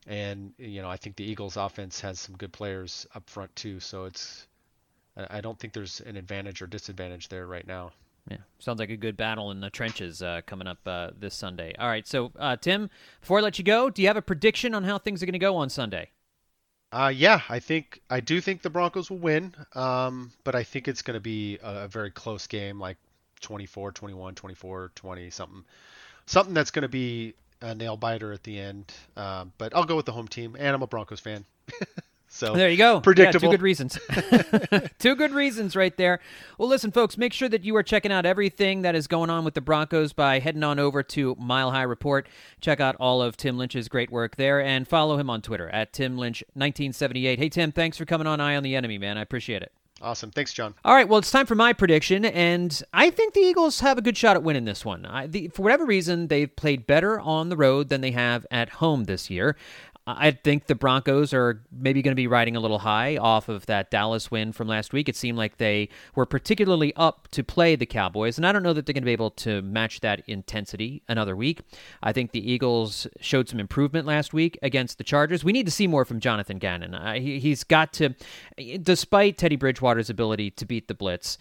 And 0.08 0.54
you 0.58 0.82
know, 0.82 0.90
I 0.90 0.98
think 0.98 1.16
the 1.16 1.24
Eagles' 1.24 1.58
offense 1.58 2.02
has 2.02 2.20
some 2.20 2.36
good 2.36 2.52
players 2.52 3.06
up 3.16 3.30
front 3.30 3.56
too. 3.56 3.80
So 3.80 4.06
it's 4.06 4.48
I 5.16 5.42
don't 5.42 5.60
think 5.60 5.74
there's 5.74 6.02
an 6.02 6.18
advantage 6.18 6.62
or 6.62 6.68
disadvantage 6.68 7.30
there 7.30 7.46
right 7.46 7.68
now. 7.68 7.92
Yeah, 8.30 8.38
sounds 8.60 8.80
like 8.80 8.92
a 8.92 8.98
good 8.98 9.18
battle 9.18 9.52
in 9.52 9.62
the 9.62 9.70
trenches 9.70 10.22
uh, 10.22 10.42
coming 10.46 10.68
up 10.68 10.78
uh, 10.86 11.10
this 11.18 11.34
Sunday. 11.34 11.74
All 11.80 11.88
right, 11.88 12.08
so 12.08 12.32
uh, 12.38 12.56
Tim, 12.56 12.90
before 13.20 13.40
I 13.40 13.42
let 13.42 13.58
you 13.58 13.66
go, 13.66 13.90
do 13.90 14.02
you 14.02 14.08
have 14.08 14.18
a 14.18 14.22
prediction 14.22 14.76
on 14.76 14.84
how 14.84 15.00
things 15.00 15.24
are 15.24 15.26
going 15.26 15.34
to 15.34 15.40
go 15.40 15.58
on 15.58 15.70
Sunday? 15.70 16.10
Uh, 16.92 17.12
yeah, 17.16 17.42
I 17.48 17.60
think 17.60 18.02
I 18.10 18.20
do 18.20 18.42
think 18.42 18.62
the 18.62 18.70
Broncos 18.70 19.10
will 19.10 19.18
win, 19.18 19.56
um, 19.76 20.32
but 20.44 20.56
I 20.56 20.64
think 20.64 20.90
it's 20.90 21.02
going 21.02 21.16
to 21.16 21.22
be 21.22 21.58
a, 21.64 21.84
a, 21.84 21.88
very 21.88 22.12
close 22.12 22.48
game, 22.48 22.80
like 22.80 22.98
24, 23.40 23.94
21, 23.94 24.36
24, 24.36 24.92
20, 24.94 25.30
something, 25.30 25.64
something 26.26 26.54
that's 26.54 26.72
going 26.72 26.84
to 26.84 26.90
be 26.90 27.34
a 27.62 27.74
nail 27.74 27.96
biter 27.96 28.34
at 28.34 28.44
the 28.44 28.60
end. 28.60 28.92
Um, 29.16 29.54
but 29.58 29.74
I'll 29.74 29.86
go 29.86 29.96
with 29.96 30.06
the 30.06 30.12
home 30.12 30.28
team, 30.28 30.58
and 30.60 30.76
I'm 30.76 30.82
a 30.82 30.88
Broncos 30.88 31.22
fan. 31.22 31.46
So 32.34 32.56
there 32.56 32.70
you 32.70 32.78
go. 32.78 33.02
Predictable. 33.02 33.48
Yeah, 33.48 33.52
two 33.52 33.58
good 33.58 33.62
reasons. 33.62 34.00
two 35.00 35.16
good 35.18 35.32
reasons 35.34 35.76
right 35.76 35.96
there. 35.98 36.22
Well, 36.58 36.70
listen, 36.70 36.90
folks, 36.90 37.18
make 37.18 37.34
sure 37.34 37.50
that 37.50 37.66
you 37.66 37.76
are 37.76 37.84
checking 37.84 38.12
out 38.12 38.26
everything 38.26 38.84
that 38.84 38.96
is 38.96 39.06
going 39.06 39.30
on 39.30 39.44
with 39.44 39.54
the 39.54 39.60
Broncos 39.60 40.14
by 40.14 40.40
heading 40.40 40.64
on 40.64 40.80
over 40.80 41.04
to 41.04 41.36
Mile 41.38 41.72
High 41.72 41.84
Report. 41.84 42.28
Check 42.62 42.80
out 42.80 42.96
all 43.02 43.22
of 43.22 43.36
Tim 43.36 43.58
Lynch's 43.58 43.90
great 43.90 44.10
work 44.10 44.38
there 44.38 44.62
and 44.62 44.88
follow 44.88 45.18
him 45.18 45.30
on 45.30 45.42
Twitter 45.42 45.70
at 45.72 45.92
Tim 45.92 46.18
Lynch 46.18 46.42
1978. 46.54 47.38
Hey, 47.38 47.50
Tim, 47.50 47.74
thanks 47.74 47.98
for 47.98 48.06
coming 48.06 48.28
on 48.28 48.40
Eye 48.40 48.56
on 48.56 48.64
the 48.64 48.78
Enemy, 48.78 48.98
man. 48.98 49.18
I 49.18 49.22
appreciate 49.22 49.62
it. 49.62 49.74
Awesome. 50.02 50.32
Thanks, 50.32 50.54
John. 50.54 50.74
All 50.84 50.96
right. 50.96 51.08
Well, 51.08 51.20
it's 51.20 51.30
time 51.30 51.46
for 51.46 51.56
my 51.56 51.74
prediction, 51.74 52.26
and 52.26 52.82
I 52.94 53.10
think 53.12 53.34
the 53.34 53.42
Eagles 53.42 53.82
have 53.82 53.98
a 53.98 54.02
good 54.02 54.18
shot 54.18 54.36
at 54.36 54.44
winning 54.44 54.66
this 54.66 54.84
one. 54.84 55.06
I, 55.06 55.28
the, 55.28 55.50
for 55.50 55.62
whatever 55.62 55.86
reason, 55.86 56.28
they've 56.28 56.54
played 56.56 56.88
better 56.88 57.20
on 57.20 57.50
the 57.50 57.58
road 57.58 57.90
than 57.90 58.02
they 58.02 58.12
have 58.12 58.46
at 58.50 58.70
home 58.70 59.04
this 59.04 59.30
year. 59.30 59.56
I 60.08 60.32
think 60.32 60.66
the 60.66 60.74
Broncos 60.74 61.32
are 61.32 61.62
maybe 61.72 62.02
going 62.02 62.12
to 62.12 62.16
be 62.16 62.26
riding 62.26 62.56
a 62.56 62.60
little 62.60 62.80
high 62.80 63.18
off 63.18 63.50
of 63.50 63.68
that 63.68 63.92
Dallas 63.92 64.32
win 64.32 64.52
from 64.52 64.68
last 64.68 64.94
week. 64.94 65.08
It 65.08 65.16
seemed 65.16 65.38
like 65.38 65.58
they 65.58 65.90
were 66.16 66.26
particularly 66.26 66.92
up 66.96 67.28
to 67.32 67.44
play 67.44 67.76
the 67.76 67.86
Cowboys, 67.86 68.38
and 68.38 68.48
I 68.48 68.52
don't 68.52 68.64
know 68.64 68.74
that 68.74 68.86
they're 68.86 68.94
going 68.94 69.04
to 69.04 69.06
be 69.06 69.12
able 69.12 69.30
to 69.32 69.62
match 69.62 70.00
that 70.00 70.24
intensity 70.28 71.04
another 71.08 71.36
week. 71.36 71.62
I 72.02 72.14
think 72.14 72.32
the 72.32 72.52
Eagles 72.52 73.06
showed 73.20 73.48
some 73.48 73.60
improvement 73.60 74.08
last 74.08 74.34
week 74.34 74.58
against 74.64 74.98
the 74.98 75.04
Chargers. 75.04 75.44
We 75.44 75.54
need 75.54 75.68
to 75.68 75.72
see 75.72 75.86
more 75.86 76.04
from 76.04 76.20
Jonathan 76.20 76.58
Gannon. 76.58 77.22
He, 77.22 77.40
he's 77.40 77.64
got 77.64 77.94
to, 77.94 78.16
despite 78.82 79.38
Teddy 79.38 79.56
Bridgewater's 79.56 80.10
ability 80.10 80.50
to 80.52 80.66
beat 80.66 80.88
the 80.88 80.96
blitz, 80.96 81.38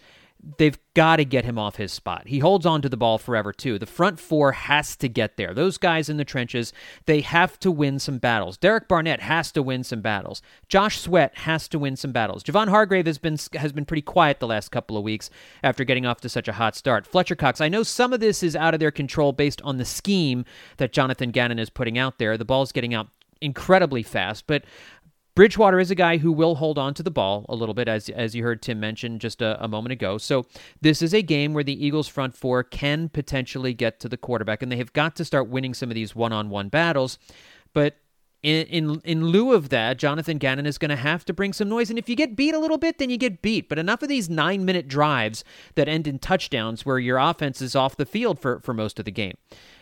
they've 0.57 0.77
got 0.93 1.17
to 1.17 1.25
get 1.25 1.45
him 1.45 1.59
off 1.59 1.75
his 1.75 1.91
spot. 1.91 2.27
He 2.27 2.39
holds 2.39 2.65
on 2.65 2.81
to 2.81 2.89
the 2.89 2.97
ball 2.97 3.17
forever, 3.17 3.53
too. 3.53 3.77
The 3.77 3.85
front 3.85 4.19
four 4.19 4.53
has 4.53 4.95
to 4.97 5.07
get 5.07 5.37
there. 5.37 5.53
Those 5.53 5.77
guys 5.77 6.09
in 6.09 6.17
the 6.17 6.25
trenches, 6.25 6.73
they 7.05 7.21
have 7.21 7.59
to 7.59 7.71
win 7.71 7.99
some 7.99 8.17
battles. 8.17 8.57
Derek 8.57 8.87
Barnett 8.87 9.21
has 9.21 9.51
to 9.53 9.61
win 9.61 9.83
some 9.83 10.01
battles. 10.01 10.41
Josh 10.67 10.99
Sweat 10.99 11.37
has 11.39 11.67
to 11.69 11.79
win 11.79 11.95
some 11.95 12.11
battles. 12.11 12.43
Javon 12.43 12.69
Hargrave 12.69 13.05
has 13.05 13.17
been 13.17 13.37
has 13.53 13.71
been 13.71 13.85
pretty 13.85 14.01
quiet 14.01 14.39
the 14.39 14.47
last 14.47 14.69
couple 14.69 14.97
of 14.97 15.03
weeks 15.03 15.29
after 15.63 15.83
getting 15.83 16.05
off 16.05 16.21
to 16.21 16.29
such 16.29 16.47
a 16.47 16.53
hot 16.53 16.75
start. 16.75 17.05
Fletcher 17.05 17.35
Cox, 17.35 17.61
I 17.61 17.69
know 17.69 17.83
some 17.83 18.13
of 18.13 18.19
this 18.19 18.41
is 18.43 18.55
out 18.55 18.73
of 18.73 18.79
their 18.79 18.91
control 18.91 19.31
based 19.31 19.61
on 19.61 19.77
the 19.77 19.85
scheme 19.85 20.45
that 20.77 20.91
Jonathan 20.91 21.31
Gannon 21.31 21.59
is 21.59 21.69
putting 21.69 21.97
out 21.97 22.17
there. 22.17 22.37
The 22.37 22.45
ball's 22.45 22.71
getting 22.71 22.93
out 22.93 23.07
incredibly 23.41 24.03
fast, 24.03 24.45
but 24.47 24.63
Bridgewater 25.33 25.79
is 25.79 25.89
a 25.89 25.95
guy 25.95 26.17
who 26.17 26.31
will 26.31 26.55
hold 26.55 26.77
on 26.77 26.93
to 26.93 27.03
the 27.03 27.11
ball 27.11 27.45
a 27.47 27.55
little 27.55 27.73
bit, 27.73 27.87
as 27.87 28.09
as 28.09 28.35
you 28.35 28.43
heard 28.43 28.61
Tim 28.61 28.79
mention 28.79 29.17
just 29.17 29.41
a, 29.41 29.63
a, 29.63 29.67
moment 29.67 29.93
ago. 29.93 30.17
So 30.17 30.45
this 30.81 31.01
is 31.01 31.13
a 31.13 31.21
game 31.21 31.53
where 31.53 31.63
the 31.63 31.85
Eagles' 31.85 32.09
front 32.09 32.35
four 32.35 32.63
can 32.63 33.07
potentially 33.07 33.73
get 33.73 33.99
to 34.01 34.09
the 34.09 34.17
quarterback, 34.17 34.61
and 34.61 34.71
they 34.71 34.77
have 34.77 34.91
got 34.91 35.15
to 35.15 35.25
start 35.25 35.47
winning 35.47 35.73
some 35.73 35.89
of 35.89 35.95
these 35.95 36.13
one-on-one 36.13 36.67
battles. 36.67 37.17
But 37.73 37.95
in, 38.43 38.65
in 38.67 39.01
in 39.05 39.25
lieu 39.27 39.53
of 39.53 39.69
that, 39.69 39.97
Jonathan 39.97 40.37
Gannon 40.37 40.65
is 40.65 40.77
going 40.77 40.89
to 40.89 40.97
have 40.97 41.23
to 41.23 41.33
bring 41.33 41.53
some 41.53 41.69
noise. 41.69 41.89
And 41.89 41.97
if 41.97 42.09
you 42.09 42.17
get 42.17 42.35
beat 42.35 42.53
a 42.53 42.59
little 42.59 42.77
bit, 42.77 42.97
then 42.97 43.09
you 43.09 43.17
get 43.17 43.41
beat. 43.41 43.69
But 43.69 43.79
enough 43.79 44.01
of 44.01 44.09
these 44.09 44.29
nine 44.29 44.65
minute 44.65 44.89
drives 44.89 45.45
that 45.75 45.87
end 45.87 46.07
in 46.07 46.19
touchdowns 46.19 46.85
where 46.85 46.99
your 46.99 47.17
offense 47.17 47.61
is 47.61 47.73
off 47.73 47.95
the 47.95 48.05
field 48.05 48.37
for, 48.39 48.59
for 48.59 48.73
most 48.73 48.99
of 48.99 49.05
the 49.05 49.11
game 49.11 49.35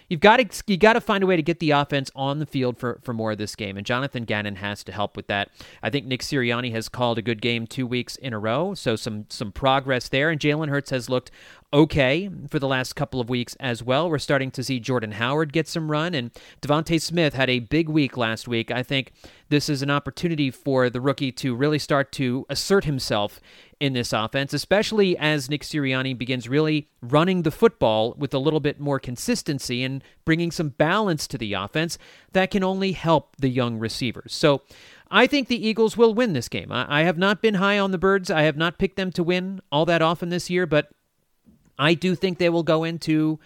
you've 0.09 0.19
got 0.19 0.37
to 0.37 0.63
you 0.67 0.77
got 0.77 0.93
to 0.93 1.01
find 1.01 1.23
a 1.23 1.27
way 1.27 1.35
to 1.35 1.41
get 1.41 1.59
the 1.59 1.71
offense 1.71 2.11
on 2.15 2.39
the 2.39 2.45
field 2.45 2.77
for, 2.77 2.99
for 3.03 3.13
more 3.13 3.31
of 3.31 3.37
this 3.37 3.55
game, 3.55 3.77
and 3.77 3.85
Jonathan 3.85 4.25
Gannon 4.25 4.55
has 4.55 4.83
to 4.83 4.91
help 4.91 5.15
with 5.15 5.27
that. 5.27 5.49
I 5.81 5.89
think 5.89 6.05
Nick 6.05 6.21
Sirianni 6.21 6.71
has 6.71 6.89
called 6.89 7.17
a 7.17 7.21
good 7.21 7.41
game 7.41 7.67
two 7.67 7.87
weeks 7.87 8.15
in 8.15 8.33
a 8.33 8.39
row, 8.39 8.73
so 8.73 8.95
some 8.95 9.25
some 9.29 9.51
progress 9.51 10.09
there, 10.09 10.29
and 10.29 10.39
Jalen 10.39 10.69
Hurts 10.69 10.89
has 10.89 11.09
looked 11.09 11.31
okay 11.71 12.29
for 12.49 12.57
the 12.57 12.67
last 12.67 12.93
couple 12.95 13.21
of 13.21 13.29
weeks 13.29 13.55
as 13.59 13.83
well. 13.83 14.09
We're 14.09 14.17
starting 14.17 14.49
to 14.51 14.63
see 14.63 14.79
Jordan 14.79 15.13
Howard 15.13 15.53
get 15.53 15.67
some 15.67 15.91
run, 15.91 16.13
and 16.13 16.31
DeVonta 16.61 16.99
Smith 16.99 17.35
had 17.35 17.49
a 17.49 17.59
big 17.59 17.87
week 17.87 18.17
last 18.17 18.47
week. 18.47 18.71
I 18.71 18.81
think 18.81 19.11
this 19.49 19.69
is 19.69 19.81
an 19.81 19.91
opportunity 19.91 20.49
for 20.49 20.89
the 20.89 21.01
rookie 21.01 21.31
to 21.33 21.55
really 21.55 21.79
start 21.79 22.11
to 22.13 22.45
assert 22.49 22.85
himself 22.85 23.39
in 23.79 23.93
this 23.93 24.11
offense, 24.11 24.53
especially 24.53 25.17
as 25.17 25.49
Nick 25.49 25.63
Sirianni 25.63 26.17
begins 26.17 26.49
really 26.49 26.89
running 27.01 27.43
the 27.43 27.51
football 27.51 28.13
with 28.17 28.33
a 28.33 28.39
little 28.39 28.59
bit 28.59 28.79
more 28.79 28.99
consistency 28.99 29.83
and 29.83 30.03
bringing 30.25 30.51
some 30.51 30.69
balance 30.69 31.27
to 31.27 31.37
the 31.37 31.53
offense 31.53 31.97
that 32.33 32.51
can 32.51 32.63
only 32.63 32.91
help 32.91 33.35
the 33.37 33.47
young 33.47 33.79
receivers. 33.79 34.33
So 34.33 34.61
I 35.09 35.27
think 35.27 35.47
the 35.47 35.65
Eagles 35.67 35.95
will 35.95 36.13
win 36.13 36.33
this 36.33 36.49
game. 36.49 36.71
I, 36.71 37.03
have 37.03 37.17
not 37.17 37.41
been 37.41 37.55
high 37.55 37.79
on 37.79 37.91
the 37.91 37.97
Birds. 37.97 38.29
I 38.29 38.43
have 38.43 38.57
not 38.57 38.77
picked 38.77 38.97
them 38.97 39.11
to 39.13 39.23
win 39.23 39.61
all 39.71 39.85
that 39.85 40.01
often 40.01 40.29
this 40.29 40.49
year, 40.49 40.65
but 40.65 40.89
I 41.77 41.93
do 41.93 42.15
think 42.15 42.37
they 42.37 42.49
will 42.49 42.63
go 42.63 42.83
into. 42.83 43.39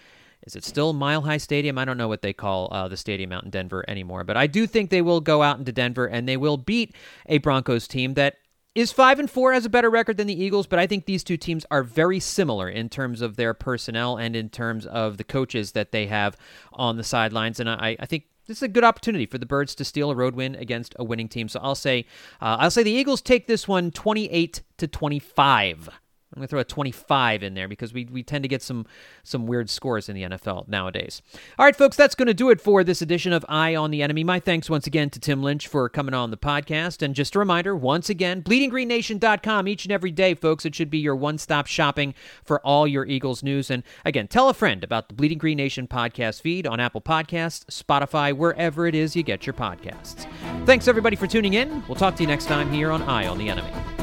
Is 0.46 0.58
it 0.58 0.66
still 0.66 0.92
Mile 0.92 1.22
High 1.22 1.38
Stadium? 1.38 1.78
I 1.78 1.86
don't 1.86 1.98
know 1.98 2.10
what 2.10 2.22
they 2.22 2.34
call 2.34 2.68
uh, 2.74 2.90
the 2.90 2.98
stadium 2.98 3.32
out 3.32 3.46
in 3.46 3.50
Denver 3.50 3.86
anymore, 3.88 4.26
but 4.26 4.36
I 4.36 4.48
do 4.48 4.68
think 4.68 4.90
they 4.90 5.02
will 5.02 5.22
go 5.22 5.42
out 5.42 5.58
into 5.58 5.72
Denver 5.72 6.06
and 6.06 6.28
they 6.28 6.36
will 6.36 6.58
beat 6.58 6.94
a 7.28 7.38
Broncos 7.38 7.88
team 7.88 8.16
that 8.16 8.36
is 8.76 8.92
five 8.92 9.20
and 9.20 9.30
four 9.30 9.54
has 9.54 9.66
a 9.66 9.70
better 9.70 9.90
record 9.90 10.18
than 10.18 10.28
the 10.28 10.44
Eagles, 10.44 10.68
but 10.68 10.80
I 10.80 10.88
think 10.88 11.06
these 11.06 11.24
two 11.24 11.38
teams 11.38 11.66
are 11.70 11.84
very 11.84 12.20
similar 12.20 12.68
in 12.68 12.90
terms 12.90 13.22
of 13.22 13.36
their 13.36 13.54
personnel 13.54 14.18
and 14.18 14.36
in 14.36 14.50
terms 14.50 14.86
of 14.86 15.18
the 15.18 15.24
coaches 15.24 15.74
that 15.74 15.92
they 15.92 16.08
have 16.08 16.36
on 16.72 16.98
the 16.98 17.04
sidelines. 17.04 17.60
And 17.60 17.70
I, 17.70 17.96
I 18.00 18.06
think 18.06 18.26
this 18.48 18.58
is 18.58 18.64
a 18.64 18.68
good 18.68 18.84
opportunity 18.84 19.26
for 19.26 19.38
the 19.38 19.46
Birds 19.46 19.76
to 19.76 19.86
steal 19.86 20.10
a 20.10 20.16
road 20.16 20.36
win 20.36 20.56
against 20.56 20.96
a 20.98 21.04
winning 21.04 21.30
team. 21.30 21.48
So 21.48 21.60
I'll 21.62 21.76
say, 21.76 22.06
uh, 22.42 22.58
I'll 22.60 22.72
say 22.72 22.84
the 22.84 22.92
Eagles 22.92 23.22
take 23.22 23.48
this 23.48 23.68
one 23.68 23.92
28 23.92 24.62
to 24.78 24.88
25. 24.88 25.90
I'm 26.34 26.40
going 26.40 26.48
to 26.48 26.50
throw 26.50 26.60
a 26.60 26.66
25 26.66 27.44
in 27.44 27.54
there 27.54 27.68
because 27.68 27.94
we, 27.94 28.06
we 28.06 28.24
tend 28.24 28.44
to 28.44 28.48
get 28.48 28.62
some 28.62 28.86
some 29.24 29.46
weird 29.46 29.70
scores 29.70 30.10
in 30.10 30.16
the 30.16 30.24
NFL 30.24 30.68
nowadays. 30.68 31.22
All 31.60 31.66
right, 31.66 31.76
folks, 31.76 31.96
that's 31.96 32.16
going 32.16 32.28
to 32.28 32.34
do 32.34 32.50
it 32.50 32.60
for 32.60 32.84
this 32.84 33.02
edition 33.02 33.34
of 33.34 33.46
Eye 33.48 33.76
on 33.76 33.92
the 33.92 34.02
Enemy. 34.02 34.24
My 34.24 34.40
thanks 34.40 34.70
once 34.70 34.88
again 34.88 35.10
to 35.12 35.20
Tim 35.20 35.44
Lynch 35.44 35.68
for 35.68 35.88
coming 35.90 36.16
on 36.16 36.32
the 36.32 36.38
podcast. 36.38 37.02
And 37.04 37.14
just 37.14 37.36
a 37.36 37.40
reminder, 37.40 37.76
once 37.76 38.10
again, 38.10 38.42
bleedinggreennation.com 38.42 39.68
each 39.68 39.86
and 39.86 39.92
every 39.92 40.12
day, 40.12 40.34
folks. 40.34 40.66
It 40.66 40.74
should 40.74 40.90
be 40.90 40.98
your 40.98 41.16
one 41.16 41.38
stop 41.38 41.68
shopping 41.68 42.16
for 42.44 42.60
all 42.62 42.88
your 42.88 43.06
Eagles 43.06 43.44
news. 43.44 43.70
And 43.70 43.84
again, 44.04 44.28
tell 44.28 44.50
a 44.50 44.54
friend 44.54 44.84
about 44.84 45.10
the 45.10 45.14
Bleeding 45.14 45.38
Green 45.38 45.58
Nation 45.58 45.88
podcast 45.88 46.42
feed 46.42 46.66
on 46.66 46.80
Apple 46.80 47.02
Podcasts, 47.02 47.66
Spotify, 47.66 48.36
wherever 48.36 48.88
it 48.88 48.96
is 48.96 49.16
you 49.16 49.22
get 49.22 49.46
your 49.46 49.54
podcasts. 49.54 50.28
Thanks, 50.66 50.88
everybody, 50.88 51.16
for 51.16 51.28
tuning 51.28 51.54
in. 51.54 51.84
We'll 51.88 51.96
talk 51.96 52.16
to 52.16 52.24
you 52.24 52.28
next 52.28 52.46
time 52.46 52.72
here 52.72 52.92
on 52.92 53.04
Eye 53.04 53.28
on 53.28 53.38
the 53.38 53.50
Enemy. 53.50 54.03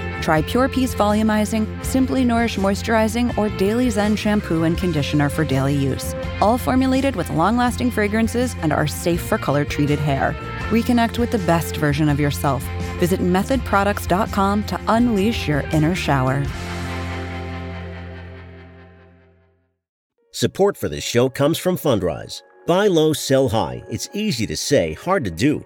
Try 0.31 0.41
Pure 0.43 0.69
Peace 0.69 0.95
Volumizing, 0.95 1.67
Simply 1.83 2.23
Nourish 2.23 2.55
Moisturizing, 2.55 3.37
or 3.37 3.49
Daily 3.57 3.89
Zen 3.89 4.15
Shampoo 4.15 4.63
and 4.63 4.77
Conditioner 4.77 5.27
for 5.27 5.43
daily 5.43 5.75
use. 5.75 6.15
All 6.39 6.57
formulated 6.57 7.17
with 7.17 7.29
long 7.31 7.57
lasting 7.57 7.91
fragrances 7.91 8.55
and 8.61 8.71
are 8.71 8.87
safe 8.87 9.21
for 9.21 9.37
color 9.37 9.65
treated 9.65 9.99
hair. 9.99 10.33
Reconnect 10.69 11.17
with 11.17 11.31
the 11.31 11.39
best 11.39 11.75
version 11.75 12.07
of 12.07 12.17
yourself. 12.17 12.63
Visit 12.97 13.19
methodproducts.com 13.19 14.63
to 14.67 14.79
unleash 14.87 15.49
your 15.49 15.65
inner 15.73 15.95
shower. 15.95 16.45
Support 20.31 20.77
for 20.77 20.87
this 20.87 21.03
show 21.03 21.27
comes 21.27 21.57
from 21.57 21.75
Fundrise. 21.75 22.41
Buy 22.67 22.87
low, 22.87 23.11
sell 23.11 23.49
high. 23.49 23.83
It's 23.89 24.07
easy 24.13 24.47
to 24.47 24.55
say, 24.55 24.93
hard 24.93 25.25
to 25.25 25.31
do. 25.31 25.65